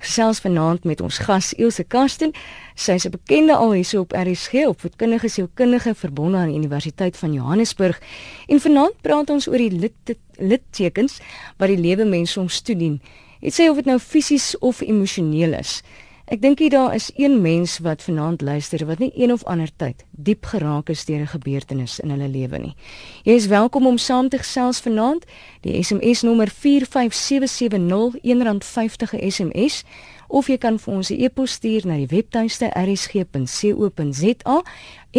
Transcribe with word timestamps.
Gesels 0.00 0.38
vanaand 0.40 0.84
met 0.88 1.00
ons 1.04 1.18
gas 1.20 1.52
Ilse 1.60 1.84
Karsten. 1.84 2.32
Sy 2.74 2.92
is 2.96 3.04
'n 3.04 3.10
bekende 3.10 3.54
al 3.54 3.72
hierso 3.72 4.00
op 4.00 4.12
RSG, 4.12 4.64
opvoedkundige 4.66 5.28
sielkundige 5.28 5.94
verbonde 5.94 6.38
aan 6.38 6.48
die 6.48 6.56
Universiteit 6.56 7.16
van 7.16 7.32
Johannesburg. 7.32 8.00
En 8.46 8.60
vanaand 8.60 9.00
praat 9.00 9.30
ons 9.30 9.48
oor 9.48 9.58
die 9.58 9.70
lit 9.72 10.16
littekens 10.36 11.20
wat 11.56 11.68
die 11.68 11.78
lewe 11.78 12.04
mens 12.04 12.32
soms 12.32 12.60
toedien. 12.60 13.00
Dit 13.40 13.60
sê 13.60 13.68
of 13.68 13.76
dit 13.76 13.84
nou 13.84 13.98
fisies 13.98 14.58
of 14.58 14.80
emosioneel 14.80 15.52
is. 15.52 15.82
Ek 16.30 16.38
dink 16.38 16.60
hier 16.62 16.70
daar 16.70 16.92
is 16.94 17.08
een 17.18 17.40
mens 17.42 17.78
wat 17.82 18.02
vanaand 18.06 18.40
luister 18.40 18.86
wat 18.86 19.00
nie 19.02 19.10
een 19.18 19.32
of 19.32 19.42
ander 19.50 19.70
tyd 19.76 20.04
diep 20.10 20.46
geraak 20.46 20.88
is 20.88 21.04
deur 21.04 21.20
'n 21.20 21.26
gebeurtenis 21.26 21.98
in 21.98 22.10
hulle 22.10 22.28
lewe 22.28 22.58
nie. 22.58 22.74
Jy 23.22 23.32
is 23.32 23.46
welkom 23.46 23.86
om 23.86 23.98
saam 23.98 24.28
te 24.28 24.38
gesels 24.38 24.80
vanaand. 24.80 25.24
Die 25.60 25.82
SMS 25.82 26.22
nommer 26.22 26.48
45770 26.50 28.14
R1.50 28.22 29.18
SMS 29.28 29.82
of 30.28 30.46
jy 30.46 30.58
kan 30.58 30.78
vir 30.78 30.94
ons 30.94 31.10
'n 31.10 31.20
e-pos 31.20 31.52
stuur 31.52 31.86
na 31.86 31.96
die 31.96 32.06
webtuiste 32.06 32.70
rsg.co.za 32.74 34.62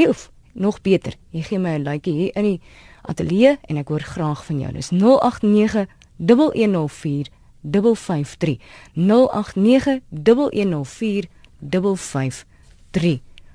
of 0.08 0.32
nog 0.54 0.82
beter, 0.82 1.14
jy 1.30 1.42
gee 1.42 1.60
my 1.60 1.76
'n 1.76 1.84
likeie 1.84 2.14
hier 2.14 2.36
in 2.36 2.44
die 2.44 2.62
ateljee 3.02 3.58
en 3.62 3.78
ek 3.78 3.88
hoor 3.88 4.02
graag 4.02 4.46
van 4.46 4.60
jou. 4.60 4.72
Dis 4.72 4.90
089 4.92 5.88
1104 6.18 7.41
553 7.62 8.58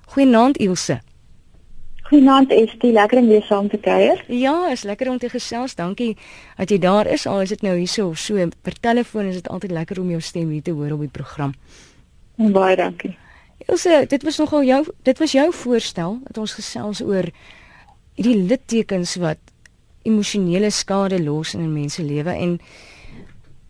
Goeienaand 0.07 0.57
Ilse. 0.57 1.01
Goeienaand 2.07 2.53
Estie, 2.55 2.93
lekker 2.93 3.19
om 3.19 3.27
weer 3.27 3.43
saam 3.43 3.69
te 3.69 3.79
kuier. 3.83 4.21
Ja, 4.31 4.69
is 4.71 4.85
lekker 4.87 5.09
om 5.11 5.19
te 5.19 5.29
gesels. 5.29 5.75
Dankie 5.75 6.13
dat 6.57 6.71
jy 6.71 6.79
daar 6.79 7.11
is. 7.11 7.27
Al 7.27 7.41
is 7.43 7.51
dit 7.51 7.65
nou 7.67 7.75
hierso 7.75 8.13
of 8.13 8.21
so 8.23 8.49
per 8.63 8.77
telefoon 8.81 9.27
is 9.27 9.41
dit 9.41 9.49
altyd 9.51 9.75
lekker 9.75 10.01
om 10.01 10.13
jou 10.15 10.21
stem 10.23 10.53
hier 10.55 10.63
te 10.63 10.71
hoor 10.71 10.95
op 10.95 11.03
die 11.03 11.11
program. 11.11 11.55
Baie 12.37 12.77
dankie. 12.79 13.17
Ilse, 13.67 14.05
dit 14.07 14.23
was 14.23 14.39
nogal 14.39 14.63
jou 14.69 14.81
dit 15.03 15.19
was 15.19 15.35
jou 15.35 15.49
voorstel 15.65 16.19
dat 16.29 16.39
ons 16.39 16.55
gesels 16.55 17.03
oor 17.03 17.27
hierdie 18.15 18.39
littekens 18.47 19.17
wat 19.19 19.43
emosionele 20.07 20.71
skade 20.71 21.19
los 21.25 21.55
in 21.55 21.67
'n 21.67 21.73
mens 21.73 21.95
se 21.95 22.03
lewe 22.03 22.31
en 22.31 22.61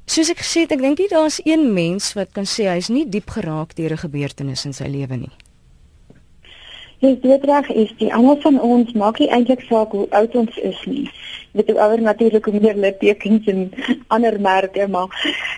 Soos 0.06 0.28
ek 0.30 0.38
gesê 0.38 0.62
het, 0.62 0.70
ek 0.70 0.82
dink 0.84 1.00
nie 1.02 1.08
daar's 1.10 1.40
een 1.42 1.64
mens 1.74 2.12
wat 2.14 2.30
kan 2.34 2.46
sê 2.46 2.68
hy's 2.70 2.86
nie 2.94 3.08
diep 3.10 3.32
geraak 3.34 3.74
deur 3.74 3.90
'n 3.90 4.04
gebeurtenis 4.04 4.64
in 4.64 4.72
sy 4.72 4.86
lewe 4.86 5.16
nie. 5.16 5.34
Jy 7.02 7.18
weet 7.22 7.44
reg, 7.44 7.66
is 7.70 7.90
die 7.98 8.12
almal 8.14 8.38
van 8.40 8.60
ons 8.60 8.92
maak 8.92 9.18
nie 9.18 9.28
eintlik 9.28 9.64
saak 9.68 9.90
hoe 9.90 10.06
oud 10.10 10.34
ons 10.34 10.56
is 10.56 10.78
nie. 10.86 11.10
Met 11.52 11.66
hoe 11.68 11.80
ouer 11.80 12.00
natuurlik 12.00 12.44
hoe 12.44 12.60
meer 12.60 12.78
littekens 12.84 13.46
en 13.46 13.72
ander 14.14 14.40
merke 14.40 14.86
maar 14.88 15.10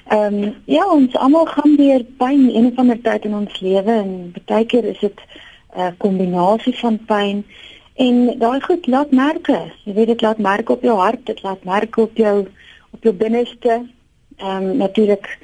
ehm 0.09 0.35
um, 0.35 0.55
ja, 0.65 0.89
ons 0.97 1.15
almal 1.17 1.47
gaan 1.47 1.77
deur 1.77 2.05
pyn 2.17 2.49
een 2.49 2.67
of 2.73 2.79
ander 2.79 3.01
tyd 3.03 3.25
in 3.25 3.35
ons 3.35 3.61
lewe 3.61 3.93
en 4.01 4.33
baie 4.47 4.65
keer 4.65 4.85
is 4.85 4.99
dit 4.99 5.21
'n 5.77 5.81
uh, 5.81 5.93
kombinasie 5.99 6.75
van 6.81 6.99
pyn 7.05 7.45
en 7.95 8.39
daai 8.39 8.61
goed 8.61 8.87
laat 8.87 9.11
merke. 9.11 9.61
Jy 9.85 9.93
weet 9.93 10.07
dit 10.07 10.21
laat 10.21 10.39
merke 10.39 10.73
op 10.73 10.83
jou 10.83 10.97
hart, 10.97 11.27
dit 11.27 11.43
laat 11.43 11.65
merke 11.65 12.01
op 12.01 12.17
jou 12.17 12.47
op 12.91 13.03
jou 13.03 13.15
binneste 13.15 13.85
ehm 14.39 14.71
um, 14.71 14.77
natuurlik 14.77 15.39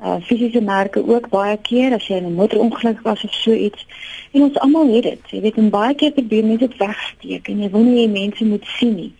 uh 0.00 0.16
fisiese 0.22 0.60
merke 0.60 1.02
ook 1.06 1.28
baie 1.28 1.56
keer 1.68 1.94
as 1.94 2.06
jy 2.06 2.16
in 2.16 2.26
'n 2.26 2.34
motorongeluk 2.34 3.00
was 3.02 3.24
of 3.24 3.32
so 3.34 3.52
iets. 3.52 3.86
En 4.32 4.42
ons 4.42 4.58
almal 4.58 4.94
het 4.94 5.02
dit. 5.02 5.30
Jy 5.30 5.40
weet, 5.40 5.56
en 5.56 5.70
baie 5.70 5.94
keer 5.94 6.12
probeer 6.12 6.44
mense 6.44 6.68
dit 6.68 6.76
wegsteek 6.76 7.48
en 7.48 7.62
jy 7.62 7.70
wil 7.70 7.82
nie 7.82 8.08
mense 8.08 8.44
moet 8.44 8.64
sien 8.64 8.94
nie. 8.94 9.12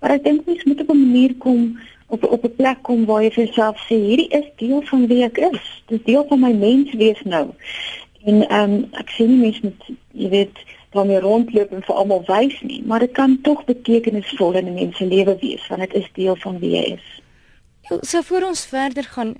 Maar 0.00 0.10
ek 0.10 0.24
dink 0.24 0.46
mens 0.46 0.64
moet 0.64 0.80
op 0.80 0.90
'n 0.90 0.98
manier 0.98 1.34
kom 1.38 1.78
op 2.08 2.24
op 2.24 2.44
'n 2.44 2.56
plek 2.56 2.82
kom 2.82 3.04
waar 3.04 3.22
jy 3.22 3.30
vir 3.30 3.44
jouself 3.44 3.76
sê 3.88 3.94
hierdie 3.94 4.28
is 4.28 4.48
deel 4.56 4.82
van 4.82 5.06
wie 5.06 5.22
ek 5.24 5.38
is. 5.38 5.82
Dit 5.86 5.98
is 5.98 6.04
deel 6.04 6.24
van 6.28 6.40
my 6.40 6.52
menswees 6.52 7.22
nou. 7.24 7.46
En 8.24 8.48
ehm 8.48 8.72
um, 8.72 8.88
ek 8.92 9.10
sê 9.10 9.26
nie 9.26 9.36
mense 9.36 9.60
moet 9.62 9.82
jy 10.12 10.28
weet 10.28 10.56
daarmee 10.90 11.20
rondloop 11.20 11.72
en 11.72 11.82
vir 11.82 11.94
almal 11.94 12.22
wys 12.26 12.60
nie, 12.60 12.82
maar 12.84 12.98
dit 12.98 13.12
kan 13.12 13.38
tog 13.42 13.64
betekenisvol 13.64 14.52
in 14.52 14.66
'n 14.66 14.74
mens 14.74 14.96
se 14.96 15.06
lewe 15.06 15.36
wees 15.40 15.66
want 15.68 15.80
dit 15.80 15.94
is 15.94 16.08
deel 16.12 16.36
van 16.36 16.58
wie 16.58 16.70
jy 16.70 16.82
is. 16.96 17.21
So 18.00 18.22
voor 18.22 18.42
ons 18.42 18.64
verder 18.66 19.04
gaan 19.04 19.36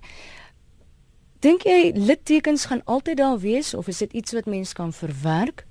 dink 1.42 1.64
jy 1.66 1.92
littekens 1.94 2.68
gaan 2.70 2.84
altyd 2.84 3.16
daar 3.16 3.38
wees 3.38 3.74
of 3.74 3.88
is 3.88 3.98
dit 4.04 4.12
iets 4.12 4.32
wat 4.32 4.46
mens 4.46 4.72
kan 4.72 4.92
verwerk 4.92 5.64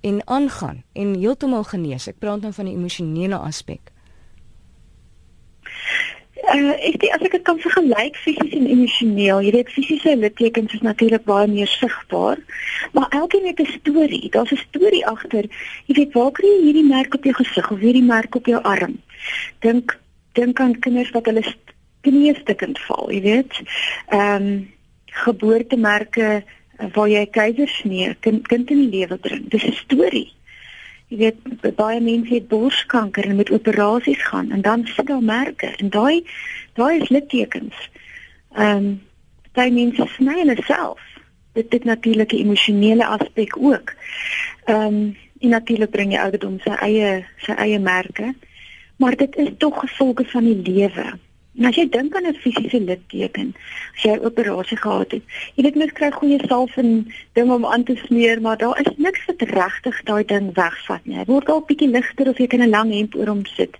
en 0.00 0.26
aangaan 0.26 0.82
en 0.92 1.14
heeltemal 1.14 1.64
genees? 1.64 2.08
Ek 2.08 2.18
praat 2.18 2.42
nou 2.42 2.52
van 2.52 2.66
die 2.70 2.74
emosionele 2.74 3.38
aspek. 3.38 3.92
Uh, 6.48 6.72
ek 6.80 6.96
sê 7.02 7.10
as 7.12 7.22
ek 7.26 7.34
dit 7.36 7.44
kan 7.44 7.60
vergelyk 7.60 8.16
fisies 8.16 8.54
en 8.56 8.66
emosioneel, 8.72 9.42
jy 9.44 9.52
weet 9.52 9.72
fisiese 9.74 10.16
littekens 10.16 10.74
is 10.78 10.84
natuurlik 10.86 11.26
baie 11.28 11.46
meer 11.50 11.68
sigbaar, 11.68 12.40
maar 12.96 13.10
elkeen 13.12 13.46
het 13.50 13.60
'n 13.60 13.68
storie. 13.74 14.30
Daar's 14.30 14.52
'n 14.52 14.64
storie 14.64 15.06
agter. 15.06 15.44
Jy 15.86 15.94
weet 15.94 16.12
waar 16.14 16.32
kry 16.32 16.48
jy 16.48 16.62
hierdie 16.64 16.88
merk 16.88 17.14
op 17.14 17.24
jou 17.24 17.34
gesig 17.34 17.70
of 17.70 17.78
hierdie 17.78 18.06
merk 18.06 18.34
op 18.34 18.46
jou 18.46 18.62
arm? 18.62 18.96
Dink 19.60 19.98
dink 20.32 20.60
aan 20.60 20.78
kinders 20.78 21.10
wat 21.10 21.26
hulle 21.26 21.42
kniestukkend 22.00 22.78
val, 22.78 23.10
jy 23.12 23.20
weet. 23.20 23.62
Ehm 24.08 24.42
um, 24.42 24.76
geboortemerke 25.18 26.44
waar 26.94 27.08
jy 27.10 27.24
keisersnee 27.34 28.14
kind, 28.20 28.46
kind 28.46 28.70
in 28.70 28.84
die 28.84 29.00
lewe 29.00 29.16
bring. 29.16 29.48
Dis 29.50 29.64
'n 29.66 29.72
storie. 29.72 30.32
Jy 31.08 31.16
weet 31.16 31.76
baie 31.76 32.00
mense 32.00 32.34
het 32.34 32.48
borskanker 32.48 33.24
en 33.24 33.36
moet 33.36 33.50
operasies 33.50 34.22
gaan 34.22 34.50
en 34.50 34.60
dan 34.60 34.86
sit 34.86 35.06
daar 35.06 35.22
merke 35.22 35.66
en 35.66 35.90
daai 35.90 36.24
daai 36.74 37.00
is 37.00 37.08
littekens. 37.08 37.74
Ehm 38.54 38.76
um, 38.76 39.00
baie 39.52 39.72
mense 39.72 40.06
sny 40.16 40.38
hulle 40.38 40.56
self. 40.62 41.00
Dit 41.52 41.72
het 41.72 41.84
natuurlik 41.84 42.32
'n 42.32 42.44
emosionele 42.44 43.06
aspek 43.06 43.56
ook. 43.56 43.94
Ehm 44.64 44.86
um, 44.86 45.16
en 45.40 45.48
natuurlik 45.48 45.90
bring 45.90 46.12
jy 46.12 46.18
ouderdom 46.18 46.58
sy 46.60 46.70
eie 46.70 47.24
sy 47.36 47.52
eie 47.52 47.78
merke. 47.78 48.34
Maar 48.96 49.16
dit 49.16 49.36
is 49.36 49.48
tog 49.58 49.80
gevolge 49.80 50.24
van 50.24 50.44
die 50.44 50.62
lewe. 50.72 51.18
En 51.58 51.66
as 51.66 51.74
jy 51.74 51.88
dink 51.90 52.14
aan 52.14 52.26
'n 52.30 52.38
fisiese 52.38 52.78
litteken, 52.80 53.48
as 53.96 54.02
jy 54.02 54.12
'n 54.14 54.24
operasie 54.30 54.76
gehad 54.78 55.10
het, 55.10 55.24
jy 55.54 55.62
weet 55.62 55.74
mens 55.74 55.92
kry 55.92 56.10
goeie 56.10 56.38
salf 56.46 56.76
en 56.76 57.10
ding 57.34 57.50
om 57.50 57.66
aan 57.66 57.84
te 57.84 57.96
smeer, 58.06 58.40
maar 58.40 58.56
daar 58.56 58.78
is 58.80 58.92
niks 58.96 59.24
wat 59.26 59.42
regtig 59.42 60.02
daai 60.02 60.24
ding 60.24 60.54
wegvat 60.54 61.02
nie. 61.04 61.16
Hy 61.18 61.24
word 61.26 61.50
al 61.50 61.64
bietjie 61.66 61.90
ligter 61.90 62.28
of 62.28 62.38
jy 62.38 62.46
kan 62.46 62.62
'n 62.62 62.70
lang 62.70 62.92
hemp 62.92 63.14
oor 63.14 63.26
hom 63.26 63.44
sit, 63.44 63.74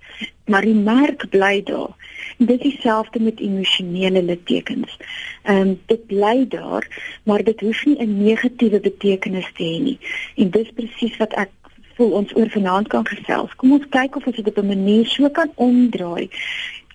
maar 0.46 0.62
die 0.62 0.74
merk 0.74 1.30
bly 1.30 1.62
daar. 1.62 1.94
En 2.38 2.46
dit 2.46 2.64
is 2.64 2.72
dieselfde 2.72 3.20
met 3.20 3.40
emosionele 3.40 4.22
littekens. 4.22 4.98
Ehm 5.42 5.56
um, 5.56 5.80
dit 5.86 6.06
bly 6.06 6.46
daar, 6.48 6.84
maar 7.22 7.42
dit 7.44 7.60
hoef 7.60 7.84
nie 7.86 7.98
'n 7.98 8.22
negatiewe 8.24 8.80
betekenis 8.80 9.50
te 9.54 9.62
hê 9.62 9.82
nie. 9.82 9.98
En 10.36 10.50
dis 10.50 10.70
presies 10.74 11.16
wat 11.16 11.32
ek 11.32 11.50
voel 11.94 12.10
ons 12.10 12.34
oor 12.34 12.50
vanaand 12.50 12.88
kan 12.88 13.06
gesels. 13.06 13.54
Kom 13.54 13.72
ons 13.72 13.88
kyk 13.88 14.16
of 14.16 14.26
ons 14.26 14.36
dit 14.36 14.48
op 14.48 14.58
'n 14.58 14.66
manier 14.66 15.06
so 15.06 15.30
kan 15.30 15.50
omdraai 15.54 16.28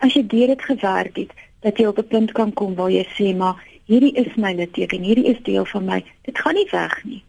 as 0.03 0.15
jy 0.17 0.25
deur 0.27 0.51
dit 0.51 0.61
gewerk 0.61 1.15
het 1.17 1.31
dat 1.63 1.77
jy 1.79 1.85
op 1.87 1.97
'n 1.97 2.07
punt 2.07 2.31
kan 2.31 2.53
kom 2.53 2.75
waar 2.75 2.91
jy 2.91 3.05
sê 3.15 3.35
maar 3.35 3.55
hierdie 3.85 4.13
is 4.19 4.35
my 4.35 4.53
litteken, 4.53 5.03
hierdie 5.03 5.29
is 5.31 5.39
deel 5.43 5.65
van 5.65 5.85
my. 5.85 6.03
Dit 6.27 6.39
gaan 6.39 6.55
nie 6.55 6.67
weg 6.71 7.03
nie. 7.03 7.23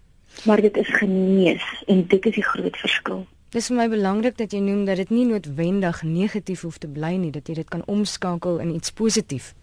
Maar 0.44 0.60
dit 0.60 0.76
is 0.76 0.88
genees 0.88 1.64
en 1.86 2.06
dit 2.06 2.26
is 2.26 2.34
die 2.34 2.44
groot 2.44 2.76
verskil. 2.76 3.26
Dit 3.54 3.62
is 3.62 3.68
vir 3.70 3.76
my 3.76 3.88
belangrik 3.88 4.36
dat 4.36 4.52
jy 4.52 4.58
noem 4.58 4.84
dat 4.84 4.96
dit 4.96 5.10
nie 5.10 5.26
noodwendig 5.26 6.02
negatief 6.02 6.64
hoef 6.66 6.78
te 6.78 6.88
bly 6.90 7.14
nie, 7.14 7.30
dat 7.30 7.46
jy 7.48 7.54
dit 7.54 7.68
kan 7.70 7.84
omskakel 7.86 8.58
in 8.58 8.74
iets 8.74 8.90
positief. 8.90 9.54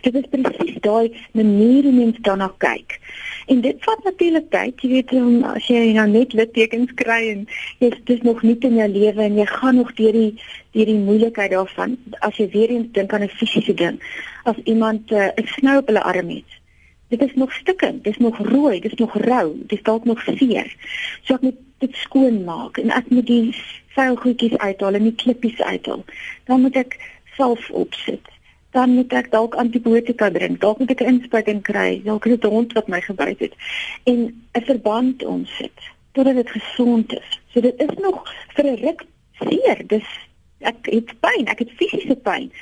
Dit 0.00 0.14
is 0.14 0.28
presies 0.30 0.80
daai 0.80 1.12
manier 1.32 1.82
hoe 1.82 1.92
mens 1.92 2.18
daarna 2.20 2.52
kyk. 2.58 2.98
En 3.46 3.60
dit 3.60 3.84
vat 3.84 4.04
natuurlik 4.04 4.50
tyd, 4.50 4.80
jy 4.82 4.88
weet, 4.88 5.12
as 5.50 5.66
jy 5.66 5.92
nou 5.96 6.06
net 6.10 6.32
littekens 6.32 6.94
kry 6.98 7.20
en 7.32 7.46
jy's 7.82 7.98
dis 8.10 8.22
nog 8.26 8.42
nie 8.46 8.56
in 8.68 8.78
jou 8.78 8.88
lewe 8.88 9.22
en 9.26 9.38
jy 9.38 9.46
gaan 9.50 9.78
nog 9.80 9.92
deur 9.98 10.16
die 10.16 10.32
deur 10.72 10.88
die 10.88 11.00
moeilikheid 11.04 11.52
daarvan 11.52 11.96
as 12.20 12.38
jy 12.40 12.48
weer 12.54 12.70
eens 12.72 12.92
dink 12.96 13.12
aan 13.12 13.24
'n 13.26 13.36
fisiese 13.38 13.74
ding. 13.74 14.00
As 14.44 14.56
iemand 14.64 15.10
uh, 15.10 15.28
'n 15.36 15.46
snou 15.56 15.78
op 15.78 15.86
hulle 15.86 16.02
arm 16.02 16.28
het. 16.28 16.50
Dit 17.08 17.22
is 17.22 17.34
nog 17.34 17.52
stikkend, 17.52 18.04
dit 18.04 18.12
is 18.12 18.18
nog 18.18 18.38
rooi, 18.38 18.80
dit 18.80 18.92
is 18.92 18.98
nog 18.98 19.14
rou, 19.14 19.52
dit 19.58 19.78
is 19.78 19.82
dalk 19.82 20.04
nog 20.04 20.22
seer. 20.22 20.76
So 21.22 21.34
ek 21.34 21.40
moet 21.40 21.58
dit 21.78 21.94
skoon 21.94 22.44
maak 22.44 22.78
en 22.78 22.90
ek 22.90 23.10
moet 23.10 23.26
die 23.26 23.54
vuil 23.94 24.16
goedjies 24.16 24.56
uithaal 24.56 24.94
en 24.94 25.02
die 25.02 25.14
klippies 25.14 25.60
uithaal. 25.60 26.04
Dan 26.44 26.60
moet 26.60 26.76
ek 26.76 26.96
self 27.36 27.70
opsit 27.70 28.32
dan 28.72 28.94
moet 28.96 29.12
ek 29.12 29.30
dalk 29.30 29.54
antibiotika 29.60 30.30
drink, 30.32 30.60
dalk 30.60 30.78
moet 30.78 30.90
ek 30.90 31.02
'n 31.02 31.14
inspuiting 31.14 31.62
kry, 31.62 32.00
dalk 32.04 32.26
is 32.26 32.32
dit 32.36 32.44
'n 32.44 32.54
hond 32.56 32.72
wat 32.72 32.88
my 32.88 33.00
gebyt 33.00 33.38
het 33.38 33.54
en 34.04 34.18
'n 34.54 34.64
verband 34.64 35.24
omsit 35.24 35.78
totdat 36.12 36.34
dit 36.34 36.50
gesond 36.50 37.12
is. 37.12 37.40
So 37.52 37.60
dit 37.60 37.74
is 37.80 37.94
nog 38.00 38.24
vir 38.54 38.64
'n 38.64 38.80
ruk 38.84 39.04
seer. 39.40 39.86
Dis 39.86 40.08
ek 40.60 40.86
het 40.86 41.12
pyn, 41.20 41.46
ek 41.46 41.58
het 41.58 41.70
fisiese 41.76 42.16
pyn 42.16 42.52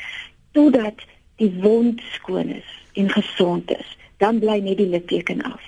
totdat 0.53 0.99
die 1.37 1.53
wond 1.63 2.01
skoon 2.13 2.49
is 2.49 2.69
en 2.93 3.11
gesond 3.11 3.71
is. 3.71 3.97
Dan 4.17 4.39
bly 4.39 4.59
net 4.59 4.77
die 4.77 4.89
litteken 4.89 5.43
af. 5.43 5.63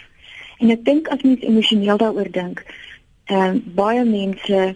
En 0.58 0.70
ek 0.70 0.84
dink 0.84 1.08
as 1.08 1.22
mens 1.22 1.40
emosioneel 1.40 1.96
daaroor 1.96 2.30
dink, 2.30 2.64
ehm 3.24 3.56
uh, 3.56 3.60
baie 3.74 4.04
mense 4.04 4.74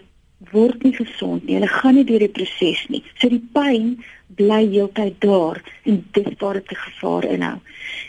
word 0.51 0.83
nie 0.83 0.93
gesond 0.93 1.45
nie. 1.45 1.55
Hulle 1.57 1.67
gaan 1.67 1.95
nie 1.95 2.05
deur 2.05 2.19
die 2.19 2.33
proses 2.33 2.85
nie. 2.87 3.03
So 3.17 3.29
die 3.29 3.43
pyn 3.53 3.97
bly 4.37 4.63
heeltyd 4.69 5.19
daar 5.23 5.61
en 5.83 6.01
dis 6.15 6.33
waar 6.39 6.53
dit 6.59 6.71
'n 6.71 6.75
gevaar 6.75 7.25
inhou. 7.25 7.57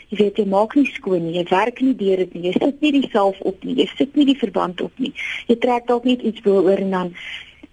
Jy 0.09 0.17
weet 0.17 0.37
jy 0.37 0.45
maak 0.45 0.75
nie 0.75 0.85
skoon 0.85 1.25
nie, 1.25 1.37
jy 1.39 1.45
werk 1.49 1.81
nie 1.81 1.95
deur 1.95 2.17
dit 2.17 2.33
nie. 2.33 2.43
Jy 2.49 2.53
sit 2.59 2.81
nie 2.81 2.91
die 2.91 3.09
self 3.11 3.39
op 3.39 3.63
nie, 3.63 3.75
jy 3.75 3.87
sit 3.97 4.15
nie 4.15 4.25
die 4.25 4.37
verband 4.37 4.81
op 4.81 4.91
nie. 4.99 5.13
Jy 5.47 5.55
trek 5.55 5.87
dalk 5.87 6.03
net 6.03 6.21
iets 6.21 6.41
bo-oor 6.41 6.77
en 6.77 6.91
dan 6.91 7.13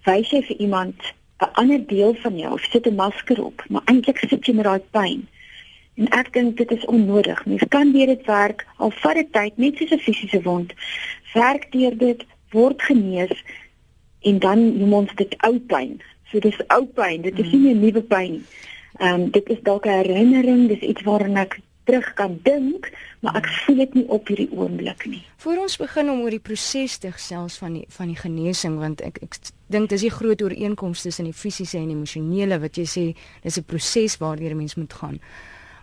wys 0.05 0.29
jy 0.29 0.41
vir 0.41 0.57
iemand 0.57 0.95
'n 1.39 1.53
ander 1.53 1.87
deel 1.87 2.13
van 2.13 2.37
jou 2.37 2.53
of 2.53 2.67
sit 2.71 2.87
'n 2.87 2.95
masker 2.95 3.43
op, 3.43 3.63
maar 3.69 3.81
eintlik 3.85 4.17
sit 4.17 4.45
jy 4.45 4.53
met 4.53 4.65
daai 4.65 4.81
pyn. 4.91 5.27
En 5.95 6.07
ek 6.07 6.33
dink 6.33 6.57
dit 6.57 6.71
is 6.71 6.85
onnodig. 6.85 7.45
Mens 7.45 7.63
kan 7.69 7.91
deur 7.91 8.05
dit 8.05 8.25
werk 8.25 8.65
al 8.77 8.91
vat 8.91 9.15
dit 9.15 9.31
tyd, 9.33 9.57
net 9.57 9.77
soos 9.77 9.91
'n 9.91 9.99
fisiese 9.99 10.41
wond. 10.41 10.73
Werk 11.33 11.71
deur 11.71 11.97
dit, 11.97 12.25
word 12.51 12.81
genees 12.81 13.43
en 14.21 14.39
dan 14.39 14.77
noem 14.77 14.93
ons 14.93 15.15
dit 15.15 15.35
ou 15.47 15.59
pyn. 15.59 16.01
So 16.31 16.39
dis 16.39 16.57
ou 16.75 16.85
pyn, 16.85 17.21
dit 17.21 17.39
is 17.39 17.51
nie 17.53 17.73
'n 17.73 17.79
nuwe 17.79 18.01
pyn 18.01 18.31
nie. 18.31 18.43
Ehm 18.99 19.21
um, 19.21 19.29
dit 19.31 19.49
is 19.49 19.61
dalk 19.63 19.85
'n 19.85 19.89
herinnering, 19.89 20.67
dis 20.67 20.79
iets 20.79 21.03
waaraan 21.03 21.37
ek 21.37 21.59
terug 21.87 22.13
kan 22.13 22.39
dink, 22.43 22.91
maar 23.19 23.35
ek 23.39 23.47
voel 23.47 23.75
dit 23.75 23.93
nie 23.93 24.05
op 24.11 24.27
hierdie 24.27 24.49
oomblik 24.51 25.05
nie. 25.07 25.23
Voor 25.43 25.61
ons 25.63 25.77
begin 25.79 26.09
om 26.11 26.19
oor 26.25 26.35
die 26.35 26.43
proses 26.43 26.97
te 26.97 27.11
gesels 27.11 27.57
van 27.61 27.77
die 27.79 27.85
van 27.95 28.11
die 28.11 28.19
genesing 28.19 28.75
want 28.81 29.01
ek 29.07 29.21
ek 29.23 29.39
dink 29.71 29.89
dis 29.89 30.03
die 30.03 30.11
groot 30.11 30.41
ooreenkomste 30.43 31.07
tussen 31.07 31.29
die 31.29 31.37
fisiese 31.43 31.79
en 31.79 31.93
emosionele 31.95 32.59
wat 32.59 32.75
jy 32.77 32.85
sê 32.85 33.05
dis 33.43 33.57
'n 33.57 33.63
proses 33.63 34.17
waardeur 34.17 34.51
'n 34.51 34.57
mens 34.57 34.75
moet 34.75 34.93
gaan. 34.93 35.19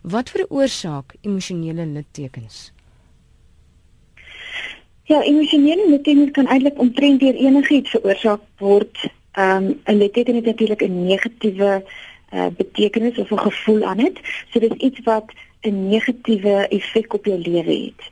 Wat 0.03 0.31
veroorsaak 0.31 1.15
emosionele 1.23 1.87
littekens? 1.87 2.73
Ja, 5.05 5.23
emosionele 5.23 5.89
littekens 5.89 6.31
kan 6.31 6.47
eintlik 6.47 6.79
omtrent 6.79 7.21
deur 7.21 7.35
enigiets 7.35 7.91
veroorsaak 7.91 8.41
word. 8.59 9.09
Ehm 9.35 9.65
um, 9.65 9.81
'n 9.85 9.97
litteken 9.99 10.35
het 10.35 10.45
natuurlik 10.45 10.83
'n 10.83 11.07
negatiewe 11.07 11.85
uh, 12.35 12.47
betekenis 12.57 13.19
of 13.19 13.31
'n 13.31 13.39
gevoel 13.39 13.83
aan 13.85 13.97
dit. 13.97 14.19
So 14.51 14.59
dis 14.59 14.79
iets 14.79 15.01
wat 15.05 15.33
'n 15.61 15.89
negatiewe 15.89 16.69
effek 16.69 17.15
op 17.15 17.25
jou 17.25 17.39
lewe 17.39 17.75
het. 17.85 18.03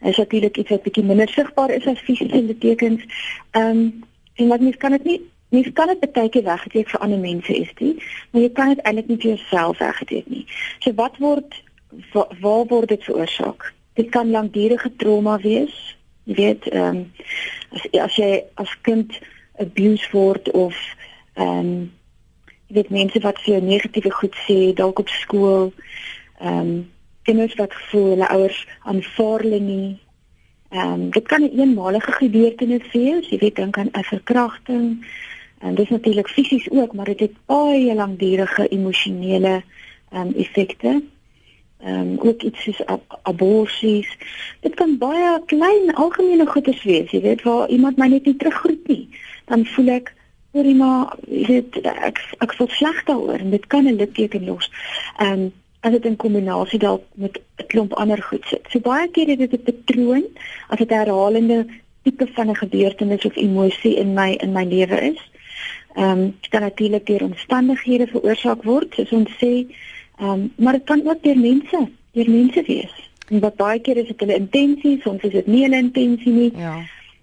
Dit 0.00 0.10
is 0.10 0.16
natuurlik 0.16 0.56
iets 0.56 0.70
wat 0.70 0.82
bietjie 0.82 1.04
minder 1.04 1.28
sigbaar 1.28 1.70
is 1.70 1.86
as 1.86 1.98
fisiese 1.98 2.42
littekens. 2.42 3.02
Ehm 3.50 3.68
um, 3.70 4.04
en 4.34 4.48
wat 4.48 4.60
mens 4.60 4.76
kan 4.76 4.90
dit 4.90 5.04
nie 5.04 5.20
mens 5.48 5.72
kan 5.72 5.86
dit 5.86 6.12
baie 6.12 6.28
keer 6.28 6.42
weggeteek 6.42 6.90
vir 6.90 7.00
ander 7.00 7.18
mense 7.18 7.56
is 7.56 7.70
dit, 7.78 8.02
maar 8.30 8.42
jy 8.42 8.50
kan 8.56 8.72
dit 8.72 8.82
eintlik 8.82 9.10
nie 9.10 9.18
vir 9.22 9.30
jouself 9.34 9.78
weggeteek 9.78 10.26
nie. 10.26 10.44
So 10.82 10.94
wat 10.98 11.18
word 11.22 11.62
wa, 12.12 12.26
waar 12.40 12.66
word 12.72 12.88
dit 12.88 13.04
veroorsaak? 13.04 13.70
Dit 13.94 14.10
kan 14.10 14.30
langdurige 14.30 14.90
trauma 14.96 15.38
wees. 15.38 15.76
Jy 16.24 16.34
weet, 16.40 16.68
ehm 16.72 17.04
um, 17.04 17.12
as 17.74 17.86
as 18.06 18.18
jy 18.18 18.42
as 18.60 18.74
kind 18.82 19.18
abuse 19.58 20.08
word 20.12 20.50
of 20.50 20.74
ehm 21.34 21.58
um, 21.58 21.92
jy 22.66 22.74
weet 22.80 22.90
mense 22.90 23.20
wat 23.20 23.38
vir 23.42 23.54
jou 23.54 23.62
negatiewe 23.62 24.10
goed 24.10 24.36
sê 24.46 24.72
dalk 24.74 24.98
op 24.98 25.08
skool 25.08 25.72
ehm 26.40 26.58
um, 26.58 26.72
kinders 27.24 27.54
wat 27.56 27.74
voel 27.90 28.10
hulle 28.12 28.28
ouers 28.28 28.66
aanvaar 28.82 29.44
hulle 29.46 29.60
nie 29.60 29.90
ehm 30.70 30.92
um, 30.92 31.10
dit 31.10 31.28
kan 31.28 31.42
'n 31.42 31.58
eenmalige 31.60 32.12
gebeurtenis 32.12 32.90
wees 32.92 33.28
jy 33.30 33.38
weet 33.38 33.56
dink 33.56 33.78
aan 33.78 33.92
'n 33.92 34.10
verkrachting 34.10 35.06
en 35.60 35.74
dit 35.74 35.84
is 35.84 35.90
natuurlik 35.96 36.28
fisies 36.28 36.70
ook 36.70 36.92
maar 36.92 37.10
dit 37.12 37.20
het 37.20 37.36
baie 37.46 37.94
langdurige 37.94 38.68
emosionele 38.68 39.62
ehm 40.10 40.26
um, 40.26 40.34
effekte 40.34 41.02
ehm 41.84 42.00
um, 42.00 42.18
ook 42.18 42.42
iets 42.42 42.62
soos 42.62 42.86
ab 42.86 43.18
aborsies. 43.22 44.16
Dit 44.60 44.74
kan 44.74 44.98
baie 44.98 45.42
klein 45.46 45.94
algemene 45.94 46.46
goedes 46.46 46.82
wees, 46.82 47.10
jy 47.10 47.20
weet 47.20 47.42
waar 47.42 47.68
iemand 47.68 47.96
my 47.96 48.06
net 48.08 48.24
nie 48.24 48.36
teruggroet 48.36 48.88
nie. 48.88 49.08
Dan 49.50 49.66
voel 49.66 49.88
ek 49.88 50.12
oor 50.54 50.64
iemand, 50.64 51.12
jy 51.26 51.44
weet 51.46 51.78
ek 51.82 52.20
ek 52.44 52.54
voel 52.58 52.70
sleg 52.70 53.04
daaroor 53.04 53.42
en 53.42 53.50
dit 53.50 53.66
kan 53.66 53.86
'n 53.86 54.00
litteken 54.00 54.44
los. 54.44 54.70
Ehm 55.18 55.32
um, 55.32 55.52
as 55.84 55.92
dit 55.92 56.04
in 56.04 56.16
kombinasie 56.16 56.78
dalk 56.78 57.02
met 57.14 57.38
'n 57.38 57.66
klomp 57.66 57.92
ander 57.92 58.22
goed 58.22 58.44
sit. 58.48 58.64
So 58.70 58.80
baie 58.80 59.08
keer 59.08 59.28
is 59.28 59.38
dit 59.38 59.52
'n 59.52 59.62
patroon 59.62 60.24
as 60.68 60.78
dit 60.78 60.90
herhalende 60.90 61.66
tipe 62.02 62.26
van 62.34 62.50
'n 62.50 62.56
gebeurtenis 62.56 63.24
of 63.24 63.36
emosie 63.36 63.96
in 63.96 64.14
my 64.14 64.30
in 64.40 64.52
my 64.52 64.64
lewe 64.64 65.00
is. 65.12 65.20
Ehm 65.94 66.10
um, 66.10 66.36
dit 66.40 66.50
kan 66.50 66.60
natuurlik 66.60 67.06
deur 67.06 67.22
omstandighede 67.22 68.06
veroorsaak 68.06 68.62
word, 68.62 68.94
soos 68.94 69.12
ons 69.12 69.30
sê 69.38 69.66
Ehm 70.18 70.30
um, 70.30 70.52
maar 70.56 70.72
dit 70.72 70.84
kan 70.84 71.00
ook 71.04 71.22
deur 71.22 71.38
mense, 71.38 71.88
deur 72.12 72.30
mense 72.30 72.62
wees. 72.62 73.10
En 73.28 73.40
wat 73.40 73.56
baie 73.56 73.80
keer 73.80 73.96
is 73.96 74.06
dit 74.06 74.20
hulle 74.20 74.34
intensie, 74.34 75.00
soms 75.02 75.22
is 75.22 75.32
dit 75.32 75.46
nie 75.46 75.62
hulle 75.62 75.76
intensie 75.76 76.32
nie. 76.32 76.52
Ja. 76.56 76.76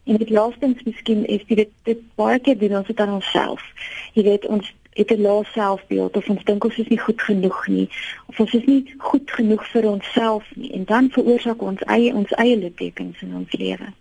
En 0.04 0.18
dit 0.18 0.30
laastens 0.30 0.84
miskien 0.84 1.26
is 1.28 1.46
dit 1.46 1.70
dit 1.84 2.00
baie 2.16 2.40
keer 2.40 2.58
doen 2.58 2.78
ons 2.78 2.88
dit 2.88 3.00
aan 3.00 3.14
onsself. 3.14 3.62
Jy 4.14 4.24
weet 4.24 4.48
ons 4.48 4.74
het 4.94 5.12
'n 5.12 5.22
lae 5.22 5.44
selfbeeld 5.44 6.18
of 6.18 6.30
ons 6.30 6.44
dink 6.44 6.64
ons 6.64 6.78
is 6.78 6.88
nie 6.88 7.00
goed 7.00 7.22
genoeg 7.22 7.68
nie 7.68 7.90
of 8.26 8.40
ons 8.40 8.54
is 8.54 8.66
nie 8.66 8.94
goed 8.98 9.32
genoeg 9.32 9.68
vir 9.68 9.88
onsself 9.90 10.52
nie 10.56 10.72
en 10.72 10.84
dan 10.84 11.10
veroorsaak 11.10 11.62
ons 11.62 11.82
eie 11.82 12.14
ons 12.14 12.32
eie 12.32 12.58
littekens 12.58 13.22
in 13.22 13.36
ons 13.36 13.52
lewe. 13.52 13.94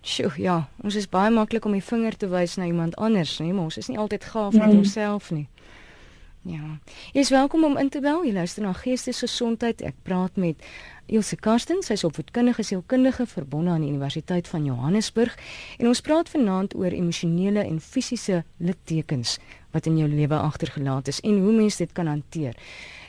Sjoe, 0.00 0.32
ja, 0.36 0.68
ons 0.82 0.94
is 0.94 1.08
baie 1.08 1.30
maklik 1.30 1.64
om 1.64 1.72
die 1.72 1.84
vinger 1.84 2.16
te 2.16 2.28
wys 2.28 2.56
na 2.56 2.64
iemand 2.64 2.96
anders, 2.96 3.38
nee, 3.38 3.52
maar 3.52 3.64
ons 3.70 3.76
is 3.76 3.86
nie 3.88 3.98
altyd 3.98 4.24
gaaf 4.24 4.52
met 4.52 4.72
mm. 4.72 4.78
onsself 4.78 5.30
nie. 5.30 5.46
Ja. 6.42 6.78
Jy 7.14 7.22
is 7.22 7.30
welkom 7.30 7.64
om 7.64 7.76
in 7.78 7.88
te 7.88 8.00
bel. 8.02 8.24
Jy 8.26 8.32
luister 8.34 8.64
na 8.64 8.72
Geestesgesondheid. 8.74 9.82
Ek 9.86 9.94
praat 10.02 10.34
met 10.40 10.58
Ilse 11.06 11.36
Karsten, 11.38 11.84
sy 11.86 11.94
is 11.94 12.02
opvoedkundige 12.06 12.64
sielkundige 12.66 13.28
verbonde 13.30 13.70
aan 13.70 13.84
die 13.84 13.92
Universiteit 13.92 14.48
van 14.50 14.64
Johannesburg 14.66 15.36
en 15.78 15.90
ons 15.90 16.02
praat 16.02 16.30
vanaand 16.32 16.74
oor 16.74 16.94
emosionele 16.94 17.62
en 17.62 17.78
fisiese 17.82 18.42
littekens 18.58 19.36
wat 19.70 19.86
in 19.86 20.00
jou 20.00 20.08
lewe 20.10 20.38
agtergelaat 20.38 21.12
is 21.12 21.22
en 21.22 21.38
hoe 21.44 21.54
mens 21.54 21.78
dit 21.78 21.92
kan 21.94 22.10
hanteer. 22.10 22.58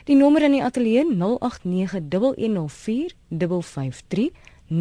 Die 0.06 0.16
nommer 0.16 0.46
in 0.46 0.54
die 0.54 0.62
ateljee 0.62 1.02
089 1.10 2.38
104 2.38 3.14
553 3.34 4.30
0891104553 4.74 4.80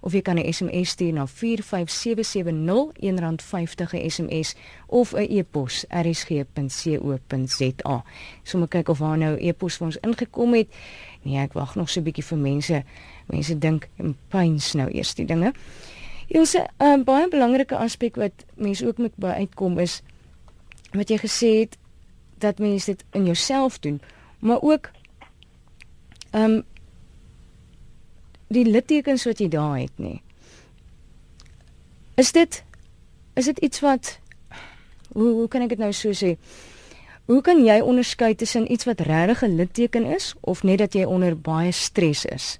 of 0.00 0.12
jy 0.12 0.22
kan 0.22 0.38
'n 0.38 0.52
SMS 0.52 0.88
stuur 0.88 1.12
na 1.12 1.26
45770 1.26 2.92
R1.50 3.00 3.92
'n 3.92 4.10
SMS 4.10 4.56
of 4.86 5.12
'n 5.12 5.26
e-pos 5.30 5.84
rsg.co.za. 5.88 6.44
Sommige 8.42 8.70
kyk 8.70 8.88
of 8.88 8.98
daar 8.98 9.18
nou 9.18 9.36
e-pos 9.40 9.76
vir 9.76 9.86
ons 9.86 9.98
ingekom 10.00 10.54
het. 10.54 10.68
Nee, 11.22 11.38
ek 11.38 11.52
wag 11.52 11.74
nog 11.74 11.90
so 11.90 12.00
'n 12.00 12.04
bietjie 12.04 12.24
vir 12.24 12.38
mense. 12.38 12.84
Mense 13.26 13.58
dink 13.58 13.88
en 13.96 14.16
pyns 14.28 14.72
nou 14.72 14.90
eers 14.90 15.14
die 15.14 15.26
dinge. 15.26 15.52
Ons 16.28 16.54
'n 16.54 16.66
um, 16.78 17.04
baie 17.04 17.28
belangrike 17.28 17.76
aspek 17.76 18.16
wat 18.16 18.32
mense 18.54 18.86
ook 18.86 18.98
moet 18.98 19.16
by 19.16 19.28
uitkom 19.28 19.78
is 19.78 20.02
wat 20.92 21.08
jy 21.08 21.18
gesê 21.18 21.58
het 21.58 21.76
dat 22.38 22.58
mense 22.58 22.86
dit 22.86 23.04
in 23.12 23.24
jouself 23.24 23.78
doen, 23.78 24.00
maar 24.38 24.60
ook 24.60 24.90
Ehm 26.30 26.42
um, 26.42 26.64
die 28.48 28.64
littekens 28.64 29.24
wat 29.26 29.40
jy 29.42 29.48
daar 29.50 29.78
het 29.78 29.98
nê. 29.98 30.20
Is 32.14 32.32
dit 32.32 32.64
is 33.34 33.44
dit 33.44 33.58
iets 33.58 33.80
wat 33.80 34.18
hoe 35.12 35.32
hoe 35.32 35.48
kan 35.48 35.62
ek 35.66 35.74
dit 35.74 35.82
nou 35.82 35.92
so 35.92 36.14
sê? 36.14 36.36
Hoe 37.26 37.40
kan 37.42 37.64
jy 37.64 37.80
onderskei 37.82 38.34
tussen 38.34 38.70
iets 38.72 38.86
wat 38.86 39.00
regtig 39.00 39.42
'n 39.42 39.56
litteken 39.56 40.04
is 40.04 40.34
of 40.40 40.62
net 40.62 40.78
dat 40.78 40.94
jy 40.94 41.04
onder 41.04 41.40
baie 41.40 41.72
stres 41.72 42.24
is? 42.24 42.58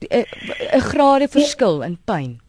'n 0.00 0.24
'n 0.76 0.80
grade 0.80 1.28
verskil 1.28 1.82
in 1.82 1.98
pyn. 2.04 2.40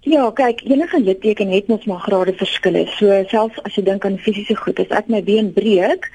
Ja, 0.00 0.30
kyk, 0.30 0.60
enige 0.64 1.00
litteken 1.00 1.50
het 1.50 1.66
mos 1.68 1.84
maar 1.84 2.00
grade 2.00 2.32
verskille. 2.32 2.86
So 2.96 3.24
selfs 3.28 3.62
as 3.62 3.74
jy 3.74 3.82
dink 3.82 4.04
aan 4.04 4.18
fisiese 4.18 4.56
goed, 4.56 4.78
as 4.78 4.94
ek 4.94 5.08
my 5.08 5.22
been 5.22 5.52
breek, 5.52 6.10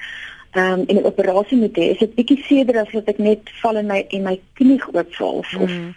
um, 0.56 0.84
en 0.86 0.96
'n 0.96 1.04
operasie 1.04 1.58
moet 1.58 1.76
hê, 1.76 1.90
is 1.90 1.98
dit 1.98 2.14
bietjie 2.14 2.42
seerder 2.46 2.80
as 2.80 2.92
wat 2.92 3.08
ek 3.08 3.18
net 3.18 3.50
val 3.62 3.76
in 3.76 3.86
my 3.86 4.04
en 4.08 4.22
my 4.22 4.40
knie 4.54 4.80
oopval 4.92 5.42
of 5.42 5.70
mm. 5.70 5.94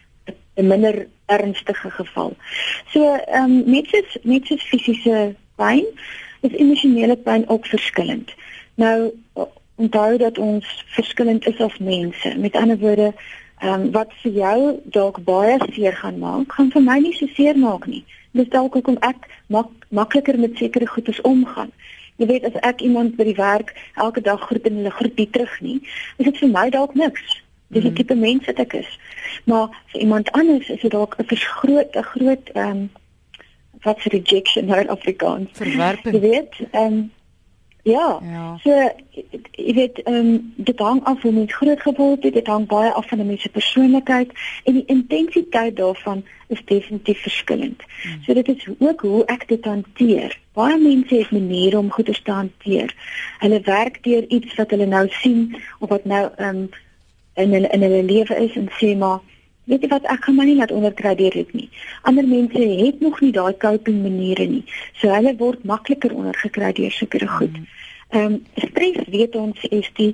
'n 0.56 0.68
minder 0.68 1.08
ernstige 1.26 1.90
geval. 1.90 2.34
So 2.94 3.14
ehm 3.14 3.44
um, 3.44 3.64
net 3.72 3.88
soos 3.88 4.18
net 4.24 4.46
soos 4.46 4.64
fisiese 4.64 5.36
pyn, 5.56 5.86
is 6.42 6.52
emosionele 6.52 7.16
pyn 7.16 7.50
ook 7.50 7.66
verskillend. 7.66 8.34
Nou 8.76 9.14
onthou 9.78 10.18
dat 10.18 10.38
ons 10.38 10.86
verskillend 10.86 11.48
is 11.48 11.60
as 11.62 11.78
mense. 11.78 12.36
Met 12.38 12.56
ander 12.56 12.78
woorde, 12.78 13.14
ehm 13.60 13.82
um, 13.82 13.92
wat 13.92 14.14
vir 14.22 14.32
jou 14.32 14.80
dalk 14.84 15.24
baie 15.24 15.58
seer 15.74 15.94
gaan 15.94 16.20
maak, 16.20 16.54
gaan 16.54 16.72
vir 16.72 16.82
my 16.82 17.00
nie 17.00 17.14
so 17.14 17.28
seer 17.34 17.58
maak 17.58 17.86
nie. 17.86 18.06
Dis 18.32 18.50
dalk 18.50 18.74
hoekom 18.74 18.98
ek 19.00 19.30
mak 19.48 19.70
makliker 19.90 20.40
met 20.40 20.58
sekere 20.58 20.88
goedes 20.88 21.22
omgaan. 21.22 21.72
Jy 22.18 22.26
weet 22.26 22.46
as 22.50 22.56
ek 22.66 22.82
iemand 22.82 23.16
by 23.18 23.28
die 23.28 23.38
werk 23.38 23.74
elke 23.96 24.22
dag 24.22 24.42
groet 24.42 24.66
en 24.66 24.80
hulle 24.82 24.94
groet 25.00 25.18
nie 25.18 25.30
terug 25.30 25.60
nie, 25.62 25.80
is 26.18 26.26
dit 26.26 26.38
vir 26.38 26.50
my 26.50 26.70
dalk 26.74 26.96
niks. 26.98 27.42
Dis 27.68 27.84
die 27.84 27.92
mm. 27.92 27.98
tipe 28.00 28.16
mens 28.16 28.46
wat 28.50 28.62
ek 28.64 28.74
is. 28.80 28.90
Maar 29.46 29.68
vir 29.92 30.02
iemand 30.02 30.32
anders 30.32 30.70
is 30.70 30.82
dit 30.82 30.92
dalk 30.92 31.18
'n 31.20 31.36
groot 31.36 31.96
'n 31.96 32.10
groot 32.14 32.50
ehm 32.54 32.72
um, 32.72 32.90
wat 33.84 34.00
se 34.00 34.10
rejection 34.10 34.66
nou 34.66 34.80
in 34.80 34.90
Afrikaans. 34.90 35.50
Verwerping. 35.54 36.16
Jy 36.16 36.22
weet, 36.22 36.54
ehm 36.72 36.94
um, 36.94 37.12
Ja. 37.88 38.20
ja. 38.24 38.58
So 38.64 38.72
jy 39.52 39.74
weet 39.74 40.02
ehm 40.04 40.16
um, 40.16 40.54
dit 40.56 40.80
hang 40.80 41.04
af 41.04 41.22
hoe 41.22 41.32
mens 41.32 41.54
groot 41.56 41.82
geword 41.82 42.24
het, 42.24 42.34
dit 42.34 42.48
hang 42.48 42.66
baie 42.68 42.92
af 42.92 43.08
van 43.08 43.20
'n 43.20 43.28
mens 43.28 43.42
se 43.42 43.50
persoonlikheid 43.50 44.32
en 44.64 44.74
die 44.74 44.86
intensiteit 44.86 45.76
daarvan 45.76 46.24
is 46.48 46.62
definitief 46.66 47.22
verskillend. 47.22 47.84
Hmm. 48.02 48.24
So 48.24 48.34
dit 48.34 48.48
is 48.48 48.68
ook 48.80 49.02
hoe 49.02 49.26
ek 49.26 49.48
dit 49.48 49.66
hanteer. 49.66 50.40
Baie 50.54 50.78
mense 50.78 51.16
het 51.16 51.32
maniere 51.32 51.78
om 51.78 51.92
goeie 51.92 52.22
te 52.24 52.32
hanteer. 52.32 52.96
Hulle 53.40 53.62
werk 53.62 54.04
deur 54.04 54.28
iets 54.28 54.56
wat 54.56 54.70
hulle 54.70 54.86
nou 54.86 55.08
sien 55.10 55.56
of 55.80 55.90
wat 55.90 56.06
nou 56.06 56.30
ehm 56.36 56.56
um, 56.56 56.70
in 57.34 57.54
hulle 57.54 57.68
in 57.68 57.82
hulle 57.82 58.04
lewe 58.04 58.36
is 58.36 58.56
en 58.56 58.70
sê 58.80 58.98
maar 58.98 59.20
weet 59.64 59.82
jy 59.82 59.88
wat 59.92 60.06
ek 60.12 60.24
gaan 60.24 60.36
maar 60.36 60.46
nie 60.46 60.56
laat 60.56 60.72
onderkry 60.72 61.16
deur 61.16 61.32
dit 61.32 61.54
nie. 61.54 61.70
Ander 62.02 62.28
mense 62.28 62.68
het 62.84 63.00
nog 63.00 63.20
nie 63.22 63.32
daai 63.32 63.58
coping 63.58 64.02
maniere 64.04 64.46
nie. 64.46 64.64
So 65.02 65.12
hulle 65.12 65.36
word 65.38 65.64
makliker 65.64 66.16
ondergekry 66.16 66.72
deur 66.74 66.92
sekere 66.92 67.28
goed. 67.28 67.52
Mm. 67.52 67.77
Ehm 68.10 68.34
um, 68.34 68.46
stres 68.56 69.08
weet 69.08 69.36
ons 69.36 69.64
is 69.70 69.90
die 69.94 70.14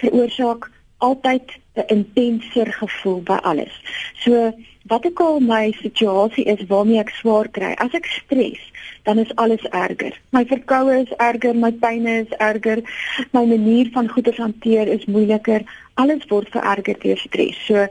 veroorsaak 0.00 0.70
altyd 0.98 1.58
'n 1.74 1.84
intenser 1.86 2.72
gevoel 2.72 3.22
by 3.22 3.38
alles. 3.42 3.74
So 4.14 4.52
wat 4.86 5.04
ek 5.04 5.20
al 5.20 5.40
my 5.40 5.72
situasie 5.80 6.44
is 6.44 6.66
waarmee 6.66 6.98
ek 6.98 7.10
swaar 7.10 7.48
kry, 7.48 7.72
as 7.72 7.92
ek 7.92 8.06
stres, 8.06 8.60
dan 9.02 9.18
is 9.18 9.34
alles 9.34 9.64
erger. 9.70 10.20
My 10.30 10.44
verkoue 10.44 11.00
is 11.00 11.12
erger, 11.16 11.54
my 11.54 11.72
pyne 11.72 12.20
is 12.20 12.32
erger, 12.38 12.82
my 13.32 13.44
manier 13.44 13.88
van 13.92 14.08
goeie 14.08 14.34
hanteer 14.36 14.88
is 14.88 15.04
moeiliker. 15.04 15.62
Alles 15.94 16.26
word 16.28 16.48
vererger 16.48 16.98
deur 17.00 17.18
stres. 17.18 17.66
So 17.66 17.86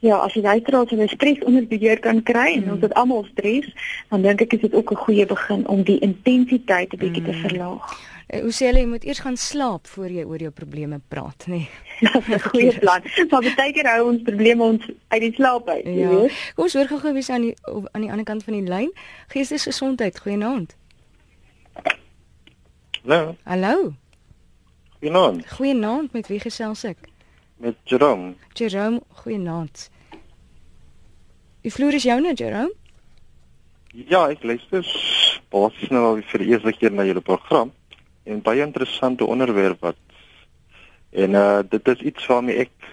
Ja, 0.00 0.20
as 0.22 0.34
jy 0.38 0.44
uiteraard 0.46 0.92
hulle 0.94 1.08
stres 1.10 1.40
onder 1.42 1.64
beheer 1.66 1.98
kan 1.98 2.22
kry 2.22 2.52
en 2.52 2.64
mm. 2.64 2.74
ons 2.76 2.84
het 2.86 2.92
almal 2.94 3.24
stres, 3.32 3.66
dan 4.12 4.22
dink 4.22 4.44
ek 4.44 4.52
is 4.54 4.60
dit 4.60 4.74
ook 4.74 4.92
'n 4.94 5.02
goeie 5.04 5.26
begin 5.26 5.66
om 5.66 5.82
die 5.82 5.98
intensiteit 5.98 6.92
'n 6.94 7.00
bietjie 7.02 7.22
mm. 7.22 7.26
te 7.26 7.34
verlaag. 7.48 7.98
Uh, 8.28 8.40
hoe 8.44 8.52
sê 8.52 8.68
jy 8.68 8.84
moet 8.86 9.04
eers 9.08 9.22
gaan 9.24 9.36
slaap 9.36 9.86
voor 9.94 10.12
jy 10.12 10.24
oor 10.28 10.42
jou 10.44 10.50
probleme 10.52 11.00
praat, 11.08 11.46
nê? 11.48 11.64
Nee. 11.64 11.68
Ja, 11.98 12.12
dis 12.20 12.34
'n 12.34 12.48
goeie 12.48 12.78
plan. 12.78 13.02
Maar 13.30 13.46
baie 13.56 13.72
keer 13.72 13.88
hou 13.90 14.08
ons 14.12 14.22
probleme 14.22 14.62
ons 14.62 14.84
uit 15.08 15.20
die 15.20 15.32
slaap 15.34 15.68
uit, 15.68 15.84
ja. 15.84 16.08
weet. 16.08 16.32
Kom 16.54 16.64
ons 16.64 16.74
hoor 16.78 16.86
gou-gou 16.86 17.12
wie 17.12 17.24
is 17.24 17.30
aan 17.30 17.42
die 17.48 17.54
aan 17.92 18.04
die 18.04 18.10
ander 18.10 18.24
kant 18.24 18.44
van 18.44 18.54
die 18.54 18.68
lyn. 18.68 18.92
Geestesgesondheid, 19.34 20.20
goeienaand. 20.20 20.76
Hallo. 23.02 23.36
Hallo. 23.42 23.94
Goeienaand. 25.00 25.46
Goeienaand, 25.50 26.12
met 26.12 26.28
wie 26.28 26.40
gesels 26.40 26.84
ek? 26.84 27.08
met 27.58 27.76
Jerome. 27.84 28.34
Jerome, 28.52 29.00
goeienaand. 29.08 29.90
Die 31.60 31.72
vloer 31.72 31.92
is 31.92 32.02
joune, 32.02 32.34
Jerome? 32.34 32.72
Ja, 33.92 34.28
ek 34.30 34.44
luister 34.46 34.84
basies 35.50 35.90
nou 35.90 36.04
al 36.06 36.20
vir 36.30 36.44
die 36.44 36.52
eerste 36.52 36.72
keer 36.76 36.94
na 36.94 37.06
julle 37.08 37.24
program 37.24 37.72
en 38.28 38.42
baie 38.44 38.62
interessante 38.62 39.26
onderwerp 39.26 39.80
wat 39.80 39.96
en 41.10 41.36
uh 41.40 41.60
dit 41.68 41.88
is 41.88 42.00
iets 42.12 42.26
waarmee 42.26 42.64
ek 42.66 42.88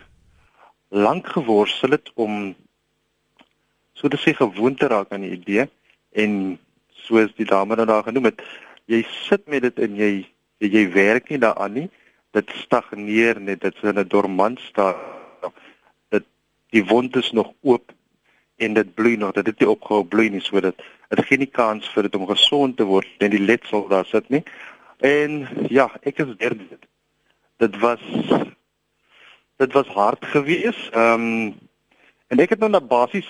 lank 0.89 1.27
geworstel 1.27 1.97
het 1.97 2.11
om 2.15 2.55
so 3.93 4.07
te 4.07 4.19
sê 4.19 4.35
gewoond 4.35 4.79
te 4.79 4.87
raak 4.87 5.11
aan 5.11 5.25
die 5.27 5.35
idee 5.35 5.67
en 6.23 6.57
soos 7.05 7.33
die 7.35 7.47
dame 7.47 7.75
nou 7.75 7.85
daar 7.87 8.07
genoem 8.07 8.31
het, 8.31 8.41
jy 8.91 9.03
sit 9.27 9.45
met 9.51 9.65
dit 9.67 9.79
en 9.79 9.99
jy 9.99 10.11
jy 10.63 10.85
werk 10.93 11.29
nie 11.29 11.41
daaraan 11.41 11.75
nie 11.79 11.89
dit 12.35 12.55
stagneer 12.61 13.39
net 13.39 13.61
dit 13.61 13.75
is 13.75 13.89
in 13.89 13.99
'n 13.99 14.07
dormant 14.07 14.59
staat 14.59 14.97
dit 16.09 16.25
die 16.71 16.85
wond 16.85 17.15
is 17.15 17.31
nog 17.31 17.51
oop 17.61 17.91
en 18.57 18.73
dit 18.73 18.93
bloei 18.95 19.17
nog 19.17 19.33
dit 19.33 19.45
het 19.45 19.59
nie 19.59 19.69
opgehou 19.69 20.03
bloei 20.03 20.29
nie 20.29 20.41
so 20.41 20.61
dit 20.61 20.75
dit 21.09 21.25
gee 21.25 21.37
nie 21.37 21.51
kans 21.51 21.89
vir 21.93 22.03
dit 22.03 22.15
om 22.15 22.27
gesond 22.27 22.77
te 22.77 22.83
word 22.83 23.07
en 23.19 23.31
die 23.31 23.45
letsel 23.45 23.87
daar 23.87 24.05
sit 24.05 24.29
nie 24.29 24.43
en 25.05 25.39
ja 25.69 25.87
ek 26.01 26.21
is 26.25 26.33
deur 26.41 26.57
dit 26.59 26.89
dit 27.63 27.79
was 27.83 28.03
dit 29.63 29.77
was 29.79 29.93
hard 29.97 30.25
geweest 30.35 30.91
ehm 30.93 31.27
um, 31.29 31.55
en 32.33 32.41
ek 32.41 32.55
het 32.55 32.63
nou 32.63 32.71
na 32.73 32.81
basies 32.81 33.27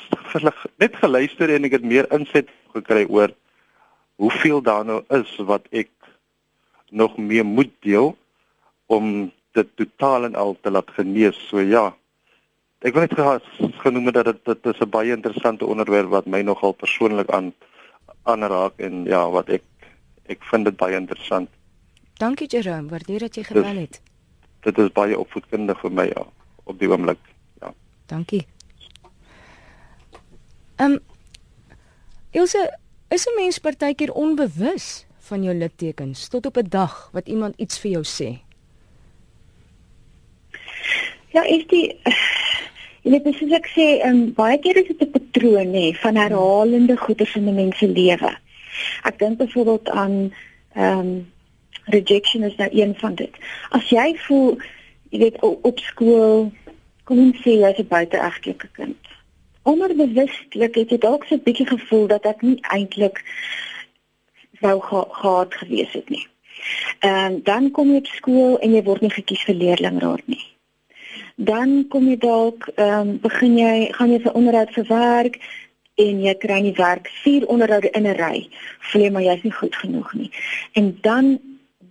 net 0.84 0.96
geluister 1.04 1.52
en 1.52 1.68
ek 1.68 1.80
het 1.80 1.90
meer 1.94 2.08
inset 2.16 2.52
gekry 2.76 3.04
oor 3.10 3.34
hoeveel 4.16 4.62
daar 4.62 4.86
nou 4.86 5.02
is 5.18 5.36
wat 5.52 5.68
ek 5.72 5.92
nog 6.90 7.18
meer 7.18 7.46
moet 7.46 7.72
deel 7.84 8.16
om 8.86 9.32
dit 9.52 9.70
totaal 9.76 10.26
en 10.30 10.36
al 10.36 10.58
te 10.62 10.72
laat 10.72 10.90
genees. 10.98 11.38
So 11.50 11.60
ja. 11.60 11.94
Ek 12.86 12.94
wil 12.94 13.08
net 13.08 13.48
genoem 13.82 14.12
dat 14.12 14.28
dit 14.30 14.42
dit 14.46 14.66
is 14.72 14.82
'n 14.82 14.90
baie 14.90 15.12
interessante 15.12 15.66
onderwerp 15.66 16.10
wat 16.10 16.26
my 16.26 16.42
nogal 16.42 16.72
persoonlik 16.72 17.30
aan 17.30 17.54
aanraak 18.24 18.74
en 18.78 19.06
ja, 19.06 19.30
wat 19.30 19.50
ek 19.50 19.64
ek 20.28 20.44
vind 20.44 20.66
dit 20.66 20.78
baie 20.78 20.96
interessant. 20.96 21.50
Dankie 22.18 22.48
Jerome, 22.48 22.90
waardeer 22.90 23.20
dat 23.20 23.36
jy 23.36 23.44
gebel 23.44 23.76
het. 23.76 24.02
Dit 24.64 24.78
is 24.78 24.92
baie 24.96 25.18
opvoedkundig 25.20 25.80
vir 25.80 25.92
my 25.92 26.06
ja, 26.08 26.24
op 26.64 26.80
die 26.80 26.90
oomblik. 26.90 27.20
Ja. 27.62 27.74
Dankie. 28.12 28.46
Ehm 30.76 30.92
um, 30.92 31.00
Ilse, 32.36 32.78
is 33.08 33.26
'n 33.28 33.36
mens 33.36 33.60
partykeer 33.60 34.12
onbewus 34.12 35.06
van 35.20 35.44
jou 35.44 35.56
littekens 35.56 36.28
tot 36.28 36.46
op 36.46 36.58
'n 36.58 36.70
dag 36.70 37.10
wat 37.14 37.28
iemand 37.28 37.54
iets 37.58 37.80
vir 37.80 37.92
jou 37.92 38.04
sê? 38.04 38.30
Ja, 41.32 41.44
is 41.44 41.68
die 41.68 42.00
jy 43.02 43.12
weet 43.12 43.36
soos 43.36 43.52
ek 43.52 43.68
sê, 43.76 43.86
um, 44.08 44.34
baie 44.34 44.58
keer 44.60 44.78
is 44.78 44.88
dit 44.88 45.02
'n 45.02 45.12
patroon 45.12 45.72
nê 45.72 45.94
van 46.02 46.16
herhalende 46.16 46.98
goeders 46.98 47.36
in 47.36 47.48
'n 47.48 47.56
mens 47.56 47.78
se 47.78 47.88
lewe. 47.88 48.38
Ek 49.04 49.20
dink 49.20 49.38
byvoorbeeld 49.38 49.90
aan 49.90 50.34
ehm 50.74 51.00
um, 51.00 51.34
rejection 51.86 52.44
is 52.44 52.56
nou 52.56 52.70
een 52.72 52.96
van 52.98 53.16
dit. 53.16 53.32
As 53.70 53.90
jy 53.90 54.16
voel 54.28 54.58
jy 55.10 55.20
weet 55.20 55.42
op 55.42 55.80
skool 55.80 56.52
kom 57.04 57.18
jy 57.18 57.34
sê 57.44 57.58
jy's 57.62 57.80
'n 57.80 57.88
buiteegtelike 57.88 58.70
kind. 58.72 59.02
Onderbewustelik 59.64 60.76
het 60.76 60.90
jy 60.90 60.98
dalk 60.98 61.26
so 61.26 61.36
'n 61.36 61.44
bietjie 61.44 61.68
gevoel 61.68 62.08
dat 62.08 62.26
ek 62.26 62.42
nie 62.42 62.60
eintlik 62.62 63.24
wou 64.60 64.80
ge 64.82 65.06
gehad 65.10 65.54
gewees 65.54 65.92
het 65.92 66.10
nie. 66.10 66.28
Ehm 67.00 67.34
um, 67.34 67.42
dan 67.44 67.72
kom 67.72 67.90
jy 67.92 67.98
op 67.98 68.08
skool 68.08 68.60
en 68.60 68.74
jy 68.74 68.84
word 68.84 69.02
nie 69.02 69.14
gekies 69.14 69.44
vir 69.44 69.56
leerlingraad 69.56 70.28
nie 70.28 70.56
dan 71.36 71.88
kom 71.90 72.08
jy 72.08 72.18
dalk 72.18 72.68
ehm 72.76 73.00
um, 73.00 73.18
begin 73.20 73.58
jy 73.60 73.92
gaan 73.92 74.12
jy 74.12 74.20
vir 74.24 74.38
onderhoud 74.40 74.72
vir 74.72 74.86
werk 74.88 75.40
en 76.00 76.22
jy 76.24 76.34
kry 76.40 76.60
nie 76.64 76.76
werk 76.78 77.10
vier 77.24 77.46
onderhoude 77.48 77.92
in 77.92 78.08
'n 78.08 78.16
ry 78.16 78.48
voel 78.80 79.02
jy 79.02 79.12
maar 79.12 79.28
jy's 79.28 79.44
nie 79.44 79.52
goed 79.52 79.76
genoeg 79.76 80.14
nie 80.14 80.32
en 80.74 80.98
dan 81.02 81.40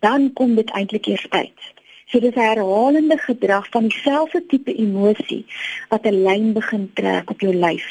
dan 0.07 0.33
kom 0.41 0.55
dit 0.61 0.71
eintlik 0.71 1.11
eers 1.13 1.27
uit 1.31 1.73
so 2.07 2.21
dis 2.21 2.37
herhalende 2.39 3.19
gedrag 3.27 3.69
van 3.75 3.89
dieselfde 3.89 4.47
tipe 4.47 4.75
emosie 4.87 5.45
wat 5.89 6.07
'n 6.07 6.23
lyn 6.29 6.53
begin 6.53 6.91
trek 6.95 7.31
op 7.31 7.41
jou 7.41 7.55
lyf 7.67 7.89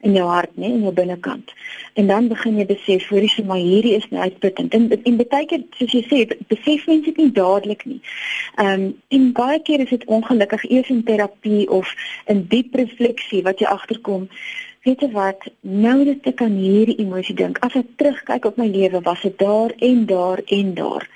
in 0.00 0.14
jou 0.16 0.28
hart, 0.28 0.56
né, 0.56 0.64
in 0.64 0.82
jou 0.82 0.92
binnekant. 0.92 1.52
En 1.92 2.06
dan 2.06 2.28
begin 2.28 2.56
jy 2.56 2.66
besef, 2.66 3.08
hoorie, 3.08 3.28
so 3.28 3.44
maar 3.44 3.60
hierdie 3.60 3.96
is 3.96 4.06
nou 4.08 4.22
uitputtend. 4.22 4.72
En 4.74 5.02
en 5.02 5.16
baie 5.16 5.46
keer, 5.46 5.64
soos 5.76 5.92
jy 5.92 6.02
sê, 6.08 6.20
besef 6.48 6.86
mense 6.86 7.04
dit 7.04 7.16
nie 7.16 7.32
dadelik 7.36 7.84
nie. 7.84 8.00
Ehm 8.56 8.86
um, 8.86 8.86
en 9.08 9.32
baie 9.36 9.60
keer 9.62 9.84
is 9.84 9.92
dit 9.92 10.04
ongelukkig 10.04 10.64
eers 10.70 10.88
in 10.88 11.04
terapie 11.04 11.68
of 11.70 11.92
in 12.26 12.46
diep 12.48 12.74
refleksie 12.74 13.42
wat 13.42 13.60
jy 13.60 13.66
agterkom. 13.66 14.28
Weet 14.82 15.00
jy 15.00 15.10
wat? 15.12 15.46
Nou 15.60 16.04
dat 16.04 16.26
ek 16.30 16.42
aan 16.42 16.56
hierdie 16.56 16.96
emosie 17.04 17.34
dink, 17.36 17.58
as 17.66 17.74
ek 17.76 17.88
terugkyk 18.00 18.44
op 18.48 18.56
my 18.56 18.66
lewe, 18.66 19.00
was 19.04 19.22
dit 19.22 19.38
daar 19.38 19.74
en 19.76 20.06
daar 20.06 20.40
en 20.46 20.74
daar. 20.74 21.08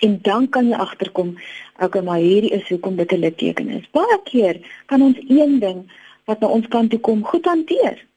En 0.00 0.18
dan 0.22 0.48
kan 0.48 0.68
jy 0.68 0.76
agterkom, 0.76 1.34
okay, 1.78 2.02
maar 2.02 2.18
hierdie 2.18 2.54
is 2.56 2.68
hoekom 2.68 2.96
dit 2.96 3.12
'n 3.12 3.20
litteken 3.20 3.68
is. 3.68 3.90
Baie 3.92 4.20
keer 4.24 4.60
kan 4.86 5.02
ons 5.02 5.18
een 5.28 5.58
ding 5.60 5.92
wat 6.24 6.40
na 6.40 6.46
ons 6.48 6.68
kant 6.68 6.90
toe 6.90 7.00
kom 7.00 7.24
goed 7.24 7.44
hanteer 7.44 8.08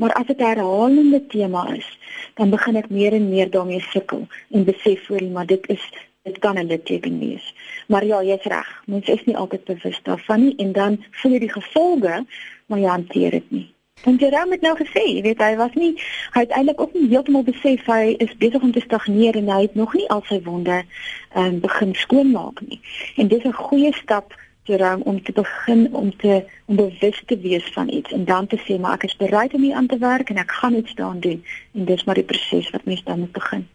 Maar 0.00 0.12
as 0.12 0.26
dit 0.26 0.38
'n 0.38 0.44
herhalende 0.44 1.26
tema 1.26 1.62
is, 1.74 1.98
dan 2.34 2.50
begin 2.50 2.76
ek 2.76 2.90
meer 2.90 3.12
en 3.12 3.28
meer 3.28 3.50
daarmee 3.50 3.80
sukkel 3.80 4.26
en 4.50 4.64
besef 4.64 5.06
voor 5.06 5.22
maar 5.22 5.46
dit 5.46 5.68
is 5.68 5.92
dit 6.22 6.38
kan 6.38 6.58
'n 6.58 6.66
litteken 6.66 7.18
wees. 7.18 7.54
Maar 7.88 8.04
ja, 8.04 8.22
jy's 8.22 8.42
reg. 8.42 8.82
Mens 8.86 9.08
is 9.08 9.24
nie 9.24 9.36
altyd 9.36 9.64
bewus 9.64 10.00
daarvan 10.02 10.44
nie 10.44 10.54
en 10.56 10.72
dan 10.72 11.04
voel 11.10 11.32
jy 11.32 11.38
die 11.38 11.52
gevolge, 11.52 12.24
maar 12.66 12.78
jy 12.78 12.88
hanteer 12.88 13.30
dit 13.30 13.50
nie. 13.50 13.74
En 14.04 14.16
Jerome 14.16 14.50
het 14.50 14.60
nou 14.60 14.76
gesê, 14.76 15.02
jy 15.04 15.22
weet 15.22 15.42
hy 15.44 15.56
was 15.56 15.74
nie 15.76 15.92
hy 16.32 16.44
het 16.46 16.52
eintlik 16.56 16.80
ook 16.80 16.92
nie 16.96 17.08
heeltemal 17.08 17.42
besef 17.44 17.84
hy 17.86 18.14
is 18.24 18.36
besig 18.40 18.62
om 18.62 18.72
te 18.72 18.80
stagneer 18.80 19.36
en 19.36 19.50
hy 19.52 19.60
het 19.66 19.74
nog 19.74 19.92
nie 19.94 20.08
al 20.08 20.22
sy 20.28 20.40
wonde 20.46 20.78
ehm 20.80 21.44
um, 21.44 21.58
begin 21.60 21.94
skoonmaak 21.94 22.62
nie. 22.68 22.80
En 23.16 23.28
dis 23.28 23.44
'n 23.44 23.52
goeie 23.52 23.92
stap 23.92 24.34
Jerome 24.62 25.04
om 25.04 25.22
te 25.22 25.32
begin 25.32 25.94
om 25.94 26.16
te 26.16 26.44
om 26.64 26.76
bewus 26.76 27.22
te 27.26 27.38
wees 27.38 27.72
van 27.72 27.88
iets 27.88 28.12
en 28.12 28.24
dan 28.24 28.46
te 28.46 28.58
sê 28.64 28.80
maar 28.80 28.94
ek 28.94 29.04
is 29.10 29.16
bereid 29.16 29.54
om 29.54 29.62
hier 29.62 29.74
aan 29.74 29.86
te 29.86 29.98
werk 29.98 30.30
en 30.30 30.36
ek 30.36 30.50
gaan 30.50 30.74
iets 30.74 30.94
daaraan 30.94 31.20
doen 31.20 31.44
en 31.74 31.84
dis 31.84 32.04
maar 32.04 32.14
die 32.14 32.24
proses 32.32 32.70
wat 32.70 32.84
mens 32.84 33.04
dan 33.04 33.18
moet 33.18 33.32
begin. 33.32 33.68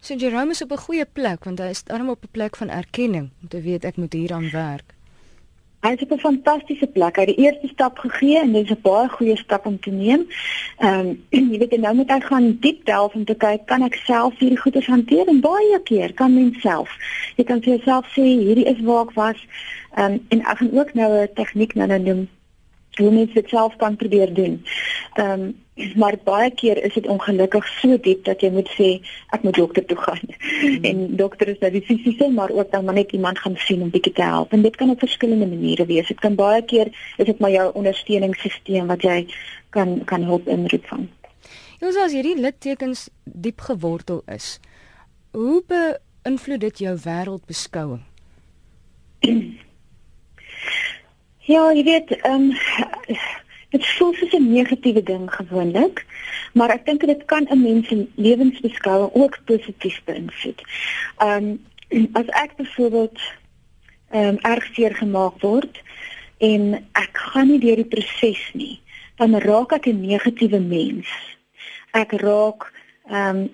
So 0.00 0.14
Jerome 0.14 0.50
is 0.50 0.62
op 0.62 0.70
'n 0.70 0.86
goeie 0.86 1.06
plek 1.12 1.44
want 1.44 1.58
hy 1.58 1.70
is 1.74 1.84
daarom 1.84 2.08
op 2.08 2.22
'n 2.22 2.30
plek 2.30 2.56
van 2.56 2.68
erkenning 2.68 3.30
om 3.42 3.48
te 3.48 3.60
weet 3.60 3.84
ek 3.84 3.96
moet 3.96 4.12
hieraan 4.12 4.50
werk. 4.50 4.93
Hy 5.84 5.90
het 5.90 6.12
'n 6.12 6.18
fantastiese 6.18 6.86
plek. 6.86 7.16
Hy 7.16 7.24
het 7.24 7.36
die 7.36 7.44
eerste 7.44 7.68
stap 7.68 7.98
gegee 7.98 8.38
en 8.40 8.52
dit 8.52 8.64
is 8.64 8.70
'n 8.70 8.80
baie 8.82 9.08
goeie 9.08 9.36
stap 9.36 9.66
om 9.66 9.80
te 9.80 9.90
neem. 9.90 10.26
Ehm 10.78 10.98
um, 10.98 11.24
jy 11.52 11.58
weet 11.58 11.76
nou 11.80 11.94
moet 11.94 12.10
hy 12.10 12.20
gaan 12.20 12.56
diep 12.60 12.84
delf 12.84 13.14
om 13.14 13.24
te 13.24 13.34
kyk 13.34 13.66
kan 13.66 13.82
ek 13.82 13.94
self 13.94 14.38
hierdie 14.38 14.60
goeders 14.60 14.86
hanteer 14.86 15.28
en 15.28 15.40
baie 15.40 15.80
keer 15.82 16.14
kan 16.14 16.34
mens 16.34 16.60
self. 16.60 16.90
Jy 17.36 17.44
kan 17.44 17.60
vir 17.60 17.76
jouself 17.76 18.06
sê 18.16 18.22
hierdie 18.22 18.64
is 18.64 18.80
waar 18.80 19.04
ek 19.04 19.12
was. 19.14 19.46
Ehm 19.94 20.12
um, 20.12 20.24
en 20.28 20.40
ek 20.40 20.58
gaan 20.58 20.72
ook 20.72 20.94
nou 20.94 21.10
'n 21.22 21.28
tegniek 21.34 21.74
nou 21.74 21.98
noem 21.98 22.28
hoe 22.96 23.10
mens 23.10 23.32
dit 23.32 23.48
self 23.48 23.76
kan 23.76 23.96
probeer 23.96 24.34
doen. 24.34 24.64
Ehm 25.14 25.40
um, 25.40 25.63
maar 25.94 26.14
baie 26.24 26.50
keer 26.54 26.78
is 26.84 26.94
dit 26.94 27.06
ongelukkig 27.06 27.66
so 27.80 27.96
diep 27.98 28.24
dat 28.24 28.42
jy 28.42 28.50
moet 28.54 28.68
sê 28.76 28.90
ek 29.34 29.42
moet 29.42 29.56
dokter 29.58 29.84
toe 29.84 29.96
gaan. 29.98 30.22
Mm. 30.28 30.84
En 30.90 31.16
dokter 31.16 31.50
is 31.50 31.58
nou 31.58 31.70
die 31.74 31.82
fisiese 31.82 32.28
maar 32.30 32.50
ook 32.50 32.70
dan 32.70 32.84
maar 32.84 32.94
net 32.94 33.12
iemand 33.12 33.38
gaan 33.38 33.56
sien 33.56 33.82
om 33.82 33.90
bietjie 33.90 34.12
te 34.12 34.22
help. 34.22 34.52
En 34.52 34.62
dit 34.62 34.76
kan 34.76 34.90
op 34.90 35.02
verskillende 35.02 35.46
maniere 35.46 35.86
wees. 35.86 36.06
Dit 36.08 36.20
kan 36.20 36.34
baie 36.38 36.62
keer 36.62 36.92
is 37.16 37.26
dit 37.26 37.38
maar 37.38 37.50
jou 37.50 37.66
ondersteuningssisteem 37.74 38.86
wat 38.86 39.02
jy 39.02 39.26
kan 39.70 40.04
kan 40.04 40.22
help 40.22 40.48
inroep 40.48 40.86
van. 40.86 41.08
Ons 41.84 41.98
as 42.00 42.14
hierdie 42.16 42.38
littekens 42.40 43.08
diep 43.24 43.60
gewortel 43.60 44.22
is. 44.30 44.58
Hoe 45.34 45.60
beïnvloed 45.68 46.60
dit 46.60 46.78
jou 46.86 46.94
wêreldbeskouing? 47.02 48.04
Ja, 51.44 51.66
jy 51.76 51.82
weet, 51.84 52.14
ehm 52.22 52.46
um, 52.48 52.52
dit 53.74 53.86
voel 53.96 54.14
soos 54.14 54.34
'n 54.38 54.52
negatiewe 54.52 55.02
ding 55.02 55.26
gewoonlik, 55.34 56.06
maar 56.52 56.70
ek 56.70 56.86
dink 56.86 57.06
dit 57.06 57.24
kan 57.24 57.46
'n 57.50 57.62
mens 57.62 57.88
se 57.88 58.06
lewensbeskouing 58.14 59.10
ook 59.12 59.38
positief 59.44 60.00
beïnvloed. 60.04 60.60
Ehm 61.18 61.58
um, 61.90 62.08
as 62.12 62.28
ek 62.44 62.56
byvoorbeeld 62.56 63.18
ehm 64.10 64.28
um, 64.28 64.38
erg 64.52 64.64
seer 64.74 64.94
gemaak 64.94 65.40
word 65.40 65.82
en 66.38 66.62
ek 66.92 67.12
gaan 67.12 67.48
nie 67.48 67.58
deur 67.58 67.76
die 67.76 67.92
proses 67.94 68.42
nie, 68.52 68.80
dan 69.16 69.38
raak 69.38 69.72
ek 69.72 69.86
'n 69.86 70.06
negatiewe 70.06 70.60
mens. 70.60 71.10
Ek 71.90 72.12
raak 72.12 72.72
ehm 73.10 73.36
um, 73.36 73.50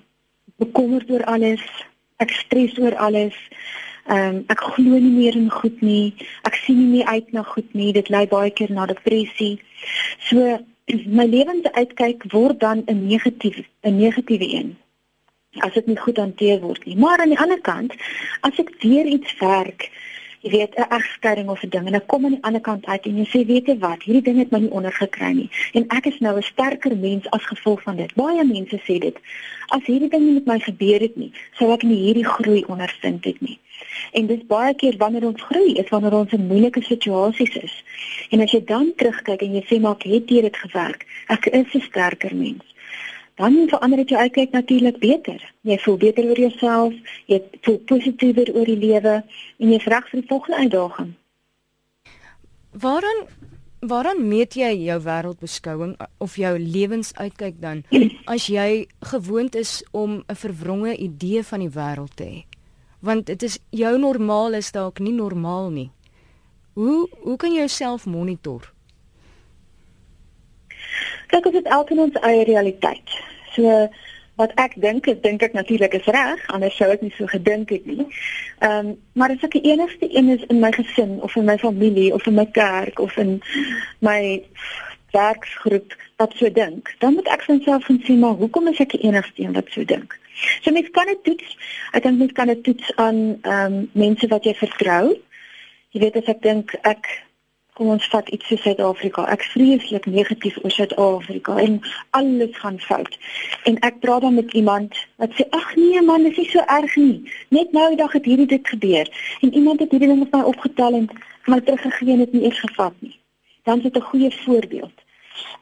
bekommerd 0.56 1.10
oor 1.10 1.24
alles, 1.24 1.64
ek 2.16 2.30
stres 2.30 2.78
oor 2.78 2.96
alles. 2.96 3.36
Ehm 4.10 4.36
um, 4.36 4.38
ek 4.50 4.60
glo 4.74 4.98
nie 4.98 5.14
meer 5.14 5.36
in 5.38 5.50
goed 5.54 5.80
nie. 5.86 6.14
Ek 6.48 6.56
sien 6.64 6.78
nie 6.78 6.90
meer 6.96 7.06
uit 7.14 7.32
na 7.32 7.42
goed 7.46 7.74
nie. 7.78 7.92
Dit 7.94 8.08
lei 8.10 8.26
baie 8.26 8.50
keer 8.50 8.72
na 8.74 8.86
depressie. 8.90 9.60
So 10.28 10.58
my 11.18 11.26
lewensuitkyk 11.30 12.26
word 12.32 12.60
dan 12.60 12.82
'n 12.86 13.06
negatief 13.06 13.60
'n 13.86 13.96
negatiewe 14.02 14.48
een 14.54 14.76
as 15.66 15.72
dit 15.74 15.86
nie 15.86 15.98
goed 15.98 16.16
hanteer 16.16 16.60
word 16.60 16.84
nie. 16.84 16.96
Maar 16.96 17.18
aan 17.20 17.34
die 17.34 17.38
ander 17.38 17.60
kant, 17.60 17.94
as 18.40 18.58
ek 18.58 18.70
weer 18.82 19.06
iets 19.06 19.34
werk, 19.38 19.90
jy 20.40 20.50
weet 20.50 20.74
'n 20.74 20.88
egskeiding 20.96 21.48
of 21.48 21.62
'n 21.62 21.68
ding 21.68 21.86
en 21.86 21.94
ek 21.94 22.06
kom 22.06 22.24
aan 22.24 22.36
die 22.36 22.42
ander 22.48 22.60
kant 22.60 22.86
uit 22.86 23.06
en 23.06 23.16
jy 23.16 23.26
sê 23.28 23.46
weet 23.46 23.66
jy 23.66 23.78
wat 23.78 24.02
hierdie 24.02 24.22
ding 24.22 24.38
het 24.38 24.50
my 24.50 24.58
nie 24.58 24.76
ondergekry 24.78 25.32
nie 25.32 25.50
en 25.72 25.84
ek 25.88 26.06
is 26.06 26.18
nou 26.20 26.36
'n 26.36 26.42
sterker 26.42 26.96
mens 26.96 27.30
as 27.30 27.44
gevolg 27.52 27.82
van 27.82 27.96
dit 27.96 28.14
baie 28.14 28.44
mense 28.44 28.78
sê 28.86 28.98
dit 28.98 29.16
as 29.68 29.84
hierdie 29.84 30.08
ding 30.08 30.24
nie 30.24 30.32
met 30.32 30.46
my 30.46 30.58
gebeur 30.58 31.00
het 31.00 31.16
nie 31.16 31.32
sou 31.58 31.72
ek 31.72 31.82
nie 31.82 32.00
hierdie 32.04 32.24
groei 32.24 32.64
ondervind 32.64 33.24
het 33.24 33.40
nie 33.40 33.58
en 34.12 34.26
dis 34.26 34.46
baie 34.46 34.74
keer 34.74 34.96
wanneer 34.96 35.26
ons 35.26 35.42
groei 35.42 35.74
is 35.82 35.88
wanneer 35.94 36.18
ons 36.22 36.32
in 36.32 36.46
moeilike 36.46 36.82
situasies 36.82 37.56
is 37.62 37.76
en 38.30 38.40
as 38.40 38.52
jy 38.52 38.64
dan 38.64 38.92
terugkyk 38.96 39.42
en 39.42 39.54
jy 39.54 39.64
sê 39.68 39.80
maar 39.80 39.96
ek 39.98 40.08
het 40.14 40.28
dit 40.28 40.56
gewerk 40.64 41.06
ek 41.28 41.46
is 41.46 41.74
'n 41.74 41.86
sterker 41.90 42.34
mens 42.34 42.70
dan 43.40 43.68
verander 43.68 43.96
dit 43.96 44.08
jou 44.08 44.20
uitkyk 44.20 44.50
natuurlik 44.52 44.98
beter. 44.98 45.52
Jy 45.60 45.78
voel 45.78 45.96
beter 45.96 46.24
oor 46.28 46.40
jouself, 46.40 46.94
jy 47.26 47.40
voel 47.64 47.78
positiewer 47.88 48.52
oor 48.52 48.68
die 48.68 48.76
lewe 48.76 49.14
en 49.58 49.72
jy 49.72 49.78
vra 49.80 50.02
vir 50.08 50.20
die 50.20 50.28
volgende 50.28 50.58
uitdaging. 50.66 51.14
Waaraan 52.84 53.22
waaraan 53.80 54.26
meet 54.28 54.58
jy 54.60 54.74
jou 54.84 54.98
wêreldbeskouing 55.00 55.94
of 56.20 56.34
jou 56.36 56.52
lewensuitkyk 56.60 57.56
dan 57.62 57.80
as 58.34 58.50
jy 58.52 58.84
gewoond 59.12 59.56
is 59.56 59.80
om 59.96 60.20
'n 60.20 60.36
verwronge 60.36 60.96
idee 60.96 61.42
van 61.42 61.64
die 61.64 61.72
wêreld 61.72 62.14
te 62.16 62.24
hê? 62.24 62.49
Want 63.00 63.26
dit 63.26 63.42
is 63.42 63.58
jou 63.70 63.98
normaal 63.98 64.52
is 64.58 64.72
dalk 64.72 64.98
nie 64.98 65.12
normaal 65.12 65.70
nie. 65.70 65.90
Hoe 66.72 67.08
hoe 67.22 67.36
kan 67.36 67.52
jy 67.52 67.64
jouself 67.64 68.06
monitor? 68.06 68.72
Kyk, 71.30 71.46
ons 71.46 71.56
het 71.56 71.66
elkeen 71.66 71.98
ons 71.98 72.22
eie 72.26 72.44
realiteit. 72.44 73.16
So 73.54 73.88
wat 74.40 74.52
ek 74.60 74.76
dink, 74.80 75.08
ek 75.08 75.22
dink 75.22 75.42
ek 75.44 75.56
natuurlik 75.56 75.94
is 75.98 76.08
reg, 76.14 76.42
anders 76.54 76.76
sou 76.78 76.88
ek 76.92 77.02
nie 77.04 77.12
so 77.16 77.28
gedink 77.30 77.72
het 77.74 77.86
nie. 77.86 78.06
Ehm, 78.64 78.92
um, 78.92 78.94
maar 79.12 79.34
as 79.34 79.44
ek 79.46 79.56
die 79.58 79.66
enigste 79.72 80.08
een 80.08 80.30
is 80.36 80.44
in 80.48 80.60
my 80.60 80.72
gesin 80.76 81.18
of 81.26 81.36
in 81.36 81.48
my 81.48 81.58
familie 81.60 82.12
of 82.14 82.26
in 82.26 82.38
my 82.38 82.46
kerk 82.56 83.00
of 83.00 83.16
in 83.20 83.40
my 84.00 84.40
werksgroep 85.12 85.96
wat 86.22 86.32
so 86.38 86.48
dink, 86.52 86.94
dan 86.98 87.14
moet 87.14 87.28
ek 87.28 87.44
vir 87.46 87.56
myself 87.58 87.84
gaan 87.84 88.00
sê, 88.06 88.16
maar 88.16 88.38
hoekom 88.40 88.68
is 88.72 88.80
ek 88.80 88.94
die 88.96 89.04
enigste 89.08 89.44
een 89.44 89.56
wat 89.56 89.68
so 89.74 89.84
dink? 89.84 90.16
So 90.60 90.72
mens 90.72 90.90
kan 90.90 91.06
dit 91.06 91.24
toets. 91.24 91.56
Ek 91.92 92.02
dink 92.02 92.18
mens 92.18 92.32
kan 92.32 92.52
dit 92.52 92.62
toets 92.64 92.94
aan 92.96 93.18
ehm 93.42 93.74
um, 93.74 93.90
mense 93.92 94.26
wat 94.26 94.44
jy 94.44 94.54
vertrou. 94.54 95.16
Jy 95.90 96.00
weet 96.04 96.16
as 96.16 96.30
ek 96.30 96.42
dink 96.42 96.74
ek 96.82 97.08
kom 97.80 97.88
ons 97.94 98.08
vat 98.12 98.28
iets 98.28 98.48
so 98.50 98.60
Suid-Afrika. 98.60 99.24
Ek 99.32 99.44
vreeslik 99.54 100.04
negatief 100.06 100.58
oor 100.60 100.72
Suid-Afrika 100.74 101.56
en 101.62 101.78
alles 102.18 102.58
gaan 102.60 102.76
fout. 102.84 103.16
En 103.64 103.78
ek 103.88 104.02
praat 104.04 104.26
dan 104.26 104.36
met 104.36 104.52
iemand 104.52 104.98
wat 105.22 105.32
sê 105.38 105.46
ag 105.56 105.70
nee 105.78 106.02
man, 106.04 106.26
dit 106.28 106.38
is 106.44 106.50
so 106.52 106.64
erg 106.66 106.96
nie. 107.00 107.32
Net 107.48 107.72
nou 107.72 107.88
dag 107.96 108.12
het 108.12 108.28
hierdie 108.28 108.50
dit 108.50 108.72
gebeur 108.74 109.08
en 109.40 109.54
iemand 109.54 109.80
het 109.80 109.96
hierdie 109.96 110.10
ding 110.12 110.20
op 110.26 110.36
my 110.36 110.42
opgetel 110.52 110.98
en 111.00 111.08
my 111.48 111.60
teruggegee 111.64 112.12
en 112.18 112.24
dit 112.26 112.36
nie 112.36 112.44
eers 112.50 112.60
gevat 112.66 112.96
nie. 113.00 113.16
Dan 113.64 113.80
is 113.80 113.88
dit 113.88 113.96
'n 113.96 114.08
goeie 114.12 114.30
voorbeeld. 114.44 114.96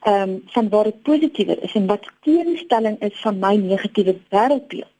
Ehm 0.02 0.22
um, 0.22 0.42
van 0.46 0.68
waar 0.68 0.84
dit 0.84 1.02
positiewer 1.02 1.62
is 1.62 1.74
en 1.74 1.86
wat 1.86 2.10
teenstelling 2.22 3.00
is 3.00 3.20
van 3.20 3.38
my 3.38 3.54
negatiewe 3.56 4.16
wêreldbeeld. 4.28 4.96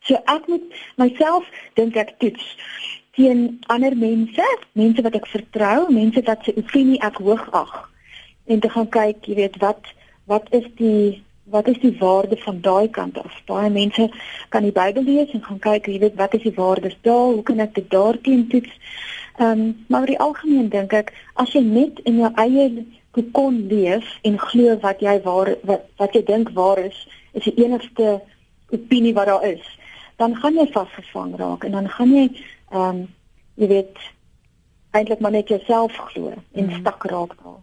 So 0.00 0.14
ek 0.24 0.46
moet 0.46 0.74
myself 0.96 1.46
dink 1.74 1.96
ek 1.96 2.16
toets 2.18 2.56
teen 3.14 3.60
ander 3.66 3.96
mense, 3.96 4.46
mense 4.72 5.02
wat 5.02 5.16
ek 5.18 5.26
vertrou, 5.30 5.90
mense 5.92 6.22
wat 6.26 6.44
se 6.46 6.54
opinie 6.56 7.00
ek 7.04 7.18
hoog 7.22 7.48
ag. 7.52 7.74
En 8.46 8.60
te 8.60 8.70
gaan 8.70 8.88
kyk, 8.88 9.26
jy 9.26 9.36
weet, 9.44 9.58
wat 9.64 9.92
wat 10.30 10.46
is 10.54 10.66
die 10.78 11.22
wat 11.50 11.66
is 11.66 11.78
die 11.82 11.96
waarde 11.98 12.36
van 12.38 12.60
daai 12.62 12.88
kant 12.94 13.16
af? 13.18 13.38
Baie 13.46 13.70
mense 13.74 14.06
kan 14.54 14.62
die 14.62 14.74
Bybel 14.74 15.02
lees 15.02 15.32
en 15.34 15.42
gaan 15.42 15.58
kyk, 15.58 15.88
jy 15.90 15.98
weet, 16.04 16.18
wat 16.18 16.36
is 16.38 16.44
die 16.46 16.54
waardes 16.54 16.94
daar? 17.02 17.32
Hoe 17.34 17.42
kan 17.42 17.58
ek 17.58 17.74
dit 17.74 17.90
daarteen 17.90 18.46
toets? 18.48 18.70
Ehm, 19.40 19.50
um, 19.50 19.84
maar 19.88 20.04
oor 20.04 20.12
die 20.12 20.20
algemeen 20.20 20.68
dink 20.70 20.94
ek, 20.94 21.12
as 21.34 21.52
jy 21.56 21.62
net 21.66 21.98
in 22.06 22.20
jou 22.22 22.30
eie 22.38 22.68
kokon 23.16 23.66
leef 23.70 24.06
en 24.22 24.38
glo 24.38 24.76
wat 24.82 25.00
jy 25.00 25.16
waar 25.24 25.54
wat 25.68 25.86
wat 25.98 26.14
jy 26.14 26.22
dink 26.24 26.52
waar 26.54 26.78
is, 26.78 27.06
is 27.32 27.44
die 27.44 27.64
enigste 27.64 28.20
opinie 28.70 29.14
wat 29.14 29.26
daar 29.26 29.46
is, 29.48 29.64
dan 30.16 30.36
gaan 30.36 30.54
jy 30.54 30.66
vasgevang 30.72 31.34
raak 31.40 31.64
en 31.64 31.78
dan 31.78 31.88
gaan 31.88 32.14
jy 32.14 32.28
ehm 32.70 32.88
um, 32.88 33.08
jy 33.60 33.66
weet 33.68 33.98
eintlik 34.96 35.20
maar 35.20 35.34
net 35.34 35.48
jouself 35.48 35.96
glo 36.12 36.32
en 36.52 36.64
mm. 36.64 36.80
stak 36.80 37.04
raak 37.04 37.34
daar. 37.42 37.58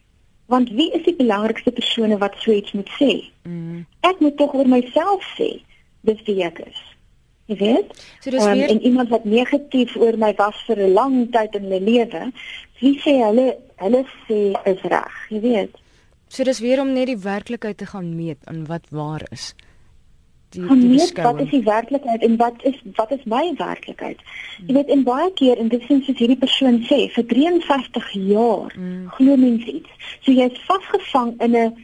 Want 0.46 0.70
wie 0.70 0.90
is 0.92 1.04
die 1.04 1.16
belangrikste 1.16 1.72
persone 1.72 2.18
wat 2.18 2.35
so 2.38 2.52
iets 2.52 2.72
moet 2.72 2.90
sê? 2.98 3.12
Mm. 3.48 3.87
Ek 4.00 4.20
moet 4.20 4.37
tog 4.37 4.52
oor 4.54 4.68
myself 4.68 5.24
sê 5.38 5.57
dis 6.04 6.20
wie 6.26 6.42
ek 6.44 6.61
is. 6.66 6.80
Jy 7.48 7.57
weet? 7.61 7.92
So 8.24 8.33
dis 8.33 8.44
um, 8.44 8.52
weer 8.52 8.72
en 8.72 8.80
iemand 8.80 9.12
wat 9.12 9.24
negatief 9.28 9.96
oor 10.00 10.16
my 10.20 10.33
was 10.37 10.57
vir 10.68 10.80
'n 10.80 10.92
lang 10.92 11.16
tyd 11.33 11.57
in 11.61 11.68
my 11.68 11.78
lewe, 11.78 12.33
wie 12.80 12.96
sê 13.04 13.20
hulle 13.20 13.57
hulle 13.80 14.04
sê 14.28 14.40
is 14.64 14.80
reg, 14.83 15.14
jy 15.30 15.40
weet? 15.40 15.80
So 16.28 16.44
dis 16.44 16.61
weer 16.61 16.80
om 16.80 16.92
net 16.92 17.07
die 17.07 17.20
werklikheid 17.20 17.78
te 17.78 17.87
gaan 17.87 18.16
meet 18.16 18.40
aan 18.44 18.64
wat 18.66 18.88
waar 18.90 19.24
is. 19.30 19.54
Die, 20.54 20.66
die 20.80 20.88
meet 20.88 21.20
wat 21.22 21.40
is 21.40 21.50
die 21.50 21.62
werklikheid 21.66 22.22
en 22.22 22.36
wat 22.36 22.62
is 22.62 22.76
wat 22.94 23.10
is 23.10 23.24
my 23.24 23.54
werklikheid? 23.58 24.20
Hmm. 24.22 24.66
Jy 24.66 24.74
weet 24.78 24.92
in 24.94 25.02
baie 25.06 25.30
keer 25.40 25.58
en 25.58 25.68
dit 25.72 25.82
sins 25.88 26.06
soos 26.06 26.18
hierdie 26.18 26.38
persoon 26.38 26.82
sê 26.90 27.00
vir 27.14 27.26
53 27.32 28.12
jaar 28.28 28.74
hmm. 28.74 29.08
glo 29.16 29.36
mense 29.36 29.72
iets. 29.80 30.12
So 30.22 30.32
jy's 30.32 30.60
vasgevang 30.68 31.34
in 31.40 31.56
'n 31.56 31.74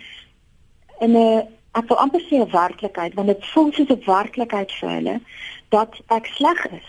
in 1.00 1.16
'n 1.16 1.48
ek 1.72 1.88
wil 1.88 2.02
amper 2.04 2.22
sê 2.28 2.38
'n 2.38 2.50
werklikheid 2.52 3.14
want 3.14 3.28
dit 3.28 3.46
voel 3.52 3.72
soos 3.72 3.90
'n 3.90 4.02
werklikheid 4.06 4.72
vir 4.80 4.90
hulle 4.90 5.20
dat 5.68 6.00
ek 6.08 6.26
sleg 6.26 6.66
is. 6.70 6.88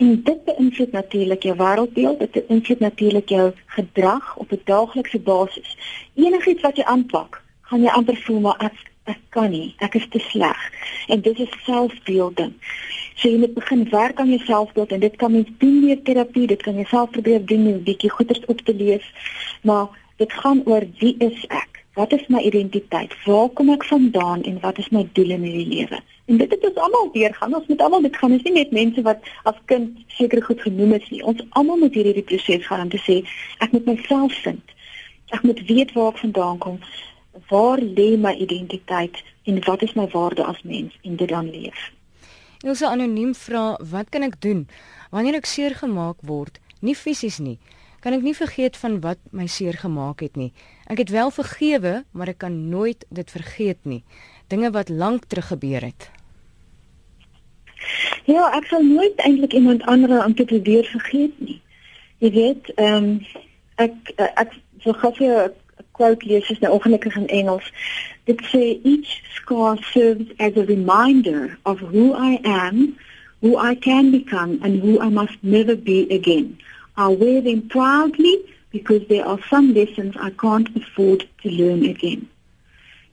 En 0.00 0.22
dit 0.22 0.44
beïnvloed 0.44 0.92
natuurlik 0.92 1.42
jou 1.42 1.56
wêreldbeeld, 1.56 2.18
dit 2.18 2.46
beïnvloed 2.46 2.80
natuurlik 2.80 3.28
jou 3.28 3.52
gedrag 3.66 4.36
op 4.36 4.52
'n 4.52 4.62
daaglikse 4.64 5.18
basis. 5.18 5.76
Enigiets 6.14 6.62
wat 6.62 6.76
jy 6.76 6.84
aanpak, 6.84 7.42
gaan 7.60 7.82
jy 7.82 7.88
amper 7.88 8.16
voel 8.16 8.40
maar 8.40 8.58
ek 8.58 8.89
ek 9.12 9.20
kan 9.34 9.50
nie, 9.52 9.74
ek 9.84 9.96
is 10.00 10.06
te 10.12 10.22
sleg. 10.30 10.60
En 11.08 11.22
dit 11.26 11.38
is 11.44 11.56
selfbeelding. 11.66 12.52
So 13.16 13.28
jy 13.28 13.40
moet 13.42 13.56
begin 13.56 13.84
werk 13.90 14.20
aan 14.22 14.30
jou 14.32 14.40
selfbeeld 14.46 14.94
en 14.96 15.02
dit 15.04 15.16
kan 15.20 15.32
mens 15.32 15.50
doen 15.62 15.80
deur 15.84 16.02
terapie, 16.06 16.46
dit 16.50 16.62
kan 16.62 16.78
jy 16.78 16.86
self 16.90 17.10
probeer 17.16 17.42
doen, 17.44 17.66
'n 17.68 17.82
bietjie 17.88 18.10
goeders 18.10 18.44
op 18.46 18.60
te 18.64 18.74
lees, 18.74 19.06
maar 19.62 19.88
dit 20.16 20.32
gaan 20.32 20.62
oor 20.64 20.86
wie 21.00 21.16
is 21.18 21.44
ek? 21.48 21.84
Wat 21.98 22.12
is 22.12 22.26
my 22.28 22.40
identiteit? 22.40 23.12
Waar 23.24 23.48
kom 23.48 23.70
ek 23.70 23.84
vandaan 23.84 24.42
en 24.42 24.60
wat 24.60 24.78
is 24.78 24.88
my 24.94 25.08
doel 25.12 25.30
in 25.36 25.42
hierdie 25.42 25.68
lewe? 25.68 25.98
En 26.30 26.36
dit 26.36 26.50
het 26.50 26.66
ons 26.68 26.76
almal 26.86 27.08
deurgaan. 27.12 27.54
Ons 27.54 27.66
moet 27.66 27.80
almal 27.80 28.02
dit 28.02 28.16
gaan. 28.16 28.30
Ons 28.30 28.44
is 28.44 28.46
nie 28.46 28.62
net 28.62 28.70
mense 28.70 29.02
wat 29.02 29.30
as 29.42 29.56
kind 29.64 29.98
seker 30.06 30.42
goed 30.42 30.60
genoem 30.62 30.92
is 30.92 31.08
nie. 31.10 31.22
Ons 31.26 31.42
almal 31.58 31.80
moet 31.82 31.96
hierdie 31.98 32.22
proses 32.22 32.66
gaan 32.66 32.84
om 32.86 32.92
te 32.92 33.00
sê 33.02 33.16
ek 33.58 33.74
moet 33.74 33.88
myself 33.90 34.36
vind. 34.44 34.76
Ek 35.34 35.42
moet 35.42 35.66
weet 35.66 35.92
waar 35.96 36.12
ek 36.14 36.22
vandaan 36.22 36.58
kom. 36.62 36.78
Waar 37.48 37.78
lê 37.78 38.16
my 38.18 38.34
identiteit 38.34 39.22
en 39.44 39.64
wat 39.64 39.82
is 39.82 39.94
my 39.94 40.06
waarde 40.12 40.44
as 40.44 40.62
mens 40.62 40.96
en 41.02 41.16
dit 41.16 41.28
dan 41.28 41.50
leef. 41.50 41.90
Ons 42.64 42.82
anoniem 42.82 43.34
vra, 43.34 43.78
wat 43.90 44.08
kan 44.08 44.22
ek 44.22 44.40
doen 44.40 44.68
wanneer 45.10 45.34
ek 45.40 45.46
seer 45.46 45.74
gemaak 45.74 46.20
word? 46.22 46.60
Nie 46.80 46.94
fisies 46.94 47.38
nie 47.38 47.58
kan 48.00 48.16
ek 48.16 48.24
nie 48.24 48.36
vergeet 48.36 48.78
van 48.80 48.98
wat 49.04 49.20
my 49.36 49.46
seer 49.46 49.76
gemaak 49.76 50.24
het 50.24 50.36
nie. 50.40 50.50
Ek 50.88 51.02
het 51.04 51.12
wel 51.12 51.30
vergewe, 51.30 52.00
maar 52.16 52.32
ek 52.32 52.40
kan 52.44 52.56
nooit 52.72 53.04
dit 53.12 53.30
vergeet 53.30 53.84
nie. 53.84 54.02
Dinge 54.48 54.72
wat 54.72 54.88
lank 54.88 55.28
terug 55.28 55.52
gebeur 55.52 55.84
het. 55.84 56.08
Ja, 58.28 58.48
ek 58.56 58.68
sal 58.72 58.84
nooit 58.84 59.20
eintlik 59.24 59.52
iemand 59.56 59.84
anders 59.88 60.20
aan 60.24 60.34
te 60.34 60.44
probeer 60.48 60.88
vergeet 60.88 61.36
nie. 61.44 61.60
Jy 62.24 62.32
weet, 62.36 62.72
ehm 62.76 62.96
um, 62.96 63.12
ek 63.80 64.12
ek 64.18 64.56
so 64.84 64.92
gou 64.92 65.12
vir 65.16 65.30
'n 65.48 65.52
quote 66.00 66.24
lees 66.24 66.48
is 66.50 66.58
nou 66.64 66.72
ongelukkig 66.72 67.16
in 67.16 67.28
Engels. 67.28 67.66
Dit 68.24 68.40
sê 68.48 68.64
each 68.92 69.10
scar 69.36 69.76
serves 69.92 70.32
as 70.38 70.56
a 70.56 70.64
reminder 70.64 71.58
of 71.62 71.78
who 71.92 72.14
I 72.14 72.40
am, 72.42 72.96
who 73.42 73.56
I 73.58 73.74
can 73.74 74.10
become 74.10 74.58
and 74.62 74.80
who 74.80 74.98
I 75.00 75.10
must 75.10 75.36
never 75.42 75.76
be 75.76 76.08
again. 76.08 76.58
I 76.96 77.08
wear 77.08 77.42
them 77.42 77.68
proudly 77.68 78.34
because 78.72 79.06
there 79.08 79.26
are 79.26 79.40
some 79.52 79.74
lessons 79.74 80.16
I 80.18 80.30
can't 80.30 80.74
afford 80.74 81.28
to 81.42 81.48
learn 81.50 81.84
again. 81.84 82.28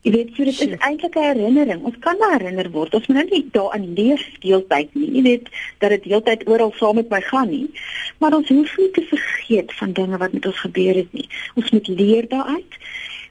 Jy 0.06 0.12
weet, 0.14 0.30
so 0.36 0.44
dit 0.44 0.60
is 0.62 0.76
eintlik 0.88 1.16
'n 1.16 1.24
herinnering. 1.24 1.84
Ons 1.84 1.98
kan 2.00 2.16
herinner 2.20 2.70
word. 2.72 2.94
Ons 2.94 3.08
moet 3.08 3.18
nou 3.18 3.28
nie 3.30 3.50
daarin 3.52 3.94
leef 3.94 4.24
deeltyd 4.40 4.94
nie. 4.96 5.12
Jy 5.12 5.22
weet 5.22 5.50
dat 5.80 5.90
dit 5.90 6.04
deeltyd 6.04 6.48
oral 6.48 6.74
saam 6.76 6.96
met 6.96 7.10
my 7.10 7.22
gaan 7.22 7.50
nie. 7.50 7.70
Maar 8.18 8.34
ons 8.36 8.50
hoef 8.50 8.78
nie 8.78 8.92
te 8.92 9.02
vergeet 9.02 9.74
van 9.74 9.92
dinge 9.94 10.18
wat 10.18 10.34
met 10.34 10.46
ons 10.46 10.60
gebeur 10.60 10.96
het 10.96 11.14
nie. 11.14 11.30
Ons 11.56 11.72
moet 11.72 11.88
leer 11.88 12.28
daaruit. 12.28 12.74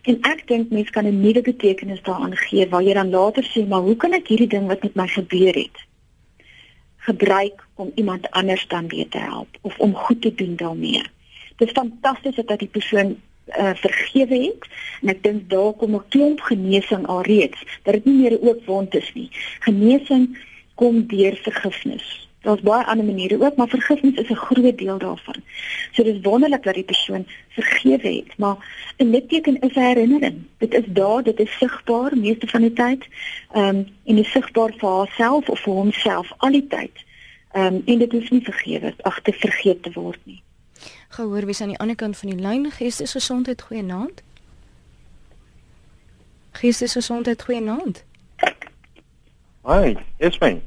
En 0.02 0.18
ek 0.20 0.46
dink 0.46 0.70
mense 0.70 0.90
kan 0.90 1.07
'n 1.07 1.20
nuwe 1.20 1.42
betekenis 1.42 2.02
daaraan 2.02 2.37
gee 2.37 2.68
waar 2.68 2.83
jy 2.83 2.94
dan 2.94 3.11
later 3.11 3.44
sê, 3.44 3.66
"Maar 3.68 3.81
hoe 3.81 3.96
kan 3.96 4.12
ek 4.12 4.29
hierdie 4.29 4.48
ding 4.48 4.66
wat 4.66 4.83
met 4.83 4.94
my 4.94 5.07
gebeur 5.07 5.55
het 5.55 5.87
gebruik 7.07 7.66
om 7.74 7.92
iemand 7.94 8.31
anders 8.31 8.68
dan 8.68 8.88
weer 8.88 9.09
te 9.09 9.18
help 9.18 9.48
of 9.61 9.79
om 9.79 9.94
goed 9.94 10.20
te 10.22 10.35
doen 10.35 10.57
daarmee. 10.57 11.02
Dit 11.57 11.68
is 11.68 11.74
fantasties 11.74 12.35
dat 12.35 12.59
die 12.59 12.68
persoon 12.68 13.20
uh, 13.46 13.74
vergewe 13.74 14.37
het 14.42 14.68
en 15.02 15.09
ek 15.09 15.22
dink 15.22 15.50
daar 15.50 15.72
kom 15.72 15.94
'n 15.94 16.09
klomp 16.09 16.40
genesing 16.40 17.06
alreeds 17.06 17.59
dat 17.82 17.94
dit 17.94 18.04
nie 18.04 18.14
meer 18.14 18.32
'n 18.32 18.46
oop 18.48 18.66
wond 18.66 18.94
is 18.94 19.11
nie. 19.14 19.28
Genesing 19.61 20.38
kom 20.74 21.06
deur 21.06 21.37
vergifnis. 21.37 22.28
Daar's 22.46 22.61
baie 22.61 22.85
ander 22.85 23.04
maniere 23.04 23.40
ook, 23.44 23.56
maar 23.56 23.68
vergifnis 23.68 24.14
is 24.14 24.28
'n 24.30 24.35
groot 24.35 24.78
deel 24.78 24.98
daarvan. 24.98 25.42
So 25.92 26.02
dis 26.02 26.20
wonderlik 26.22 26.62
dat 26.62 26.74
die 26.74 26.85
persoon 26.85 27.26
vergewe 27.48 28.09
het, 28.09 28.38
maar 28.38 28.56
'n 28.96 29.11
litteken 29.11 29.61
is 29.61 29.74
'n 29.74 29.80
herinnering. 29.80 30.42
Dit 30.59 30.74
is 30.74 30.85
daar, 30.87 31.22
dit 31.22 31.40
is 31.40 31.59
sigbaar 31.59 32.16
meeste 32.16 32.46
van 32.46 32.61
die 32.61 32.72
tyd. 32.72 33.06
Ehm 33.52 33.76
um, 33.76 33.88
en 34.04 34.18
is 34.18 34.30
sigbaar 34.30 34.72
vir 34.76 34.88
haarself 34.88 35.48
of 35.48 35.61
vir 35.61 35.72
homself 35.72 36.32
al 36.37 36.50
die 36.50 36.66
tyd. 36.66 37.04
Ehm 37.52 37.74
um, 37.74 37.82
en 37.85 37.98
dit 37.98 38.14
is 38.14 38.30
nie 38.30 38.42
vergewe, 38.42 38.94
ag 39.00 39.20
te 39.22 39.32
vergeet 39.32 39.82
te 39.82 39.90
word 39.92 40.18
nie. 40.24 40.42
Gehoor 41.09 41.47
wie 41.47 41.55
is 41.55 41.61
aan 41.61 41.69
die 41.75 41.79
ander 41.79 41.97
kant 41.97 42.16
van 42.16 42.31
die 42.31 42.40
lyn? 42.40 42.71
Geestesgesondheid 42.71 43.62
goeie 43.62 43.83
naand. 43.83 44.23
Geestesgesondheid 46.59 47.42
goeie 47.42 47.61
naand. 47.61 48.05
Hi, 49.66 49.97
is 50.19 50.38
my. 50.38 50.62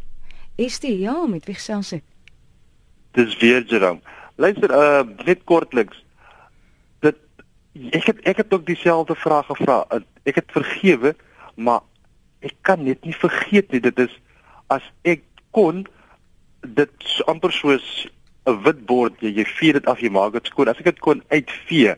Is 0.56 0.80
dit 0.80 1.00
ja, 1.00 1.26
met 1.28 1.46
wie 1.48 1.56
gesels 1.56 1.92
ek? 1.96 2.04
Dis 3.16 3.38
weer 3.40 3.64
Jerome. 3.68 4.02
Luister, 4.36 4.72
uh 4.72 5.26
net 5.26 5.44
kortliks. 5.44 6.04
Dit 7.04 7.20
ek 7.96 8.12
het 8.12 8.20
ek 8.28 8.44
het 8.44 8.54
ook 8.54 8.66
dieselfde 8.68 9.16
vraag 9.16 9.48
gevra. 9.52 9.82
Ek 10.24 10.42
het 10.42 10.52
vergewe, 10.56 11.16
maar 11.56 11.82
ek 12.44 12.56
kan 12.62 12.84
net 12.84 13.04
nie 13.08 13.16
vergeet 13.16 13.72
nie. 13.72 13.82
Dit 13.84 14.00
is 14.00 14.16
as 14.68 14.86
ek 15.08 15.24
kon 15.56 15.86
dit 16.62 17.10
amper 17.32 17.52
soos 17.56 18.08
'n 18.48 18.62
wit 18.64 18.86
bord, 18.86 19.16
jy, 19.20 19.34
jy 19.40 19.46
vee 19.46 19.74
dit 19.74 19.86
af, 19.86 20.00
jy 20.00 20.10
maak 20.10 20.34
dit 20.34 20.46
skoon. 20.46 20.70
As 20.72 20.80
ek 20.80 20.92
dit 20.92 21.00
kon 21.00 21.24
uitvee 21.30 21.96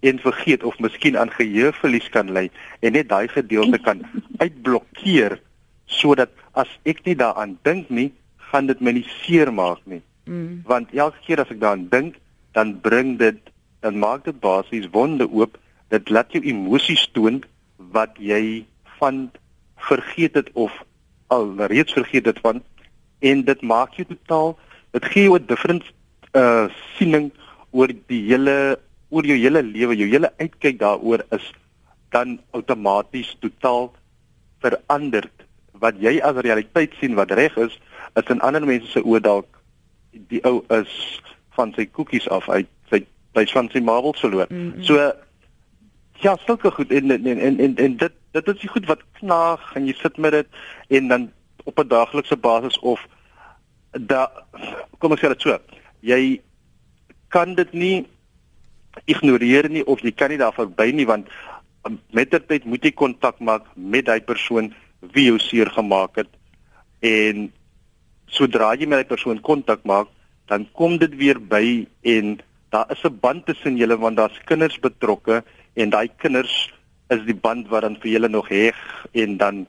en 0.00 0.18
vergeet 0.22 0.62
of 0.62 0.78
miskien 0.78 1.18
aan 1.18 1.30
geheueverlies 1.30 2.08
kan 2.14 2.30
lei 2.32 2.50
en 2.80 2.92
net 2.94 3.08
daai 3.08 3.28
gedeelte 3.28 3.80
kan 3.82 4.04
uitblokkeer 4.44 5.40
sodat 5.86 6.30
as 6.52 6.70
ek 6.84 7.02
nie 7.06 7.16
daaraan 7.18 7.56
dink 7.64 7.90
nie, 7.90 8.12
gaan 8.52 8.68
dit 8.68 8.80
my 8.80 8.92
nie 8.92 9.06
seermaak 9.24 9.80
nie. 9.84 10.02
Mm. 10.28 10.62
Want 10.68 10.92
elke 10.94 11.18
keer 11.26 11.40
as 11.42 11.50
ek 11.50 11.60
daaraan 11.62 11.88
dink, 11.90 12.18
dan 12.52 12.78
bring 12.84 13.16
dit 13.18 13.40
dan 13.80 13.98
maak 13.98 14.24
dit 14.26 14.38
basies 14.42 14.88
wonde 14.92 15.28
oop. 15.30 15.56
Dit 15.88 16.10
laat 16.10 16.32
jou 16.34 16.42
emosies 16.44 17.06
toon 17.14 17.42
wat 17.94 18.18
jy 18.18 18.66
van 18.98 19.28
vergeet 19.88 20.34
het 20.34 20.50
of 20.52 20.74
al 21.32 21.54
reeds 21.70 21.94
vergeet 21.96 22.26
het 22.26 22.40
van 22.44 22.62
en 23.18 23.44
dit 23.44 23.62
maak 23.62 23.94
jou 23.96 24.06
totaal 24.08 24.56
dit 24.92 25.04
gee 25.04 25.24
jou 25.24 25.38
'n 25.38 25.46
different 25.46 25.84
uh 26.34 26.68
siening 26.96 27.32
oor 27.70 27.88
die 28.06 28.22
hele 28.28 28.78
oor 29.08 29.24
jou 29.24 29.38
hele 29.38 29.62
lewe, 29.62 29.96
jou 29.96 30.08
hele 30.08 30.32
uitkyk 30.38 30.78
daaroor 30.78 31.24
is 31.30 31.52
dan 32.10 32.38
outomaties 32.50 33.36
totaal 33.40 33.92
verander 34.60 35.30
wat 35.72 35.94
jy 36.00 36.18
as 36.24 36.40
realiteit 36.44 36.94
sien 37.00 37.14
wat 37.14 37.30
reg 37.30 37.56
is, 37.56 37.78
is 38.16 38.30
in 38.32 38.40
ander 38.40 38.64
mense 38.66 38.90
se 38.92 39.02
oë 39.04 39.20
dalk 39.20 39.60
die 40.10 40.40
ou 40.48 40.64
is 40.74 41.20
van 41.56 41.72
sy 41.76 41.86
koekies 41.86 42.28
af 42.34 42.48
uit 42.48 42.68
sy 42.90 43.04
hy's 43.38 43.52
van 43.54 43.68
sy 43.72 43.80
marbles 43.80 44.20
verloor. 44.20 44.46
Mm 44.50 44.72
-hmm. 44.72 44.84
So 44.84 45.12
ja, 46.20 46.36
sulke 46.46 46.70
goed 46.70 46.92
en 46.92 47.10
en 47.10 47.26
en 47.26 47.58
en, 47.58 47.76
en 47.76 47.96
dit 47.96 48.12
dit 48.32 48.48
is 48.48 48.60
die 48.60 48.68
goed 48.68 48.86
wat 48.86 49.02
knaag 49.20 49.74
en 49.74 49.86
jy 49.86 49.94
sit 49.98 50.16
met 50.16 50.32
dit 50.32 50.46
en 50.88 51.08
dan 51.08 51.30
op 51.64 51.78
'n 51.78 51.88
daaglikse 51.88 52.36
basis 52.36 52.78
of 52.78 53.06
da 53.92 54.28
kom 54.98 55.12
ek 55.12 55.20
sê 55.20 55.28
dit 55.28 55.42
so. 55.42 55.58
Jy 56.00 56.40
kan 57.28 57.54
dit 57.54 57.72
nie 57.72 58.06
ignoreer 59.06 59.68
nie 59.70 59.84
of 59.84 60.02
jy 60.02 60.12
kan 60.12 60.30
nie 60.30 60.40
daar 60.40 60.56
verby 60.56 60.90
nie 60.92 61.06
want 61.06 61.28
met 62.12 62.30
die 62.30 62.40
tyd 62.40 62.66
moet 62.66 62.84
jy 62.84 62.92
kontak 62.92 63.40
maak 63.40 63.68
met 63.76 64.06
daai 64.08 64.20
persoon 64.20 64.72
wie 65.14 65.28
jou 65.28 65.38
seer 65.38 65.70
gemaak 65.70 66.16
het 66.16 66.30
en 67.00 67.48
sodra 68.28 68.74
jy 68.74 68.86
met 68.86 69.06
'n 69.06 69.08
persoon 69.08 69.40
kontak 69.40 69.84
maak, 69.84 70.08
dan 70.48 70.66
kom 70.72 70.98
dit 70.98 71.14
weer 71.16 71.38
by 71.38 71.86
en 72.02 72.40
daar 72.70 72.90
is 72.90 73.04
'n 73.04 73.18
band 73.20 73.46
tussen 73.46 73.76
julle 73.76 73.96
want 73.96 74.16
daar's 74.16 74.38
kinders 74.44 74.78
betrokke 74.80 75.44
en 75.74 75.90
daai 75.90 76.08
kinders 76.18 76.70
is 77.08 77.24
die 77.24 77.34
band 77.34 77.68
wat 77.68 77.82
dan 77.82 77.96
vir 77.96 78.10
julle 78.10 78.28
nog 78.28 78.48
heg 78.48 78.76
en 79.12 79.36
dan 79.36 79.66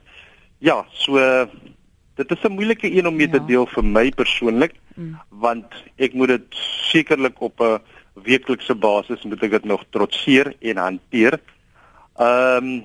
ja, 0.60 0.86
so 0.92 1.16
dit 2.20 2.32
is 2.36 2.44
'n 2.44 2.52
moeilike 2.52 2.92
een 2.92 3.08
om 3.08 3.16
mee 3.16 3.28
ja. 3.28 3.34
te 3.38 3.46
deel 3.46 3.66
vir 3.66 3.86
my 3.86 4.10
persoonlik 4.12 4.74
mm. 4.96 5.16
want 5.30 5.66
ek 5.96 6.14
moet 6.14 6.28
dit 6.36 6.48
sekerlik 6.92 7.42
op 7.42 7.62
'n 7.62 7.80
weeklikse 8.24 8.76
basis 8.76 9.24
moet 9.24 9.44
ek 9.44 9.52
dit 9.52 9.66
nog 9.66 9.84
trotseer 9.90 10.54
en 10.60 10.78
hanteer. 10.78 11.40
Ehm 12.18 12.64
um, 12.64 12.84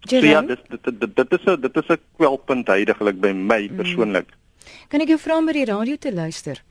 so 0.00 0.16
ja, 0.16 0.40
dit 0.42 0.60
dit 0.70 1.00
dit, 1.00 1.16
dit 1.16 1.32
is 1.32 1.44
'n 1.44 1.60
dit 1.60 1.76
is 1.76 1.88
'n 1.88 2.00
kwelpunt 2.16 2.66
heidaglik 2.66 3.20
by 3.20 3.32
my 3.32 3.68
mm. 3.68 3.76
persoonlik. 3.76 4.28
Kan 4.88 5.00
ek 5.00 5.08
jou 5.08 5.18
vra 5.18 5.36
om 5.36 5.46
by 5.46 5.52
die 5.52 5.64
radio 5.64 5.96
te 5.96 6.12
luister? 6.12 6.62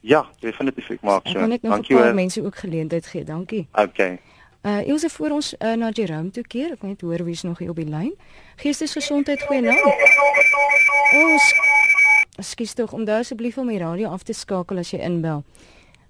Ja, 0.00 0.26
definitief 0.40 0.90
ek 0.90 1.02
maak 1.02 1.26
so. 1.26 1.38
Dankie. 1.38 1.96
Ek 1.96 2.04
wil 2.04 2.14
mense 2.14 2.42
ook 2.42 2.56
geleentheid 2.56 3.06
gee. 3.06 3.24
Dankie. 3.24 3.66
Okay. 3.72 4.20
Uh 4.66 4.86
Ilse 4.86 5.08
voor 5.08 5.30
ons 5.30 5.54
uh, 5.58 5.72
na 5.72 5.88
Jerome 5.90 6.30
toe 6.30 6.42
keer. 6.42 6.72
Ek 6.74 6.82
net 6.82 7.00
hoor 7.00 7.22
wie's 7.24 7.44
nog 7.46 7.58
hier 7.62 7.70
op 7.70 7.76
die 7.78 7.86
lyn. 7.86 8.16
Geestesgesondheid 8.58 9.44
goeie 9.46 9.62
naam. 9.62 9.92
Ons 11.22 11.52
Skus 12.42 12.74
tog 12.74 12.92
om 12.92 13.04
daar 13.06 13.22
asseblief 13.22 13.58
om 13.58 13.70
die 13.70 13.78
radio 13.78 14.10
af 14.10 14.26
te 14.26 14.34
skakel 14.34 14.82
as 14.82 14.90
jy 14.90 14.98
inbel. 15.06 15.44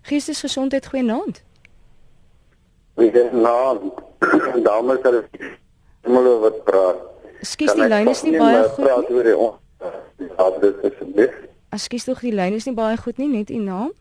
Geestesgesondheid 0.08 0.88
goeie 0.88 1.04
naam. 1.04 1.36
Goeie 2.96 3.26
naam. 3.36 3.92
Dames 4.70 5.04
en 5.04 6.16
here 6.16 6.34
wat 6.46 6.64
praat. 6.64 7.04
Skus 7.44 7.76
die 7.76 7.90
lyn 7.92 8.08
is 8.08 8.24
nie 8.24 8.38
baie 8.40 8.64
goed. 8.64 8.88
Praat 8.88 9.12
oor 9.12 9.30
die 10.16 10.32
adres 10.48 10.80
asseblief. 10.80 11.36
Skus 11.76 12.08
tog 12.08 12.24
die 12.24 12.32
lyn 12.32 12.56
is 12.56 12.64
nie 12.64 12.74
baie 12.74 12.96
goed 13.04 13.20
nie, 13.20 13.28
net 13.36 13.52
u 13.52 13.60
naam. 13.60 13.92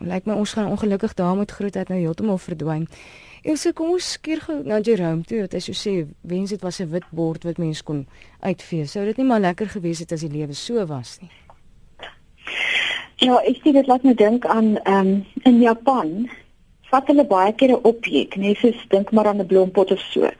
Lyk 0.00 0.26
my 0.26 0.34
ons 0.34 0.52
gaan 0.52 0.66
ongelukkig 0.66 1.14
daar 1.14 1.36
met 1.36 1.50
grootheid 1.50 1.88
nou 1.88 1.98
heeltemal 2.00 2.38
verdwyn. 2.38 2.86
Elsə 3.46 3.72
kom 3.72 3.94
ons 3.94 4.16
keer 4.20 4.40
gou 4.42 4.58
na 4.66 4.80
Jerome 4.80 5.22
toe. 5.24 5.40
Wat 5.44 5.52
hy 5.56 5.60
so 5.62 5.72
sê, 5.72 6.06
wens 6.26 6.50
dit 6.50 6.62
was 6.62 6.80
'n 6.80 6.90
wit 6.90 7.06
bord 7.10 7.44
wat 7.44 7.58
mens 7.58 7.82
kon 7.82 8.06
uitvee. 8.40 8.86
Sou 8.86 9.04
dit 9.04 9.16
nie 9.16 9.26
maar 9.26 9.40
lekker 9.40 9.68
gewees 9.68 9.98
het 9.98 10.12
as 10.12 10.20
die 10.20 10.30
lewe 10.30 10.52
so 10.54 10.86
was 10.86 11.18
nie. 11.20 11.30
Ja, 13.16 13.40
ek 13.40 13.56
sê 13.56 13.72
dit 13.72 13.86
laat 13.86 14.02
my 14.04 14.14
dink 14.14 14.46
aan 14.46 14.76
ehm 14.84 15.06
um, 15.06 15.24
in 15.44 15.60
Japan 15.60 16.28
vat 16.90 17.06
hulle 17.06 17.24
baie 17.24 17.52
keer 17.52 17.70
'n 17.70 17.82
objek, 17.82 18.36
net 18.36 18.56
soos 18.56 18.86
dink 18.88 19.12
maar 19.12 19.26
aan 19.26 19.40
'n 19.40 19.46
blompot 19.46 19.90
of 19.90 20.00
so. 20.00 20.30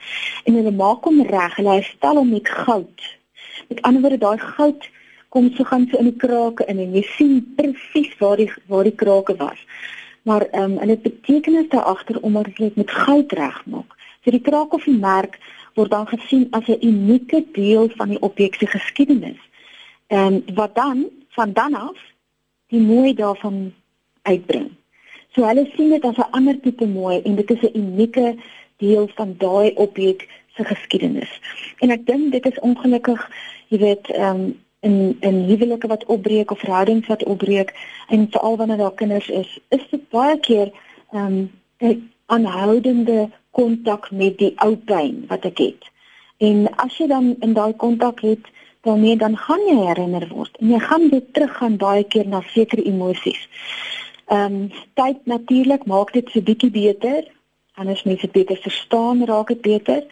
En 0.44 0.54
hulle 0.54 0.70
maak 0.70 1.04
hom 1.04 1.22
reg. 1.22 1.56
Hulle 1.56 1.82
stel 1.82 2.16
hom 2.16 2.30
met 2.30 2.48
goud. 2.48 3.00
Met 3.68 3.82
ander 3.82 4.00
woorde, 4.00 4.18
daai 4.18 4.38
goud 4.38 4.90
kom 5.28 5.50
so 5.54 5.64
gaan 5.64 5.88
so 5.90 5.98
in 5.98 6.10
die 6.10 6.16
krake 6.16 6.64
in 6.70 6.78
en 6.78 6.94
jy 6.94 7.02
sien 7.16 7.54
presies 7.56 8.12
waar 8.18 8.36
die 8.36 8.50
waar 8.66 8.84
die 8.84 8.94
krake 8.94 9.36
was. 9.36 9.58
Maar 10.22 10.46
ehm 10.50 10.72
um, 10.72 10.78
en 10.78 10.88
dit 10.88 11.02
betekenis 11.02 11.68
daar 11.68 11.88
agter 11.94 12.20
omdat 12.22 12.48
dit 12.56 12.76
met 12.76 12.90
goud 12.90 13.32
regmaak. 13.32 13.94
So 14.24 14.30
die 14.30 14.40
kraak 14.40 14.72
of 14.74 14.84
die 14.84 14.98
merk 14.98 15.38
word 15.74 15.90
dan 15.90 16.06
gesien 16.06 16.46
as 16.50 16.66
'n 16.66 16.80
unieke 16.80 17.44
deel 17.52 17.88
van 17.96 18.08
die 18.08 18.20
objek 18.20 18.54
se 18.54 18.66
geskiedenis. 18.66 19.40
En 20.06 20.42
ehm, 20.46 20.54
wat 20.54 20.74
dan 20.74 21.06
van 21.28 21.52
dan 21.52 21.74
af 21.74 21.98
die 22.66 22.80
mooi 22.80 23.14
daarvan 23.14 23.74
uitbring. 24.22 24.70
So 25.34 25.44
hulle 25.44 25.70
sien 25.76 25.90
dit 25.90 26.04
as 26.04 26.16
'n 26.16 26.30
ander 26.30 26.60
tipe 26.60 26.86
mooi 26.86 27.20
en 27.22 27.34
dit 27.36 27.50
is 27.50 27.62
'n 27.62 27.78
unieke 27.78 28.36
deel 28.76 29.08
van 29.14 29.34
daai 29.38 29.70
objek 29.74 30.28
se 30.56 30.64
geskiedenis. 30.64 31.40
En 31.78 31.90
ek 31.90 32.06
dink 32.06 32.32
dit 32.32 32.46
is 32.46 32.58
ongelukkig, 32.60 33.30
jy 33.68 33.78
weet, 33.78 34.10
ehm 34.10 34.40
um, 34.40 34.64
in 34.86 35.16
in 35.20 35.42
huwelike 35.50 35.88
wat 35.92 36.04
opbreek 36.16 36.50
of 36.50 36.62
verhoudings 36.64 37.08
wat 37.12 37.24
opbreek 37.24 37.72
en 38.08 38.26
veral 38.30 38.56
wanneer 38.56 38.82
daar 38.82 38.98
kinders 39.00 39.28
is, 39.28 39.58
is 39.68 39.84
dit 39.90 40.08
baie 40.10 40.38
keer 40.48 40.72
ehm 41.12 41.26
um, 41.26 41.50
'n 41.78 42.10
aanhoudende 42.26 43.30
kontak 43.50 44.10
met 44.10 44.38
die 44.38 44.52
ou 44.56 44.76
pyn 44.76 45.24
wat 45.28 45.44
ek 45.44 45.58
het. 45.58 45.82
En 46.38 46.66
as 46.76 46.96
jy 46.98 47.06
dan 47.06 47.34
in 47.40 47.52
daai 47.56 47.72
kontak 47.72 48.20
het, 48.20 48.44
dan 48.86 49.00
nee, 49.00 49.16
dan 49.16 49.36
gaan 49.36 49.62
jy 49.68 49.76
herinner 49.86 50.28
word 50.28 50.56
en 50.60 50.70
jy 50.74 50.78
gaan 50.78 51.08
weer 51.10 51.24
teruggaan 51.32 51.76
baie 51.76 52.04
keer 52.04 52.28
na 52.28 52.42
sekere 52.54 52.82
emosies. 52.82 53.48
Ehm 54.26 54.54
um, 54.54 54.70
tyd 54.94 55.26
natuurlik 55.26 55.86
maak 55.86 56.12
dit 56.12 56.30
so 56.30 56.42
bietjie 56.42 56.70
beter. 56.70 57.24
Anders 57.76 58.02
mense 58.02 58.28
beter 58.32 58.56
verstaan, 58.56 59.24
raak 59.24 59.48
dit 59.48 59.60
beter. 59.60 60.04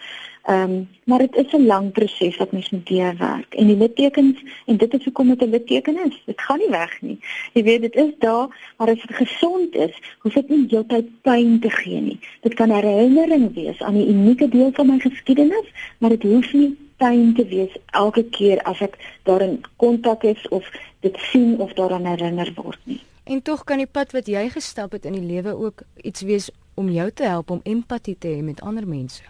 Ehm 0.45 0.71
um, 0.71 0.89
maar 1.05 1.19
dit 1.19 1.37
is 1.37 1.53
'n 1.53 1.67
lang 1.67 1.93
proses 1.93 2.37
wat 2.37 2.53
mens 2.53 2.71
moet 2.71 2.87
deurwerk. 2.87 3.55
En 3.55 3.67
die 3.67 3.77
littekens 3.77 4.43
en 4.67 4.77
dit 4.77 4.95
is 4.95 5.05
hoekom 5.05 5.29
dit 5.29 5.41
'n 5.41 5.51
litteken 5.51 5.97
is. 6.07 6.23
Dit 6.27 6.41
gaan 6.41 6.59
nie 6.59 6.69
weg 6.69 7.01
nie. 7.01 7.19
Jy 7.53 7.63
weet 7.63 7.81
dit 7.81 7.95
is 7.95 8.13
daar, 8.19 8.73
maar 8.77 8.89
as 8.89 9.03
dit 9.07 9.17
gesond 9.17 9.75
is, 9.75 10.01
hoef 10.19 10.33
dit 10.33 10.49
nie 10.49 10.67
heeltyd 10.69 11.23
pyn 11.23 11.61
te 11.61 11.71
gee 11.71 12.01
nie. 12.01 12.19
Dit 12.41 12.55
kan 12.55 12.71
herinnering 12.71 13.55
wees 13.55 13.83
aan 13.83 13.97
'n 13.97 14.09
unieke 14.09 14.49
deel 14.49 14.71
van 14.73 14.87
my 14.87 14.99
geskiedenis, 14.99 15.67
maar 15.99 16.11
dit 16.11 16.23
hoef 16.23 16.53
nie 16.53 16.77
pyn 16.97 17.35
te 17.35 17.45
wees 17.47 17.77
elke 17.87 18.25
keer 18.25 18.63
as 18.63 18.81
ek 18.81 18.99
daarin 19.23 19.61
kontak 19.77 20.23
is 20.23 20.49
of 20.49 20.71
dit 21.01 21.17
sien 21.17 21.59
of 21.59 21.73
daaraan 21.73 22.05
herinner 22.05 22.53
word 22.55 22.79
nie. 22.85 23.01
En 23.25 23.43
tog 23.43 23.65
kan 23.65 23.81
die 23.81 23.87
pad 23.87 24.13
wat 24.13 24.27
jy 24.27 24.49
gestap 24.49 24.93
het 24.93 25.05
in 25.05 25.13
die 25.13 25.27
lewe 25.35 25.57
ook 25.57 25.83
iets 26.03 26.23
wees 26.23 26.51
om 26.75 26.91
jou 26.91 27.11
te 27.11 27.25
help 27.25 27.51
om 27.51 27.61
empatie 27.63 28.17
te 28.19 28.29
hê 28.29 28.43
met 28.43 28.61
ander 28.61 28.87
mense. 28.87 29.23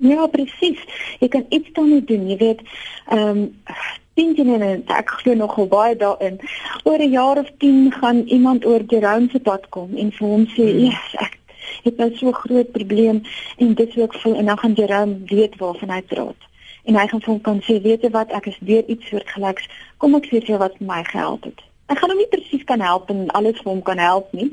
Ja, 0.00 0.26
presies. 0.26 0.80
Jy 1.20 1.28
kan 1.28 1.44
iets 1.48 1.72
daarmee 1.72 2.04
doen, 2.04 2.28
jy 2.28 2.36
weet. 2.36 2.60
Ehm 3.12 3.28
um, 3.28 3.42
dink 4.18 4.38
jy 4.40 4.44
net 4.44 4.90
ek 4.92 5.12
glo 5.20 5.34
nogal 5.38 5.68
baie 5.70 5.96
daarin. 5.96 6.38
Oor 6.84 6.98
'n 6.98 7.12
jaar 7.12 7.38
of 7.38 7.50
10 7.58 7.92
gaan 7.92 8.18
iemand 8.36 8.66
oor 8.66 8.82
Jerome 8.86 9.28
se 9.32 9.40
pad 9.40 9.68
kom 9.68 9.96
en 9.96 10.12
vir 10.12 10.28
hom 10.28 10.46
sê. 10.56 10.66
"Ja, 10.86 10.98
ek 11.26 11.38
het 11.84 11.96
nou 11.96 12.10
so 12.16 12.32
groot 12.32 12.72
probleem 12.72 13.22
en 13.58 13.74
dit 13.74 13.92
sou 13.92 14.04
ek 14.04 14.14
voel 14.14 14.34
en 14.34 14.46
dan 14.46 14.58
gaan 14.58 14.72
Jerome 14.72 15.16
weet 15.24 15.56
waarvan 15.56 15.90
hy 15.90 16.02
praat." 16.02 16.40
En 16.84 16.96
hy 16.96 17.06
gaan 17.06 17.20
vir 17.20 17.32
hom 17.32 17.40
kan 17.40 17.60
sê, 17.60 17.82
"Weet 17.82 18.02
jy 18.02 18.10
wat, 18.10 18.30
ek 18.32 18.46
is 18.46 18.58
deur 18.60 18.84
iets 18.86 19.06
soortgelyks. 19.06 19.68
Kom 19.96 20.14
ek 20.14 20.26
sê 20.26 20.40
vir 20.40 20.46
jou 20.46 20.58
wat 20.58 20.80
my 20.80 21.04
gehelp 21.04 21.44
het." 21.44 21.69
Ek 21.90 21.98
gaan 21.98 22.12
hom 22.12 22.20
nie 22.22 22.30
presies 22.30 22.62
kan 22.64 22.80
help 22.80 23.10
en 23.10 23.24
alles 23.34 23.58
vir 23.58 23.72
hom 23.72 23.82
kan 23.82 23.98
help 23.98 24.32
nie. 24.36 24.50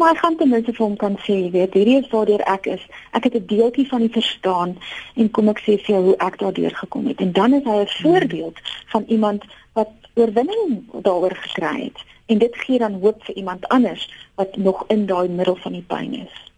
Maar 0.00 0.16
ek 0.16 0.22
gaan 0.24 0.36
ten 0.36 0.50
minste 0.50 0.72
vir 0.74 0.86
hom 0.86 0.96
kan 0.98 1.16
sê, 1.22 1.36
weet, 1.54 1.76
hierdie 1.78 2.00
is 2.00 2.08
waar 2.10 2.30
ek 2.50 2.66
is. 2.74 2.82
Ek 3.14 3.28
het 3.28 3.34
'n 3.38 3.46
deeltjie 3.46 3.86
van 3.88 4.00
die 4.02 4.10
verstaan 4.10 4.76
en 5.14 5.30
kom 5.30 5.48
ek 5.48 5.60
sê 5.62 5.78
vir 5.78 5.94
jou 5.94 6.02
hoe 6.02 6.16
ek 6.16 6.38
daardeur 6.38 6.74
gekom 6.74 7.06
het. 7.06 7.20
En 7.20 7.32
dan 7.32 7.54
is 7.54 7.64
hy 7.64 7.78
'n 7.82 7.94
voorbeeld 8.02 8.58
van 8.92 9.04
iemand 9.08 9.44
wat 9.72 9.90
oorwinning 10.14 10.82
daaroor 11.02 11.36
gekry 11.36 11.84
het. 11.84 11.98
En 12.26 12.38
dit 12.38 12.56
gee 12.56 12.78
dan 12.78 13.00
hoop 13.00 13.24
vir 13.24 13.34
iemand 13.34 13.68
anders 13.68 14.10
wat 14.34 14.56
nog 14.56 14.84
in 14.88 15.06
daai 15.06 15.28
middel 15.28 15.56
van 15.56 15.72
die 15.72 15.86
pyn 15.86 16.14
is. 16.14 16.52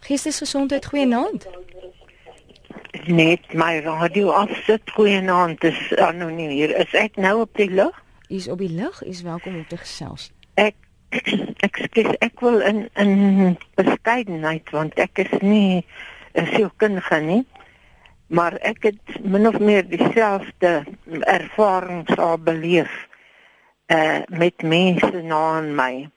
Geestesgesondheid 0.00 0.86
goeie 0.86 1.06
naam. 1.06 1.38
Net 3.06 3.52
my 3.52 3.78
radio 3.78 4.30
afsit 4.30 4.90
goeie 4.90 5.20
naam. 5.20 5.56
Dis 5.58 5.96
anoniem 5.96 6.50
hier. 6.50 6.76
Is 6.76 6.92
ek 6.92 7.16
nou 7.16 7.40
op 7.40 7.56
die 7.56 7.70
lug? 7.70 8.06
Is 8.28 8.48
op 8.48 8.58
die 8.58 8.72
lig, 8.72 9.02
is 9.02 9.22
welkom 9.22 9.54
om 9.54 9.66
te 9.66 9.76
gesels. 9.76 10.30
Ek 10.54 10.76
ek 11.66 11.78
skes 11.88 12.10
ek 12.24 12.40
wil 12.44 12.60
in 12.60 12.84
in 13.00 13.56
beskeidenheid 13.80 14.68
want 14.76 14.98
ek 15.00 15.24
is 15.24 15.32
nie 15.40 15.84
'n 16.34 16.46
sielkundige 16.52 17.20
nie. 17.20 17.44
Maar 18.28 18.58
ek 18.60 18.82
het 18.82 19.24
min 19.24 19.48
of 19.48 19.58
meer 19.58 19.88
dieselfde 19.88 20.84
ervarings 21.24 22.16
al 22.16 22.38
beleef 22.38 23.08
uh 23.88 24.20
met 24.28 24.62
mense 24.62 25.22
na 25.22 25.58
in 25.58 25.74
my. 25.74 26.08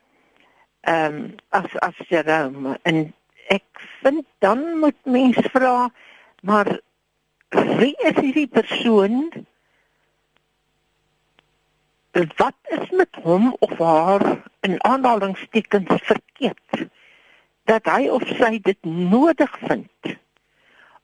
Ehm 0.81 1.15
um, 1.15 1.35
as 1.49 1.79
as 1.79 1.95
Jerome 2.09 2.79
en 2.83 3.13
ek 3.47 3.67
vind 4.03 4.25
dan 4.39 4.77
moet 4.79 4.99
mense 5.05 5.49
vra 5.53 5.91
maar 6.41 6.79
wie 7.51 7.95
is 8.07 8.17
hierdie 8.19 8.47
persoon 8.47 9.29
wat 12.11 12.55
is 12.63 12.89
met 12.89 13.15
hom 13.23 13.55
of 13.59 13.77
haar 13.77 14.41
in 14.59 14.83
aanhalingstekens 14.83 16.01
verkeerd 16.03 16.87
dat 17.69 17.85
hy 17.87 18.09
of 18.11 18.25
sy 18.27 18.57
dit 18.59 18.79
nodig 18.83 19.51
vind 19.63 20.15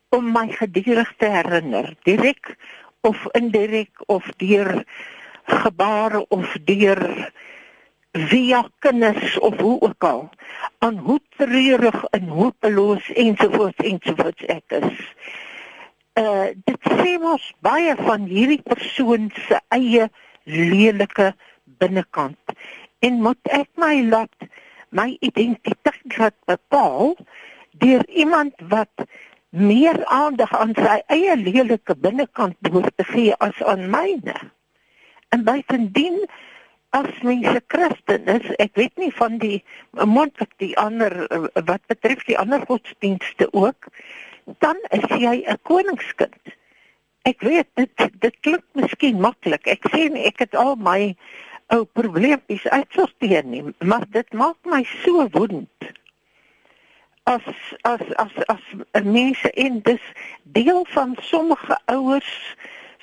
om 0.10 0.32
my 0.32 0.48
gedurig 0.52 1.14
te 1.18 1.30
herinner? 1.32 1.94
Direk 2.04 2.56
of 3.02 3.28
indirek 3.32 4.04
of 4.06 4.28
deur 4.38 4.84
gebare 5.48 6.26
of 6.28 6.58
deur 6.68 7.32
via 8.12 8.68
kinders 8.80 9.40
of 9.40 9.60
hoe 9.60 9.82
ook 9.82 10.04
al 10.04 10.30
aan 10.80 10.98
hoe 10.98 11.20
treurig 11.38 12.04
en 12.04 12.28
hopeloos 12.28 13.12
ensovoorts 13.14 13.78
ensovoorts 13.78 14.46
ek 14.46 14.80
is. 14.82 15.04
Uh 16.18 16.50
dit 16.66 16.90
sê 17.00 17.18
mos 17.22 17.52
baie 17.64 17.96
van 17.96 18.26
hierdie 18.28 18.62
persoon 18.62 19.30
se 19.48 19.60
eie 19.70 20.10
lelike 20.48 21.34
binnekant 21.80 22.58
en 23.06 23.22
moet 23.22 23.54
ek 23.54 23.70
my 23.76 24.02
laat 24.08 24.48
my 24.96 25.10
identiteit 25.20 26.18
laat 26.18 26.36
bepaal 26.50 27.16
deur 27.84 28.04
iemand 28.10 28.56
wat 28.72 29.08
meer 29.50 30.00
aandag 30.06 30.54
aan 30.56 30.74
sy 30.76 31.00
eie 31.14 31.36
lelike 31.40 31.96
binnekant 32.04 32.56
behoort 32.66 32.96
te 32.98 33.06
gee 33.12 33.36
as 33.44 33.58
aan 33.64 33.88
myne. 33.92 34.36
En 35.36 35.44
bytendien 35.44 36.24
as 36.96 37.10
mense 37.22 37.62
Christen 37.68 38.28
is, 38.32 38.48
ek 38.64 38.76
weet 38.80 38.96
nie 38.98 39.12
van 39.16 39.38
die 39.42 39.60
moontlik 39.92 40.54
die 40.64 40.74
ander 40.80 41.14
wat 41.68 41.84
betref 41.92 42.24
die 42.28 42.38
ander 42.40 42.64
godsdienste 42.68 43.50
ook, 43.52 43.90
dan 44.64 44.80
is 44.96 45.08
jy 45.20 45.44
'n 45.44 45.60
koningskind. 45.68 46.56
Ek 47.28 47.42
weet 47.44 47.68
dit 47.76 48.08
dit 48.24 48.36
klink 48.46 48.64
miskien 48.78 49.20
maklik. 49.20 49.68
Ek 49.68 49.84
sê 49.92 50.08
nie 50.14 50.24
ek 50.30 50.46
het 50.46 50.56
al 50.56 50.78
my 50.80 51.12
ou 51.76 51.84
probleempies 51.98 52.64
uitsorteer 52.72 53.44
nie, 53.44 53.64
maar 53.84 54.06
dit 54.16 54.30
maak 54.32 54.58
my 54.64 54.84
so 55.04 55.26
woedend. 55.34 55.90
As 57.28 57.44
as 57.84 58.04
as 58.24 58.38
as 58.54 59.04
mense 59.04 59.52
en 59.60 59.82
dis 59.84 60.06
deel 60.56 60.86
van 60.94 61.18
sommige 61.22 61.76
ouers 61.92 62.32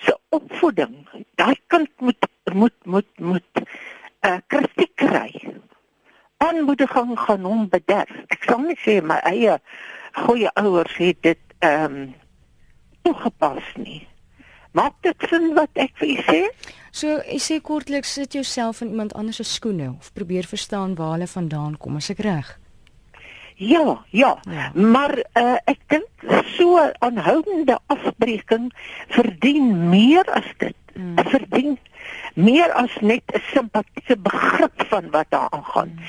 se 0.07 0.17
opvoeding. 0.33 0.97
Daai 1.37 1.57
kind 1.67 1.93
moet 2.01 2.29
moet 2.55 2.79
moet 2.85 3.21
moet 3.21 3.63
uh, 4.25 4.39
kritiek 4.47 4.97
kry. 4.97 5.29
Aanmoediging 6.37 7.13
gaan 7.21 7.45
hom 7.45 7.69
bederf. 7.69 8.17
Ek 8.33 8.49
sal 8.49 8.65
nie 8.65 8.79
sê 8.81 8.99
my 9.05 9.21
eie 9.29 9.61
goeie 10.25 10.49
ouers 10.65 10.97
het 10.97 11.21
dit 11.29 11.57
ehm 11.61 12.01
um, 12.01 12.13
toegepas 13.05 13.73
nie. 13.77 14.01
Maak 14.75 14.97
dit 15.07 15.29
sin 15.31 15.53
wat 15.55 15.71
ek 15.79 15.93
vir 16.01 16.09
u 16.11 16.23
sê? 16.27 16.41
So, 16.95 17.21
ek 17.31 17.43
sê 17.43 17.61
kortliks 17.63 18.15
sit 18.17 18.35
jouself 18.35 18.83
in 18.83 18.91
iemand 18.91 19.15
anders 19.15 19.39
se 19.39 19.47
skoene 19.47 19.93
of 19.93 20.11
probeer 20.19 20.49
verstaan 20.51 20.97
waar 20.99 21.15
hulle 21.15 21.31
vandaan 21.31 21.77
kom, 21.79 22.01
as 22.01 22.11
ek 22.11 22.23
reg. 22.27 22.51
Ja, 23.55 24.01
ja, 24.11 24.33
ja. 24.51 24.73
Maar 24.75 25.15
uh, 25.39 25.61
ek 25.71 25.79
dink 25.95 26.27
so 26.57 26.81
aanhoudende 27.07 27.79
afbreking 27.87 28.73
verdien 29.15 29.71
meer 29.93 30.27
as 30.35 30.51
dit. 30.59 30.75
Mm. 30.99 31.23
Verdien 31.31 31.79
meer 32.35 32.75
as 32.75 32.91
net 33.01 33.23
'n 33.31 33.43
simpatiese 33.53 34.19
begrip 34.19 34.87
van 34.91 35.11
wat 35.15 35.31
daar 35.31 35.51
aangaan. 35.55 35.95
Mm. 35.95 36.03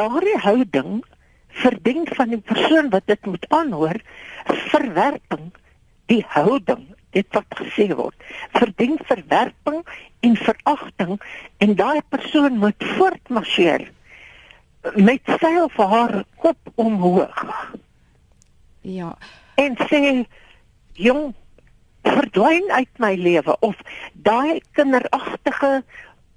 Daardie 0.00 0.40
houding 0.40 1.04
verdien 1.48 2.08
van 2.16 2.28
die 2.32 2.40
persoon 2.40 2.88
wat 2.88 3.04
dit 3.06 3.26
moet 3.26 3.44
aanhoor 3.48 4.00
verwerping 4.72 5.52
die 6.08 6.24
houding 6.28 6.86
dit 7.16 7.26
wat 7.36 7.58
gesê 7.60 7.88
word 7.94 8.28
verdien 8.56 8.98
verwerping 9.10 9.82
en 10.20 10.36
veragting 10.36 11.14
en 11.64 11.74
daai 11.74 12.00
persoon 12.08 12.58
moet 12.58 12.88
voortmarseer 12.96 13.88
met 14.94 15.22
sy 15.40 15.54
of 15.60 15.76
haar 15.76 16.22
kop 16.42 16.72
omhoog. 16.74 17.44
Ja. 18.80 19.16
En 19.58 19.74
sê 19.90 20.24
jong 20.92 21.34
verdwyn 22.06 22.70
uit 22.70 23.00
my 23.02 23.14
lewe 23.18 23.56
of 23.60 23.76
daai 24.12 24.60
kinderagtige 24.78 25.82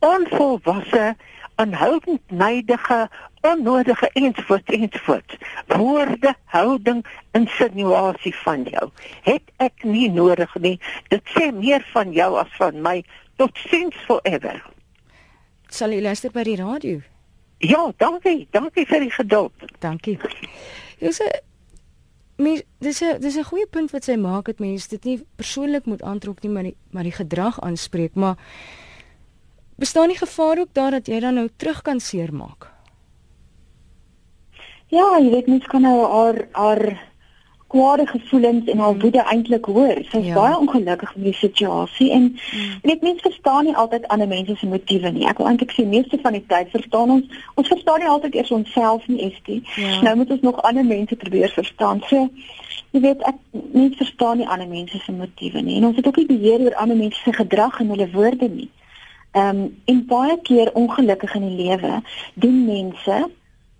onvolwasse 0.01 1.13
aanhoudend 1.55 2.21
neidige 2.31 3.09
onnodige 3.41 4.09
ensvoort 4.13 4.69
ensvoort 4.69 5.37
woorde 5.67 6.35
houding 6.45 7.05
insinuasie 7.31 8.35
van 8.43 8.63
jou 8.63 8.89
het 9.21 9.55
ek 9.57 9.83
nie 9.83 10.09
nodig 10.09 10.55
nie 10.55 10.77
dit 11.07 11.23
sê 11.35 11.51
meer 11.51 11.85
van 11.93 12.11
jou 12.11 12.35
as 12.39 12.51
van 12.57 12.81
my 12.81 13.03
tot 13.35 13.57
sins 13.69 13.95
forever 14.07 14.61
sal 15.69 15.91
jy 15.91 16.01
luister 16.01 16.31
by 16.31 16.43
die 16.43 16.59
radio 16.59 17.01
Ja, 17.61 17.91
dankie. 17.97 18.47
Dankie 18.49 18.87
vir 18.89 19.03
die 19.05 19.11
geduld. 19.13 19.65
Dankie. 19.79 20.17
Dis 20.99 21.19
'n 21.21 21.29
mens 22.41 22.63
dis 22.79 23.01
'n 23.01 23.19
dis 23.19 23.37
'n 23.37 23.43
goeie 23.43 23.67
punt 23.67 23.91
wat 23.91 24.03
sy 24.03 24.15
maak 24.15 24.45
dat 24.45 24.59
mense 24.59 24.89
dit 24.89 25.03
nie 25.03 25.25
persoonlik 25.35 25.85
moet 25.85 26.01
aantrek 26.01 26.41
nie, 26.41 26.51
maar 26.51 26.63
die, 26.63 26.75
maar 26.89 27.03
die 27.03 27.11
gedrag 27.11 27.61
aanspreek, 27.61 28.13
maar 28.13 28.35
bestaan 29.81 30.11
nie 30.11 30.17
gevaar 30.17 30.59
ook 30.59 30.73
daar 30.77 30.91
dat 30.91 31.07
jy 31.09 31.19
dan 31.19 31.39
nou 31.39 31.47
terug 31.57 31.81
kan 31.81 31.99
seermaak? 31.99 32.69
Ja, 34.91 35.17
jy 35.19 35.29
weet 35.31 35.47
mens 35.47 35.65
kan 35.71 35.81
nou 35.81 35.97
haar 36.11 36.47
haar 36.51 36.81
kwade 37.71 38.05
gevoelens 38.07 38.67
en 38.67 38.77
haar 38.83 38.97
woede 38.99 39.23
eintlik 39.23 39.65
hoor. 39.65 39.99
Sy 40.09 40.19
is 40.19 40.25
ja. 40.27 40.35
baie 40.35 40.57
ongelukkig 40.59 41.13
met 41.15 41.29
die 41.29 41.37
situasie 41.39 42.09
en 42.11 42.25
mm. 42.33 42.73
net 42.89 43.05
mense 43.05 43.23
verstaan 43.23 43.69
nie 43.69 43.75
altyd 43.83 44.07
ander 44.11 44.27
mense 44.27 44.55
se 44.59 44.67
motiewe 44.67 45.11
nie. 45.15 45.23
Ek 45.31 45.39
wil 45.39 45.47
eintlik 45.51 45.71
sê 45.75 45.85
meeste 45.87 46.19
van 46.25 46.35
die 46.35 46.43
tyd 46.51 46.73
verstaan 46.75 47.15
ons 47.15 47.39
ons 47.55 47.71
verstaan 47.71 48.03
nie 48.03 48.11
altyd 48.11 48.35
eers 48.41 48.51
onsself 48.57 49.07
nie, 49.07 49.21
Estie. 49.29 49.61
Ja. 49.79 50.01
Nou 50.09 50.17
moet 50.19 50.35
ons 50.35 50.43
nog 50.49 50.59
ander 50.67 50.85
mense 50.85 51.15
probeer 51.23 51.55
verstaan. 51.55 52.03
So 52.11 52.27
jy 52.91 53.05
weet 53.07 53.23
ek 53.31 53.39
nie 53.71 53.87
verstaan 53.95 54.43
nie 54.43 54.51
ander 54.51 54.67
mense 54.67 54.99
se 55.05 55.15
motiewe 55.15 55.63
nie 55.63 55.79
en 55.79 55.87
ons 55.93 56.03
het 56.03 56.11
ook 56.11 56.19
nie 56.19 56.29
beheer 56.33 56.67
oor 56.67 56.75
ander 56.83 56.99
mense 56.99 57.23
se 57.23 57.37
gedrag 57.39 57.79
en 57.79 57.95
hulle 57.95 58.11
woorde 58.11 58.51
nie. 58.51 58.67
Ehm 59.31 59.59
um, 59.59 59.81
en 59.85 60.05
baie 60.05 60.41
keer 60.41 60.73
ongelukkig 60.73 61.33
in 61.35 61.47
die 61.47 61.65
lewe 61.65 62.01
doen 62.33 62.65
mense 62.65 63.29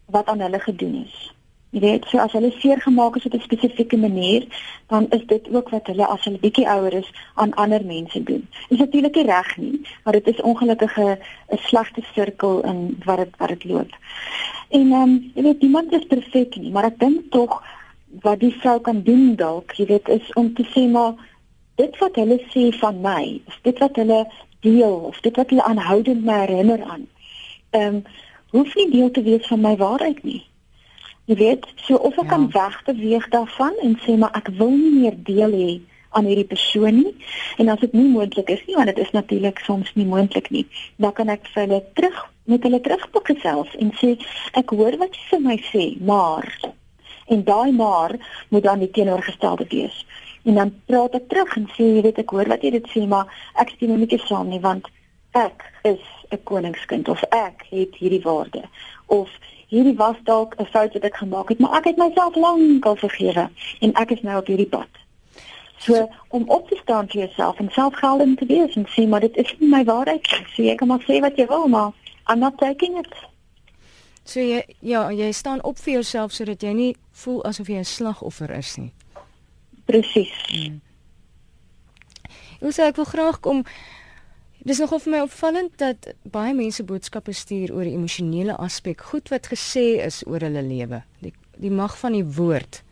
wat 0.06 0.26
aan 0.26 0.40
hulle 0.40 0.60
gedoen 0.60 0.94
is. 1.06 1.32
Jy 1.72 1.80
weet, 1.80 2.06
so 2.08 2.20
as 2.20 2.32
hulle 2.36 2.52
seer 2.60 2.80
gemaak 2.84 3.16
is 3.16 3.26
op 3.26 3.34
'n 3.34 3.44
spesifieke 3.44 3.98
manier, 3.98 4.46
dan 4.88 5.10
is 5.10 5.26
dit 5.26 5.50
ook 5.54 5.70
wat 5.70 5.88
hulle 5.88 6.08
as 6.08 6.24
hulle 6.24 6.40
bietjie 6.40 6.68
ouer 6.68 6.94
is 6.94 7.12
aan 7.34 7.54
ander 7.54 7.86
mense 7.86 8.24
doen. 8.24 8.48
Dit 8.52 8.70
is 8.70 8.78
natuurlik 8.78 9.16
nie 9.16 9.26
reg 9.26 9.58
nie, 9.58 9.82
maar 10.04 10.14
dit 10.14 10.28
is 10.28 10.42
ongelukkige 10.42 11.20
'n 11.50 11.58
slegte 11.58 12.02
sirkel 12.14 12.64
in 12.64 13.02
wat 13.06 13.18
dit 13.18 13.38
wat 13.38 13.48
dit 13.48 13.64
loop. 13.64 13.92
En 14.70 14.92
ehm 14.92 15.02
um, 15.02 15.32
jy 15.36 15.42
weet, 15.42 15.62
niemand 15.62 15.92
is 15.92 16.06
perfek 16.06 16.56
nie, 16.56 16.72
maar 16.72 16.86
ek 16.86 17.00
dink 17.00 17.32
tog 17.32 17.64
wat 18.22 18.40
die 18.40 18.56
vrou 18.60 18.80
kan 18.80 19.04
doen 19.04 19.36
dalk, 19.36 19.72
jy 19.72 19.86
weet, 19.86 20.08
is 20.08 20.34
om 20.34 20.54
te 20.54 20.64
sê 20.64 20.88
maar 20.90 21.14
dit 21.76 21.98
wat 21.98 22.16
hulle 22.16 22.40
sê 22.54 22.72
van 22.80 23.02
my, 23.02 23.42
is 23.48 23.60
dit 23.62 23.80
wat 23.80 23.96
hulle 23.96 24.28
deel 24.62 24.96
of 25.12 25.20
dit 25.26 25.36
wat 25.36 25.50
hulle 25.50 25.64
aanhoudend 25.64 26.26
my 26.26 26.40
herinner 26.46 26.84
aan. 26.84 27.08
Ehm 27.70 27.96
um, 27.96 28.04
hoef 28.52 28.74
nie 28.76 28.90
deel 28.92 29.12
te 29.12 29.22
wees 29.24 29.48
van 29.48 29.62
my 29.64 29.76
waarheid 29.80 30.24
nie. 30.24 30.42
Jy 31.26 31.36
weet, 31.40 31.66
so 31.76 31.96
of 31.96 32.18
ek 32.18 32.28
ja. 32.28 32.30
kan 32.34 32.50
wegbeweeg 32.52 33.30
daarvan 33.32 33.78
en 33.82 33.94
sê 34.04 34.18
maar 34.20 34.36
ek 34.36 34.52
wil 34.58 34.74
nie 34.76 34.92
meer 35.00 35.16
deel 35.24 35.56
hê 35.56 35.70
aan 36.12 36.28
hierdie 36.28 36.50
persoon 36.50 36.98
nie. 36.98 37.14
En 37.58 37.72
as 37.72 37.80
dit 37.80 37.94
nie 37.96 38.10
moontlik 38.12 38.50
is 38.52 38.64
nie, 38.68 38.76
want 38.76 38.92
dit 38.92 39.00
is 39.00 39.14
natuurlik 39.16 39.62
soms 39.64 39.94
nie 39.96 40.06
moontlik 40.06 40.50
nie, 40.52 40.66
dan 41.00 41.16
kan 41.16 41.32
ek 41.32 41.48
vir 41.54 41.64
hulle 41.64 41.82
terug 41.96 42.20
met 42.52 42.68
hulle 42.68 42.82
terugpak 42.84 43.32
gesels 43.32 43.72
en 43.80 43.94
sê 44.02 44.18
ek 44.60 44.76
hoor 44.76 44.98
wat 45.00 45.16
jy 45.16 45.28
vir 45.30 45.44
my 45.46 45.58
sê, 45.70 45.86
maar 46.12 46.50
en 47.32 47.44
daai 47.48 47.72
maar 47.72 48.18
moet 48.50 48.68
dan 48.68 48.84
die 48.84 48.92
teenoorgestelde 48.92 49.70
wees. 49.72 50.04
En 50.44 50.56
dan 50.56 50.74
praat 50.86 51.14
ek 51.14 51.28
terug 51.30 51.56
en 51.58 51.68
sê 51.76 51.84
jy 51.96 52.02
weet 52.02 52.18
ek 52.24 52.34
hoor 52.34 52.48
wat 52.48 52.64
jy 52.66 52.72
dit 52.72 52.88
sê, 52.94 53.06
maar 53.08 53.30
ek 53.62 53.70
stem 53.76 53.94
nie 53.94 54.06
mee 54.06 54.22
saam 54.26 54.50
nie 54.50 54.60
want 54.60 54.88
ek 55.38 55.64
is 55.84 56.04
'n 56.32 56.44
koningskind 56.44 57.08
of 57.10 57.22
ek 57.30 57.66
het 57.70 57.96
hierdie 57.96 58.24
waarde 58.24 58.64
of 59.08 59.30
hierdie 59.68 59.96
was 59.96 60.16
dalk 60.24 60.56
'n 60.60 60.66
fout 60.66 60.94
wat 60.94 61.04
ek 61.04 61.16
gemaak 61.16 61.50
het, 61.50 61.60
maar 61.60 61.78
ek 61.78 61.86
het 61.86 61.98
myself 61.98 62.36
lankal 62.36 62.96
vergewe 62.96 63.50
en 63.80 63.94
ek 63.94 64.12
is 64.12 64.22
nou 64.22 64.38
op 64.38 64.48
hierdie 64.48 64.70
pad. 64.70 64.90
So 65.78 66.10
om 66.28 66.44
op 66.50 66.68
te 66.70 66.78
staan 66.84 67.08
vir 67.08 67.22
jouself 67.22 67.60
en 67.60 67.70
selfgeldend 67.72 68.38
te 68.38 68.46
wees 68.46 68.76
en 68.76 68.86
sê 68.86 69.08
maar 69.08 69.20
dit 69.20 69.36
is 69.36 69.56
nie 69.60 69.70
my 69.70 69.84
waarheid 69.84 70.28
nie. 70.32 70.46
So 70.56 70.64
jy 70.64 70.76
kan 70.76 70.88
maar 70.88 71.04
sê 71.08 71.20
wat 71.20 71.38
jy 71.38 71.48
wil, 71.48 71.68
maar 71.68 71.92
I'm 72.28 72.40
not 72.40 72.58
taking 72.58 72.98
it. 72.98 73.14
So 74.24 74.40
jy 74.40 74.64
ja, 74.80 75.10
jy 75.12 75.32
staan 75.32 75.64
op 75.64 75.78
vir 75.78 75.94
jouself 75.94 76.32
sodat 76.32 76.62
jy 76.62 76.74
nie 76.74 76.96
voel 77.12 77.44
asof 77.46 77.68
jy 77.68 77.78
'n 77.78 77.86
slagoffer 77.86 78.52
is 78.58 78.78
nie. 78.78 78.92
Presies. 79.92 80.32
Hmm. 80.50 80.80
Ek 82.62 82.78
sê 82.78 82.88
ek 82.88 83.02
wil 83.02 83.10
graag 83.10 83.42
kom 83.44 83.66
Dis 84.62 84.78
nogal 84.78 85.00
vir 85.02 85.10
my 85.10 85.20
opvallend 85.26 85.72
dat 85.82 86.12
baie 86.30 86.52
mense 86.54 86.84
boodskappe 86.86 87.34
stuur 87.34 87.72
oor 87.74 87.88
die 87.88 87.96
emosionele 87.98 88.54
aspek, 88.62 89.02
goed 89.10 89.32
wat 89.34 89.50
gesê 89.50 89.96
is 90.06 90.20
oor 90.30 90.46
hulle 90.46 90.62
lewe. 90.62 91.02
Die 91.26 91.34
die 91.62 91.74
mag 91.74 91.96
van 91.98 92.14
die 92.14 92.26
woord 92.38 92.84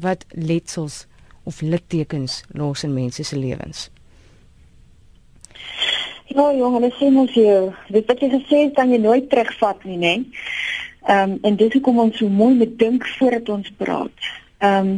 wat 0.00 0.24
letsels 0.32 1.04
of 1.48 1.60
littekens 1.60 2.42
los 2.52 2.84
in 2.84 2.94
mense 2.94 3.24
se 3.24 3.36
lewens. 3.36 3.88
Ja, 6.32 6.50
dit 6.52 6.94
sê 6.98 7.10
mos 7.12 7.32
jy, 7.36 7.56
dit 7.92 8.08
wat 8.08 8.20
jy 8.20 8.30
gesê 8.32 8.60
het, 8.66 8.76
kan 8.76 8.92
jy 8.92 9.00
nooit 9.00 9.28
terugvat 9.32 9.84
nie, 9.88 9.98
né? 10.00 10.14
Ehm 11.08 11.34
um, 11.34 11.38
en 11.44 11.56
dis 11.60 11.72
hoekom 11.76 12.00
ons 12.04 12.16
so 12.20 12.28
mooi 12.28 12.54
moet 12.56 12.78
dink 12.80 13.04
voordat 13.16 13.48
ons 13.48 13.72
praat. 13.80 14.30
Ehm 14.60 14.92
um, 14.92 14.94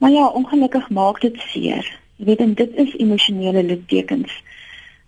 maar 0.00 0.10
ja, 0.10 0.28
ongelukkig 0.28 0.90
maak 0.90 1.20
dit 1.20 1.36
seer. 1.52 1.84
Jy 2.16 2.24
weet, 2.24 2.40
en 2.40 2.54
dit 2.54 2.76
is 2.76 2.96
emosionele 2.96 3.62
littekens. 3.62 4.32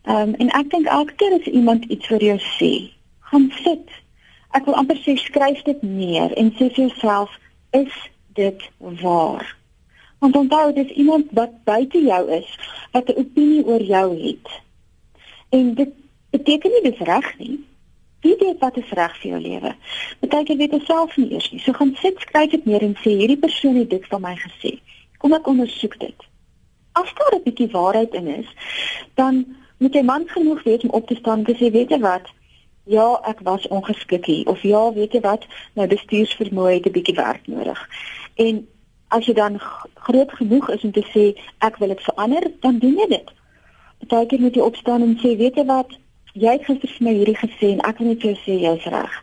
Ehm 0.02 0.28
um, 0.28 0.34
en 0.34 0.50
ek 0.58 0.70
dink 0.70 0.86
elke 0.86 1.14
keer 1.14 1.32
as 1.38 1.48
iemand 1.48 1.84
iets 1.84 2.06
vir 2.10 2.24
jou 2.26 2.38
sê, 2.58 2.72
gaan 3.30 3.48
sit. 3.62 3.88
Ek 4.52 4.66
wil 4.68 4.76
amper 4.76 4.98
sê 5.00 5.14
skryf 5.16 5.62
dit 5.64 5.82
neer 5.86 6.34
en 6.36 6.50
sê 6.58 6.68
vir 6.68 6.84
jouself, 6.84 7.32
is 7.70 7.94
dit 8.36 8.68
waar? 9.00 9.46
Want 10.20 10.36
onthou 10.36 10.72
dit 10.72 10.90
is 10.90 10.96
iemand 11.04 11.32
wat 11.38 11.54
buite 11.64 12.02
jou 12.04 12.22
is, 12.36 12.50
wat 12.92 13.08
'n 13.08 13.20
opinie 13.24 13.64
oor 13.64 13.82
jou 13.82 14.08
het. 14.26 14.48
En 15.48 15.74
dit 15.74 15.92
beteken 16.30 16.70
nie 16.70 16.90
dis 16.90 17.06
reg 17.08 17.38
nie. 17.38 17.60
Wie 18.22 18.36
weet 18.38 18.58
wat 18.58 18.76
is 18.76 18.90
reg 18.90 19.14
vir 19.20 19.30
jou 19.30 19.40
lewe? 19.40 19.74
Beteken 20.20 20.56
weet 20.56 20.70
dit 20.70 20.84
self 20.86 21.16
nie 21.16 21.30
eers 21.32 21.50
nie. 21.50 21.60
So 21.60 21.72
gaan 21.72 21.94
sit, 22.00 22.20
skryf 22.22 22.50
dit 22.50 22.64
neer 22.64 22.84
en 22.86 22.94
sê 23.02 23.16
hierdie 23.18 23.38
persoon 23.38 23.80
het 23.80 23.90
dit 23.90 24.06
van 24.10 24.22
my 24.22 24.36
gesê. 24.38 24.76
Kom 25.18 25.34
ek 25.34 25.48
ondersoek 25.50 25.98
dit. 25.98 26.28
As 26.98 27.10
daar 27.18 27.34
'n 27.38 27.42
bietjie 27.42 27.70
waarheid 27.70 28.14
in 28.14 28.26
is, 28.26 28.48
dan 29.14 29.44
moet 29.78 29.94
jy 29.94 30.02
man 30.02 30.28
genoeg 30.28 30.62
wees 30.62 30.82
om 30.82 30.90
op 30.90 31.06
te 31.06 31.14
staan 31.14 31.44
en 31.44 31.56
sê 31.56 31.70
weet 31.70 31.90
jy 31.90 31.98
wat 31.98 32.30
ja, 32.84 33.20
ek 33.26 33.40
was 33.46 33.68
ongeskik 33.68 34.26
hier 34.26 34.48
of 34.48 34.62
ja, 34.62 34.92
weet 34.92 35.12
jy 35.12 35.20
wat, 35.20 35.46
my 35.74 35.86
bestuursvermoë 35.86 36.72
het 36.78 36.86
'n 36.86 36.92
bietjie 36.92 37.14
werk 37.14 37.46
nodig. 37.46 37.88
En 38.34 38.66
as 39.08 39.26
jy 39.26 39.34
dan 39.34 39.58
groot 39.94 40.32
genoeg 40.32 40.70
is 40.70 40.84
om 40.84 40.92
te 40.92 41.04
sê 41.14 41.24
ek 41.58 41.76
wil 41.76 41.88
dit 41.88 42.02
verander, 42.02 42.50
dan 42.60 42.78
doen 42.78 42.96
jy 42.96 43.08
dit. 43.08 43.30
Partykeer 43.98 44.40
moet 44.40 44.54
jy 44.54 44.62
opstaan 44.62 45.02
en 45.02 45.18
sê, 45.20 45.36
weet 45.36 45.54
jy 45.54 45.64
wat, 45.64 45.90
jy 46.32 46.56
het 46.56 46.66
gister 46.66 46.88
vir 46.88 47.06
my 47.06 47.14
hierdie 47.18 47.38
gesê 47.38 47.72
en 47.74 47.84
ek 47.88 47.98
wil 47.98 48.12
net 48.12 48.26
jou 48.26 48.34
sê 48.42 48.58
jy's 48.60 48.84
reg. 48.94 49.16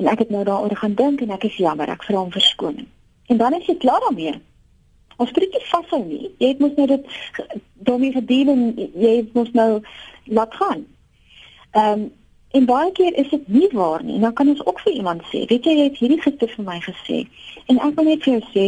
En 0.00 0.08
ek 0.10 0.24
het 0.24 0.30
nou 0.30 0.44
daaroor 0.44 0.76
gaan 0.76 0.94
dink 0.94 1.20
en 1.20 1.34
ek 1.36 1.44
is 1.50 1.58
jammer, 1.60 1.90
ek 1.90 2.06
vra 2.08 2.22
om 2.22 2.32
verskoning. 2.32 2.86
En 3.30 3.36
dan 3.36 3.54
is 3.58 3.66
jy 3.66 3.76
klaar 3.82 4.00
daarmee. 4.06 4.38
Ons 5.20 5.32
moet 5.36 5.52
dit 5.52 5.66
vashou 5.70 6.00
nie. 6.04 6.30
Jy 6.40 6.54
moet 6.58 6.76
nou 6.76 6.86
dit 6.86 7.10
daarmee 7.86 8.12
verdeel 8.12 8.54
en 8.54 8.64
jy 8.76 9.14
moet 9.32 9.52
nou 9.54 9.70
laat 10.24 10.54
gaan. 10.62 10.86
Ehm 11.72 12.00
um, 12.00 12.08
En 12.50 12.64
baie 12.64 12.92
keer 12.92 13.14
is 13.14 13.28
dit 13.28 13.48
nie 13.48 13.68
waar 13.72 14.02
nie. 14.04 14.14
En 14.14 14.20
dan 14.20 14.32
kan 14.32 14.48
ons 14.48 14.64
ook 14.66 14.80
vir 14.80 14.92
iemand 14.92 15.22
sê, 15.22 15.44
weet 15.46 15.64
jy 15.64 15.74
jy 15.76 15.84
het 15.86 15.98
hierdie 16.02 16.20
gister 16.22 16.50
vir 16.50 16.64
my 16.66 16.80
gesê. 16.82 17.22
En 17.70 17.78
ek 17.78 17.94
wil 17.94 18.08
net 18.10 18.24
vir 18.26 18.32
jou 18.32 18.42
sê, 18.50 18.64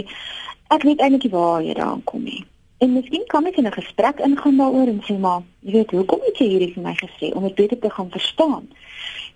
ek 0.71 0.87
weet 0.87 1.03
eintlik 1.03 1.27
nie 1.27 1.33
waar 1.33 1.65
jy 1.67 1.75
daaraan 1.75 2.05
kom 2.07 2.23
nie. 2.23 2.45
En 2.83 2.93
miskien 2.93 3.23
kan 3.31 3.47
ek 3.47 3.57
in 3.61 3.67
'n 3.67 3.79
gesprek 3.79 4.19
ingaan 4.27 4.57
daaroor 4.57 4.89
en 4.91 5.03
sê 5.07 5.19
maar, 5.19 5.43
jy 5.61 5.73
weet, 5.73 5.91
hoekom 5.91 6.21
het 6.27 6.39
jy 6.39 6.49
hierdie 6.49 6.73
vir 6.75 6.83
my 6.83 6.95
gesê 6.95 7.31
om 7.35 7.43
dit 7.43 7.55
beter 7.55 7.79
te 7.79 7.91
gaan 7.91 8.11
verstaan? 8.11 8.69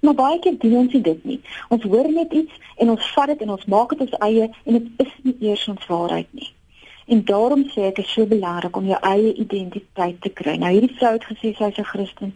Maar 0.00 0.14
baie 0.14 0.38
keer 0.38 0.58
doen 0.58 0.76
ons 0.76 0.92
dit 0.92 1.24
nie. 1.24 1.40
Ons 1.68 1.82
hoor 1.82 2.12
net 2.12 2.32
iets 2.32 2.52
en 2.76 2.90
ons 2.90 3.12
vat 3.14 3.26
dit 3.26 3.40
en 3.40 3.50
ons 3.50 3.64
maak 3.64 3.88
dit 3.90 4.00
ons 4.00 4.18
eie 4.18 4.50
en 4.64 4.72
dit 4.72 5.06
is 5.06 5.12
nie 5.22 5.36
eers 5.40 5.68
ons 5.68 5.86
waarheid 5.86 6.26
nie. 6.30 6.52
En 7.06 7.24
daarom 7.24 7.62
sê 7.70 7.80
ek 7.86 7.96
dit 7.96 8.04
is 8.04 8.12
so 8.12 8.26
belangrik 8.26 8.76
om 8.76 8.86
jou 8.86 8.98
eie 9.00 9.34
identiteit 9.34 10.20
te 10.20 10.28
kry. 10.28 10.56
Nou 10.56 10.72
hierdie 10.72 10.96
vrou 10.98 11.12
het 11.12 11.24
gesê 11.24 11.54
sy's 11.54 11.78
'n 11.78 11.90
Christen 11.92 12.34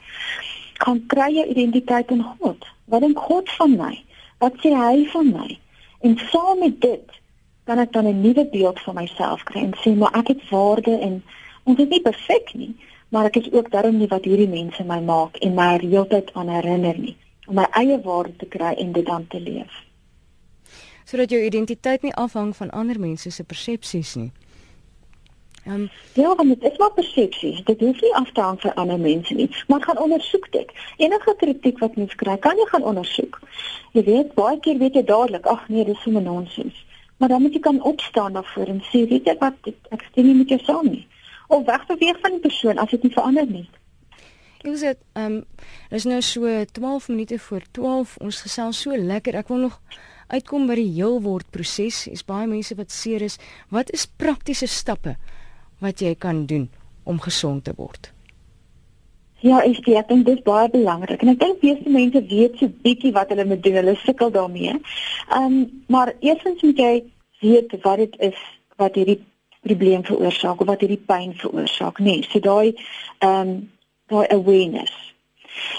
gaan 0.84 1.06
kry 1.06 1.32
jou 1.34 1.46
identiteit 1.46 2.10
in 2.10 2.22
God. 2.22 2.66
Wat 2.84 3.00
dink 3.00 3.18
God 3.18 3.50
van 3.50 3.76
my? 3.76 4.04
Wat 4.38 4.54
sê 4.62 4.72
hy 4.72 5.06
van 5.12 5.32
my? 5.32 5.58
En 6.00 6.18
saam 6.30 6.58
met 6.58 6.80
dit 6.80 7.19
kan 7.64 7.78
ek 7.78 7.92
dan 7.92 8.06
'n 8.06 8.20
nuwe 8.20 8.46
beeld 8.50 8.80
van 8.80 8.94
myself 8.94 9.42
kry 9.42 9.60
en 9.60 9.74
sê 9.82 9.96
maar 9.96 10.14
ek 10.18 10.28
het 10.28 10.48
waarde 10.50 10.98
en 10.98 11.22
ons 11.64 11.78
is 11.78 11.88
nie 11.88 12.00
perfek 12.00 12.54
nie, 12.54 12.74
maar 13.08 13.24
ek 13.24 13.36
is 13.36 13.52
ook 13.52 13.70
daarom 13.70 13.98
nie 13.98 14.08
wat 14.08 14.24
hierdie 14.24 14.48
mense 14.48 14.84
my 14.84 15.00
maak 15.00 15.36
en 15.36 15.54
my 15.54 15.78
heeltyd 15.78 16.30
aan 16.34 16.48
herinner 16.48 16.98
nie 16.98 17.16
om 17.46 17.54
my 17.54 17.66
eie 17.70 18.00
waarde 18.00 18.36
te 18.36 18.46
kry 18.46 18.74
en 18.78 18.92
dit 18.92 19.06
dan 19.06 19.26
te 19.26 19.40
leef. 19.40 19.72
Sodat 21.04 21.30
jou 21.30 21.42
identiteit 21.42 22.02
nie 22.02 22.14
afhang 22.14 22.56
van 22.56 22.70
ander 22.70 23.00
mense 23.00 23.30
se 23.30 23.44
persepsies 23.44 24.14
nie. 24.14 24.30
Um, 25.66 25.90
ja, 26.12 26.34
want 26.34 26.48
dit 26.48 26.72
is 26.72 26.78
maar 26.78 26.92
persepsies. 26.92 27.64
Dit 27.64 27.80
hoef 27.80 28.00
nie 28.00 28.14
af 28.14 28.32
te 28.32 28.40
hang 28.40 28.60
van 28.60 28.74
ander 28.74 28.98
mense 28.98 29.34
nie, 29.34 29.50
maar 29.68 29.82
gaan 29.82 29.98
ondersoek 29.98 30.52
dit. 30.52 30.70
Enige 30.96 31.34
kritiek 31.36 31.78
wat 31.78 31.96
mens 31.96 32.14
kry, 32.14 32.38
kan 32.38 32.56
jy 32.56 32.66
gaan 32.70 32.86
ondersoek. 32.92 33.40
Jy 33.92 34.04
weet, 34.04 34.34
baie 34.34 34.60
keer 34.60 34.78
weet 34.78 34.94
jy 34.94 35.04
dadelik, 35.04 35.46
ag 35.46 35.68
nee, 35.68 35.84
dis 35.84 36.00
sommer 36.02 36.22
nonsens. 36.22 36.86
Maar 37.20 37.28
dan 37.28 37.42
moet 37.44 37.56
jy 37.56 37.60
kan 37.60 37.82
opstaan 37.84 38.32
daarvoor 38.36 38.72
en 38.72 38.80
sê, 38.88 39.04
weet 39.08 39.28
jy 39.28 39.36
wat, 39.40 39.68
ek 39.92 40.06
stem 40.08 40.30
nie 40.30 40.38
met 40.40 40.52
jou 40.52 40.58
saam 40.64 40.88
nie. 40.88 41.04
Of 41.52 41.66
wegbeweeg 41.68 42.20
van 42.22 42.36
die 42.36 42.44
persoon 42.44 42.80
as 42.80 42.94
dit 42.94 43.04
nie 43.04 43.12
verander 43.12 43.50
nie. 43.50 43.66
Ek 44.60 44.76
sê, 44.80 44.94
ehm, 45.16 45.42
is 45.90 46.06
nou 46.08 46.20
so 46.24 46.64
12 46.72 47.08
minute 47.08 47.38
voor 47.38 47.62
12. 47.76 48.16
Ons 48.20 48.40
gesels 48.40 48.80
so 48.80 48.96
lekker. 48.96 49.36
Ek 49.36 49.48
wil 49.48 49.68
nog 49.68 49.80
uitkom 50.28 50.66
by 50.66 50.74
die 50.74 50.92
heel 50.92 51.20
word 51.22 51.50
proses. 51.50 52.06
Is 52.08 52.24
baie 52.24 52.46
mense 52.46 52.74
wat 52.74 52.90
seer 52.90 53.22
is. 53.22 53.38
Wat 53.68 53.92
is 53.92 54.06
praktiese 54.06 54.66
stappe? 54.66 55.16
wat 55.80 56.00
jy 56.04 56.14
kan 56.14 56.44
doen 56.46 56.68
om 57.08 57.20
gesond 57.20 57.64
te 57.64 57.74
word? 57.76 58.12
Ja, 59.40 59.62
ek 59.64 59.80
sê 59.80 59.96
ek 59.96 60.08
dink 60.08 60.26
dit 60.26 60.36
is 60.36 60.44
baie 60.44 60.68
belangrik 60.68 61.22
en 61.24 61.32
ek 61.32 61.40
dink 61.40 61.62
baie 61.62 61.92
mense 61.94 62.20
weet 62.28 62.58
so 62.60 62.68
bietjie 62.84 63.12
wat 63.16 63.30
hulle 63.32 63.46
moet 63.48 63.62
doen. 63.64 63.78
Hulle 63.80 63.96
sukkel 64.04 64.32
daarmee. 64.34 64.76
Ehm, 64.76 65.44
um, 65.44 65.60
maar 65.88 66.12
eerstens 66.20 66.62
moet 66.62 66.78
jy 66.78 66.94
weet 67.40 67.72
wat 67.82 68.02
dit 68.04 68.16
is 68.30 68.40
wat 68.76 68.98
hierdie 69.00 69.20
probleem 69.64 70.04
veroorsaak 70.04 70.60
of 70.60 70.68
wat 70.68 70.84
hierdie 70.84 71.00
pyn 71.06 71.32
veroorsaak, 71.40 72.00
nê. 72.00 72.18
Nee, 72.20 72.26
so 72.28 72.40
daai 72.40 72.74
ehm 73.20 73.40
um, 73.40 73.54
daai 74.10 74.26
awareness. 74.34 74.92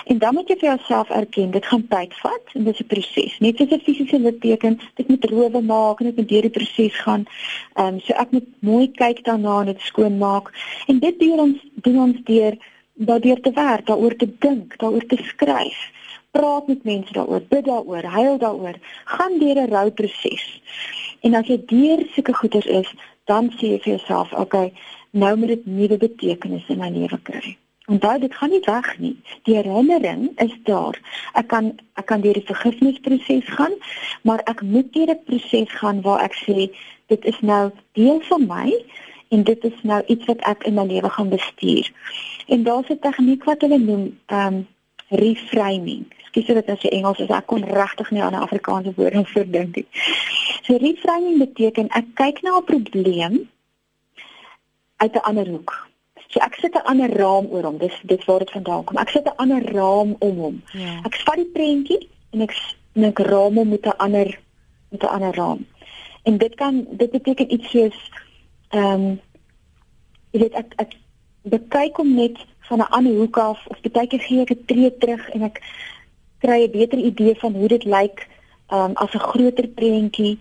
En 0.05 0.17
dan 0.17 0.33
moet 0.33 0.49
jy 0.49 0.55
vir 0.59 0.69
jouself 0.69 1.09
erken, 1.09 1.51
dit 1.51 1.65
gaan 1.65 1.83
tyd 1.87 2.13
vat 2.21 2.53
en 2.55 2.63
dit 2.63 2.73
is 2.73 2.81
'n 2.81 2.89
proses. 2.93 3.39
Net 3.39 3.57
soos 3.57 3.71
'n 3.71 3.85
fisiese 3.85 4.19
litteken, 4.19 4.79
dit 4.95 5.07
moet 5.07 5.25
rowe 5.25 5.61
maak 5.61 5.99
en 5.99 6.05
dit 6.05 6.15
moet 6.15 6.29
deur 6.29 6.41
die 6.41 6.57
proses 6.57 6.99
gaan. 7.05 7.25
Ehm 7.73 7.87
um, 7.93 7.99
so 7.99 8.13
ek 8.13 8.31
moet 8.31 8.47
mooi 8.59 8.91
kyk 8.91 9.23
daarna 9.23 9.59
en 9.59 9.65
dit 9.65 9.81
skoon 9.81 10.17
maak. 10.17 10.51
En 10.87 10.99
dit 10.99 11.19
doen 11.19 11.39
ons 11.39 11.57
doen 11.75 11.99
ons 11.99 12.17
deur 12.23 12.57
daardeur 13.05 13.41
te 13.41 13.51
werk, 13.51 13.85
daaroor 13.85 14.15
te 14.15 14.29
dink, 14.39 14.77
daaroor 14.77 15.05
te 15.05 15.17
skryf. 15.23 15.79
Praat 16.31 16.67
met 16.67 16.83
mense 16.83 17.13
daaroor, 17.13 17.41
bid 17.49 17.65
daaroor, 17.65 18.03
huil 18.03 18.37
daaroor, 18.37 18.77
gaan 19.05 19.39
deur 19.39 19.57
'n 19.61 19.71
rouproses. 19.71 20.61
En 21.21 21.33
as 21.33 21.47
jy 21.47 21.61
deur 21.65 22.05
sulke 22.13 22.33
goeders 22.33 22.65
is, 22.65 22.93
dan 23.25 23.51
sê 23.57 23.73
jy 23.73 23.79
vir 23.79 23.93
jouself, 23.95 24.31
"Oké, 24.31 24.41
okay, 24.41 24.73
nou 25.11 25.37
moet 25.37 25.47
dit 25.47 25.65
nuwe 25.65 25.97
betekenis 25.97 26.67
in 26.67 26.77
my 26.77 26.89
lewe 26.89 27.19
kry." 27.23 27.57
Onthou 27.85 28.19
dit 28.19 28.35
gaan 28.35 28.49
nie 28.49 28.63
weg 28.65 28.99
nie. 28.99 29.15
Die 29.43 29.55
herinnering 29.55 30.39
is 30.39 30.53
daar. 30.63 30.99
Ek 31.33 31.47
kan 31.47 31.79
ek 31.93 32.05
kan 32.05 32.21
deur 32.21 32.33
die 32.33 32.45
vergifnisproses 32.45 33.47
gaan, 33.57 33.73
maar 34.23 34.39
ek 34.45 34.61
moet 34.61 34.93
deur 34.93 35.09
'n 35.09 35.23
proses 35.25 35.69
gaan 35.69 36.01
waar 36.01 36.21
ek 36.23 36.35
sê 36.35 36.69
dit 37.07 37.25
is 37.25 37.39
nou 37.41 37.71
deel 37.93 38.19
van 38.29 38.47
my 38.47 38.85
en 39.31 39.43
dit 39.43 39.63
is 39.63 39.77
nou 39.87 40.01
iets 40.05 40.25
wat 40.25 40.41
ek 40.49 40.63
in 40.67 40.75
my 40.75 40.85
lewe 40.85 41.09
gaan 41.09 41.29
bestuur. 41.29 41.91
En 42.47 42.63
daar's 42.63 42.89
'n 42.89 42.99
tegniek 42.99 43.43
wat 43.43 43.61
hulle 43.61 43.77
noem 43.79 44.19
ehm 44.25 44.47
um, 44.47 44.67
reframing. 45.09 46.05
Skiet 46.27 46.47
dit 46.47 46.69
as 46.69 46.81
jy 46.81 46.89
Engels 46.89 47.19
is, 47.19 47.29
ek 47.29 47.45
kon 47.45 47.63
regtig 47.63 48.11
nie 48.11 48.23
aan 48.23 48.33
'n 48.33 48.45
Afrikaanse 48.47 48.93
woord 48.95 49.29
verdink 49.29 49.75
nie. 49.75 49.87
So 50.63 50.77
reframing 50.77 51.37
beteken 51.37 51.87
ek 51.89 52.05
kyk 52.13 52.41
na 52.41 52.57
'n 52.57 52.63
probleem 52.63 53.49
uit 54.97 55.15
'n 55.15 55.25
ander 55.29 55.47
hoek. 55.47 55.89
So 56.27 56.39
ek 56.39 56.55
sit 56.55 56.75
'n 56.75 56.87
ander 56.91 57.09
raam 57.09 57.45
oor 57.51 57.63
hom. 57.63 57.77
Dis 57.77 57.99
dis 58.03 58.25
waar 58.25 58.39
dit 58.39 58.51
vandaan 58.51 58.83
kom. 58.83 58.97
Ek 58.97 59.09
sit 59.09 59.25
'n 59.25 59.35
ander 59.35 59.63
raam 59.73 60.15
om 60.19 60.37
hom. 60.37 60.61
Ja. 60.71 60.99
Ek 61.03 61.15
vat 61.15 61.35
die 61.35 61.51
prentjie 61.53 62.07
en 62.31 62.41
ek 62.41 62.53
en 62.93 63.03
ek 63.03 63.19
raam 63.19 63.55
hom 63.55 63.69
met 63.69 63.85
'n 63.85 63.97
ander 63.97 64.39
met 64.89 65.03
'n 65.03 65.13
ander 65.15 65.35
raam. 65.35 65.65
En 66.23 66.37
dit 66.37 66.55
kan 66.55 66.87
dit 66.89 67.11
beteken 67.11 67.53
iets 67.53 67.69
soos 67.69 68.11
ehm 68.71 68.93
um, 68.93 69.19
jy 70.31 70.39
weet 70.39 70.53
ek 70.53 70.73
ek 70.83 70.91
bekyk 71.43 71.97
hom 71.97 72.15
net 72.15 72.37
van 72.69 72.79
'n 72.79 72.91
ander 72.97 73.13
hoek 73.13 73.37
af 73.37 73.59
of 73.67 73.81
baie 73.81 74.07
keer 74.07 74.23
gee 74.27 74.41
ek 74.41 74.51
'n 74.51 74.65
tree 74.65 74.97
terug 74.97 75.29
en 75.29 75.41
ek 75.49 75.61
kry 76.39 76.59
'n 76.63 76.71
beter 76.71 76.99
idee 76.99 77.35
van 77.35 77.53
hoe 77.53 77.67
dit 77.67 77.83
lyk 77.83 78.27
um, 78.71 78.91
as 78.93 79.13
'n 79.13 79.27
groter 79.31 79.67
prentjie. 79.67 80.39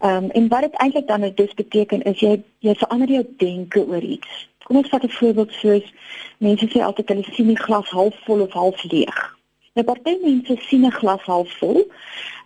Ehm 0.00 0.24
um, 0.24 0.30
en 0.30 0.48
wat 0.48 0.60
dit 0.60 0.74
eintlik 0.74 1.06
dan 1.06 1.32
dus 1.34 1.54
beteken 1.54 2.02
is 2.02 2.18
jy 2.20 2.42
jy 2.58 2.74
verander 2.74 3.08
jou 3.08 3.24
denke 3.36 3.86
oor 3.86 4.02
iets. 4.02 4.48
Kom 4.64 4.76
ons 4.76 4.88
vat 4.88 5.02
'n 5.02 5.08
voorbeeld 5.08 5.52
soos 5.52 5.92
mense 6.38 6.66
sê 6.68 6.80
altyd 6.80 7.08
hulle 7.08 7.24
sien 7.32 7.46
die 7.46 7.64
glas 7.66 7.88
halfvol 7.88 8.40
of 8.40 8.52
half 8.52 8.82
leeg. 8.82 9.36
Nou 9.74 9.86
party 9.86 10.18
mense 10.22 10.56
sien 10.60 10.84
'n 10.86 10.90
glas 11.00 11.22
halfvol. 11.22 11.84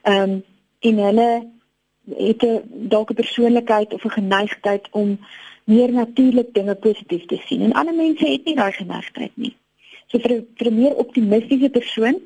Ehm 0.02 0.30
um, 0.30 0.44
en 0.80 0.96
hulle 0.96 1.30
het 2.16 2.42
'n 2.42 2.62
dalk 2.88 3.10
'n 3.10 3.14
persoonlikheid 3.14 3.94
of 3.94 4.04
'n 4.04 4.16
geneigtheid 4.18 4.88
om 4.90 5.18
meer 5.64 5.92
natuurlik 5.92 6.54
dinge 6.54 6.74
positief 6.74 7.24
te 7.26 7.38
sien 7.46 7.62
en 7.62 7.72
ander 7.72 7.94
mense 7.94 8.26
het 8.26 8.44
nie 8.44 8.54
daai 8.54 8.72
geneigtheid 8.72 9.32
nie. 9.34 9.56
So 10.06 10.18
vir 10.18 10.32
'n 10.32 10.46
vir 10.56 10.66
'n 10.70 10.80
meer 10.80 10.94
optimistiese 10.94 11.70
persoon 11.70 12.16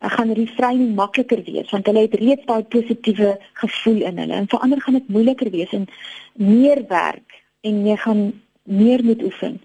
uh, 0.00 0.10
gaan 0.10 0.32
reframing 0.32 0.94
makliker 0.94 1.42
wees 1.44 1.70
want 1.70 1.86
hulle 1.86 2.00
het 2.06 2.14
reeds 2.14 2.46
daai 2.46 2.62
positiewe 2.62 3.38
gevoel 3.52 4.02
in 4.02 4.18
hulle. 4.18 4.32
En 4.32 4.48
vir 4.48 4.58
ander 4.58 4.80
gaan 4.80 4.94
dit 4.94 5.08
moeiliker 5.08 5.50
wees 5.50 5.72
en 5.72 5.86
meer 6.34 6.84
werk 6.88 7.42
en 7.60 7.86
jy 7.86 7.96
gaan 7.96 8.32
meer 8.62 9.04
moet 9.04 9.22
oefen. 9.22 9.60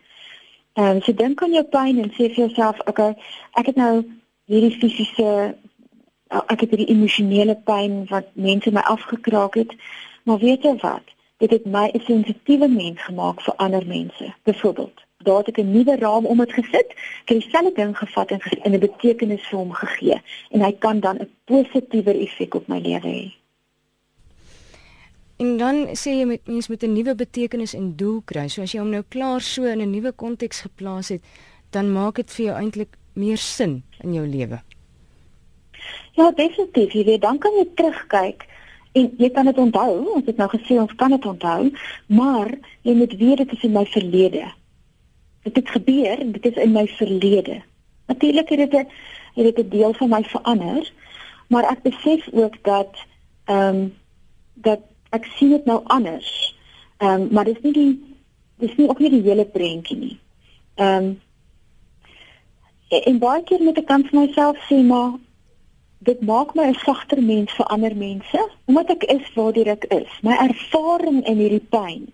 Ehm 0.73 0.95
um, 0.95 1.01
so 1.01 1.13
dink 1.13 1.41
aan 1.43 1.53
jou 1.53 1.63
pyn 1.63 1.99
en 2.01 2.09
sê 2.11 2.29
vir 2.33 2.47
jouself, 2.47 2.79
okay, 2.89 3.13
ek 3.53 3.65
het 3.65 3.75
nou 3.75 4.03
hierdie 4.49 4.77
fisiese 4.79 5.55
ek 6.33 6.65
het 6.65 6.69
hierdie 6.73 6.89
emosionele 6.93 7.55
pyn 7.67 8.05
wat 8.09 8.29
mense 8.33 8.71
my 8.71 8.81
afgekraak 8.89 9.57
het, 9.59 9.73
maar 10.23 10.39
weet 10.41 10.63
jy 10.63 10.75
wat? 10.81 11.05
Dit 11.43 11.51
het 11.51 11.65
my 11.65 11.89
'n 11.93 12.05
sensitiewe 12.07 12.67
mens 12.67 13.01
gemaak 13.01 13.41
vir 13.41 13.55
ander 13.55 13.85
mense. 13.87 14.33
Byvoorbeeld, 14.43 15.03
daar 15.17 15.37
het 15.37 15.47
ek 15.47 15.57
'n 15.57 15.71
nuwe 15.71 15.95
raam 15.95 16.25
om 16.25 16.37
dit 16.37 16.53
gesit, 16.53 16.89
ek 17.21 17.29
het 17.29 17.41
dieselfde 17.41 17.71
ding 17.75 17.97
gevat 17.97 18.31
en 18.31 18.39
in 18.63 18.73
'n 18.73 18.79
betekenis 18.79 19.47
vir 19.47 19.59
hom 19.59 19.71
gegee 19.71 20.21
en 20.49 20.61
hy 20.61 20.71
kan 20.71 20.99
dan 20.99 21.17
'n 21.17 21.29
positiewer 21.45 22.15
effek 22.19 22.55
op 22.55 22.67
my 22.67 22.79
lewe 22.79 23.07
hê. 23.07 23.33
En 25.37 25.57
dan 25.57 25.87
sê 25.97 26.09
jy 26.19 26.25
met 26.25 26.47
mense 26.47 26.71
met 26.71 26.83
'n 26.83 26.93
nuwe 26.93 27.15
betekenis 27.15 27.73
en 27.73 27.95
doel 27.95 28.21
kry. 28.25 28.47
So 28.47 28.61
as 28.61 28.71
jy 28.71 28.79
hom 28.79 28.89
nou 28.89 29.03
klaar 29.09 29.41
so 29.41 29.63
in 29.63 29.81
'n 29.81 29.89
nuwe 29.89 30.11
konteks 30.11 30.61
geplaas 30.61 31.09
het, 31.09 31.21
dan 31.69 31.91
maak 31.91 32.15
dit 32.15 32.31
vir 32.31 32.45
jou 32.45 32.57
eintlik 32.57 32.97
meer 33.13 33.37
sin 33.37 33.83
in 34.03 34.13
jou 34.13 34.27
lewe. 34.27 34.61
Ja, 36.13 36.31
definitief. 36.31 36.93
Jy 36.93 37.03
weet, 37.03 37.21
dan 37.21 37.37
kan 37.37 37.51
jy 37.57 37.67
terugkyk 37.75 38.45
en 38.93 39.13
jy 39.17 39.29
kan 39.29 39.45
dit 39.45 39.57
onthou. 39.57 40.13
Ons 40.13 40.25
het 40.25 40.37
nou 40.37 40.49
gesê 40.49 40.77
ons 40.81 40.95
kan 40.95 41.09
dit 41.09 41.25
onthou, 41.25 41.71
maar 42.07 42.51
jy 42.81 42.93
moet 42.93 43.13
weet 43.17 43.37
dit 43.37 43.51
is 43.51 43.63
in 43.63 43.71
my 43.71 43.85
verlede. 43.85 44.51
Dit 45.43 45.55
het 45.55 45.69
gebeur 45.69 46.21
dit 46.31 46.45
is 46.45 46.61
in 46.61 46.71
my 46.71 46.87
verlede. 46.87 47.61
Natuurlik 48.07 48.49
het 48.49 48.59
dit 48.69 48.73
'n 48.73 48.87
Jy 49.33 49.43
weet 49.43 49.59
'n 49.59 49.69
deel 49.69 49.93
van 49.93 50.09
my 50.09 50.23
verander, 50.23 50.91
maar 51.47 51.63
ek 51.63 51.81
besef 51.81 52.29
ook 52.31 52.55
dat 52.61 52.97
ehm 53.45 53.75
um, 53.75 53.93
dat 54.53 54.79
ek 55.09 55.25
sien 55.25 55.49
dit 55.49 55.65
nou 55.65 55.81
anders. 55.83 56.57
Ehm 56.97 57.21
um, 57.21 57.27
maar 57.31 57.45
dis 57.45 57.61
nie 57.61 57.73
die 57.73 58.15
dis 58.57 58.75
nie 58.75 58.89
ook 58.89 58.99
nie 58.99 59.09
die 59.09 59.21
hele 59.21 59.45
prentjie 59.45 59.97
nie. 59.97 60.19
Ehm 60.75 61.03
um, 61.03 61.21
en 63.03 63.17
baie 63.19 63.43
keer 63.43 63.63
met 63.63 63.77
'n 63.77 63.83
kant 63.83 64.09
van 64.09 64.19
myself 64.19 64.57
sê 64.69 64.83
maar 64.85 65.11
dit 66.03 66.21
maak 66.21 66.53
my 66.55 66.67
'n 66.67 66.79
sagter 66.85 67.21
mens 67.23 67.51
vir 67.51 67.65
ander 67.65 67.95
mense 67.95 68.49
omdat 68.65 68.89
ek 68.89 69.03
is 69.03 69.33
waar 69.35 69.57
ek 69.57 69.83
is. 69.83 70.11
My 70.21 70.35
ervaring 70.49 71.25
in 71.25 71.37
hierdie 71.37 71.67
pyn 71.69 72.07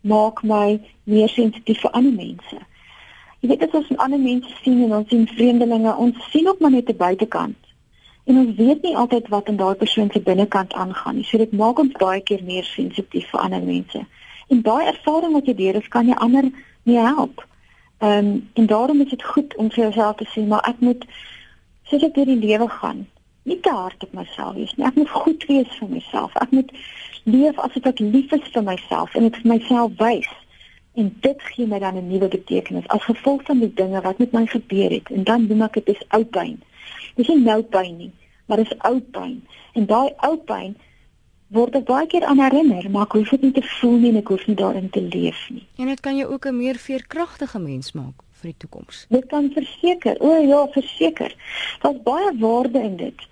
maak 0.00 0.42
my 0.42 0.80
meer 1.04 1.28
sensitief 1.28 1.80
vir 1.80 1.90
ander 1.90 2.12
mense. 2.12 2.58
Jy 3.40 3.48
weet 3.48 3.62
as 3.62 3.74
ons 3.74 3.96
ander 3.96 4.20
mense 4.20 4.50
sien 4.62 4.82
en 4.84 4.92
ons 4.92 5.08
sien 5.08 5.26
vreemdelinge, 5.26 5.96
ons 5.96 6.16
sien 6.30 6.48
ook 6.48 6.60
maar 6.60 6.70
net 6.70 6.88
'n 6.88 6.96
buitekant. 6.96 7.56
En 8.24 8.38
ons 8.38 8.56
weet 8.56 8.82
nie 8.82 8.96
altyd 8.96 9.28
wat 9.28 9.48
in 9.48 9.56
daai 9.56 9.74
persoon 9.74 10.10
se 10.12 10.20
binnekant 10.20 10.72
aangaan 10.72 11.16
nie. 11.16 11.24
So 11.24 11.38
dit 11.38 11.52
maak 11.52 11.78
ons 11.78 11.92
baie 11.92 12.20
keer 12.20 12.42
meer 12.44 12.64
sensitief 12.64 13.30
vir 13.30 13.40
ander 13.40 13.62
mense. 13.62 14.06
En 14.48 14.62
daai 14.62 14.86
ervaring 14.86 15.32
wat 15.32 15.46
jy 15.46 15.54
deur 15.54 15.74
het, 15.74 15.88
kan 15.88 16.06
jy 16.06 16.14
ander 16.14 16.50
nie 16.82 16.98
help. 16.98 17.46
Ehm 17.98 18.26
um, 18.26 18.48
en 18.54 18.66
daarom 18.66 19.00
is 19.00 19.10
dit 19.10 19.24
goed 19.24 19.56
om 19.56 19.70
vir 19.70 19.84
jouself 19.84 20.16
te 20.16 20.24
sê 20.24 20.46
maar 20.46 20.64
ek 20.68 20.80
moet 20.80 21.04
soos 21.90 22.04
ek 22.06 22.14
deur 22.14 22.28
die 22.30 22.38
lewe 22.38 22.68
gaan, 22.80 23.06
nie 23.48 23.58
te 23.64 23.72
hard 23.74 24.04
op 24.06 24.12
myself 24.14 24.54
wees 24.54 24.74
nie. 24.76 24.86
Ek 24.86 24.98
moet 25.00 25.10
goed 25.10 25.46
wees 25.48 25.72
vir 25.78 25.88
myself. 25.90 26.36
Ek 26.42 26.52
moet 26.54 26.70
leef 27.24 27.58
asof 27.58 27.88
ek 27.90 28.02
lief 28.04 28.32
is 28.36 28.46
vir 28.54 28.64
myself 28.66 29.16
en 29.18 29.26
ek 29.30 29.40
vir 29.40 29.50
myself 29.54 29.96
wys. 29.98 30.30
En 30.98 31.10
dit 31.24 31.48
gee 31.54 31.66
my 31.66 31.78
dan 31.82 31.98
'n 31.98 32.08
nuwe 32.10 32.28
betekenis 32.28 32.88
as 32.88 33.08
gevolg 33.08 33.42
van 33.48 33.58
die 33.64 33.72
dinge 33.74 34.00
wat 34.00 34.18
met 34.18 34.32
my 34.32 34.46
gebeur 34.46 34.90
het. 34.90 35.10
En 35.10 35.24
dan 35.24 35.46
noem 35.46 35.62
ek 35.62 35.80
dit 35.80 35.88
is 35.96 36.02
ou 36.08 36.24
pyn. 36.24 36.60
Dis 37.16 37.28
nie 37.28 37.40
nou 37.40 37.62
pyn 37.62 37.96
nie, 37.96 38.12
maar 38.46 38.62
dis 38.62 38.78
ou 38.78 39.00
pyn. 39.00 39.42
En 39.74 39.86
daai 39.86 40.12
ou 40.28 40.36
pyn 40.36 40.76
word 41.48 41.74
ek 41.74 41.84
baie 41.84 42.06
keer 42.06 42.24
aan 42.24 42.38
herinner, 42.38 42.90
maar 42.90 43.02
ek 43.02 43.12
hoef 43.12 43.30
dit 43.30 43.42
nie 43.42 43.52
te 43.52 43.62
voel 43.62 43.98
nie 43.98 44.10
en 44.10 44.16
ek 44.16 44.28
hoef 44.28 44.46
nie 44.46 44.56
daarin 44.56 44.90
te 44.90 45.02
leef 45.02 45.50
nie. 45.50 45.66
En 45.76 45.86
dit 45.86 46.00
kan 46.00 46.16
jou 46.16 46.32
ook 46.32 46.46
'n 46.46 46.56
meer 46.56 46.74
veerkragtige 46.76 47.58
mens 47.58 47.92
maak 47.92 48.22
vir 48.40 48.52
die 48.52 48.60
toekoms. 48.64 49.04
Dit 49.14 49.26
kan 49.32 49.50
verseker. 49.54 50.16
O 50.20 50.36
ja, 50.44 50.62
verseker. 50.76 51.34
Daar's 51.82 52.00
baie 52.06 52.32
waarde 52.40 52.82
in 52.82 52.96
dit. 53.00 53.26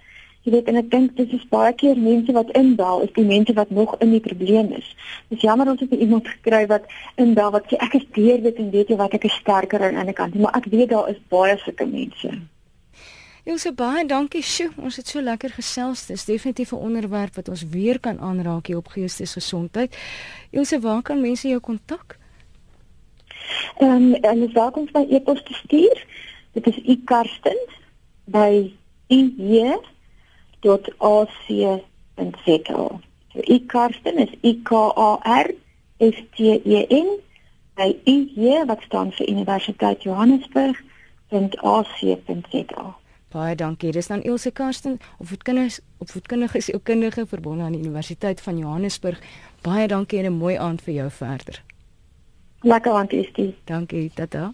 Jy 0.46 0.52
weet 0.54 0.68
en 0.70 0.80
ek 0.80 0.90
dink 0.90 1.16
dis 1.18 1.32
is 1.36 1.48
baie 1.52 1.72
keer 1.76 1.98
mense 2.00 2.32
wat 2.32 2.52
inbel, 2.56 3.02
is 3.04 3.14
die 3.16 3.26
mense 3.26 3.52
wat 3.58 3.72
nog 3.74 3.96
in 4.04 4.14
die 4.14 4.22
probleem 4.24 4.70
is. 4.76 4.86
Dis 5.32 5.42
jammer 5.44 5.68
ons 5.68 5.82
het 5.84 5.92
iemand 5.92 6.28
gekry 6.28 6.62
wat 6.70 6.86
inbel 7.20 7.50
wat 7.56 7.66
sê 7.68 7.80
ek 7.84 7.98
is 8.00 8.06
deur 8.16 8.44
dit 8.46 8.62
en 8.62 8.70
weet 8.76 8.92
jy 8.92 9.00
wat 9.00 9.18
ek 9.18 9.26
is 9.28 9.40
sterker 9.42 9.82
aan 9.82 9.98
die 9.98 10.04
ander 10.04 10.16
kant, 10.16 10.38
maar 10.38 10.56
ek 10.56 10.70
weet 10.72 10.94
daar 10.94 11.10
is 11.12 11.20
baie 11.28 11.58
sulke 11.64 11.88
mense. 11.90 12.30
Hmm. 12.32 12.46
Ilse 13.48 13.70
baie 13.72 14.02
dankie. 14.04 14.42
Sjoe, 14.44 14.74
ons 14.84 14.98
het 15.00 15.08
so 15.08 15.22
lekker 15.24 15.54
gesels. 15.56 16.02
Dis 16.10 16.26
definitief 16.28 16.72
'n 16.72 16.84
onderwerp 16.88 17.34
wat 17.34 17.48
ons 17.48 17.62
weer 17.64 17.98
kan 18.00 18.20
aanraak 18.20 18.66
hier 18.66 18.76
op 18.76 18.88
geestesgesondheid. 18.88 19.96
Ilse, 20.50 20.80
waar 20.80 21.02
kan 21.02 21.20
mense 21.20 21.48
jou 21.48 21.60
kontak? 21.60 22.18
Ehm 23.78 23.90
um, 23.90 24.14
en 24.14 24.40
dis 24.40 24.52
welkom 24.52 24.88
by 24.92 25.06
e-pos 25.08 25.42
te 25.42 25.54
stuur. 25.54 26.06
Dit 26.52 26.66
is 26.66 26.80
ikarsten 26.84 27.58
by 28.24 28.72
ie.ac.za. 29.08 29.80
So 33.32 33.40
ikarsten 33.40 34.18
is 34.18 34.30
i 34.42 34.60
k 34.62 34.74
a 34.74 35.18
r 35.22 35.54
s 35.98 36.14
t 36.34 36.36
e 36.44 36.86
n 36.90 37.18
by 37.78 37.96
ie 38.04 38.64
wat 38.66 38.82
staan 38.82 39.12
vir 39.12 39.28
Universiteit 39.28 40.02
Johannesburg.ac.za. 40.02 42.96
Baie 43.28 43.54
dankie. 43.54 43.92
Dis 43.92 44.08
dan 44.08 44.22
Elsje 44.22 44.50
Karsten, 44.50 45.00
opvoedkundige 45.18 45.80
opvoedkundige 45.98 46.60
sielkundige 46.60 47.26
verbonde 47.26 47.64
aan 47.64 47.72
die 47.72 47.80
Universiteit 47.80 48.40
van 48.40 48.58
Johannesburg. 48.58 49.20
Baie 49.62 49.88
dankie 49.88 50.18
en 50.18 50.24
'n 50.32 50.38
mooi 50.38 50.56
aand 50.56 50.82
vir 50.82 50.94
jou 50.94 51.10
verder. 51.10 51.62
Lekker 52.60 52.92
aand, 52.92 53.12
Estie. 53.12 53.54
Dankie, 53.64 54.10
tata. 54.14 54.52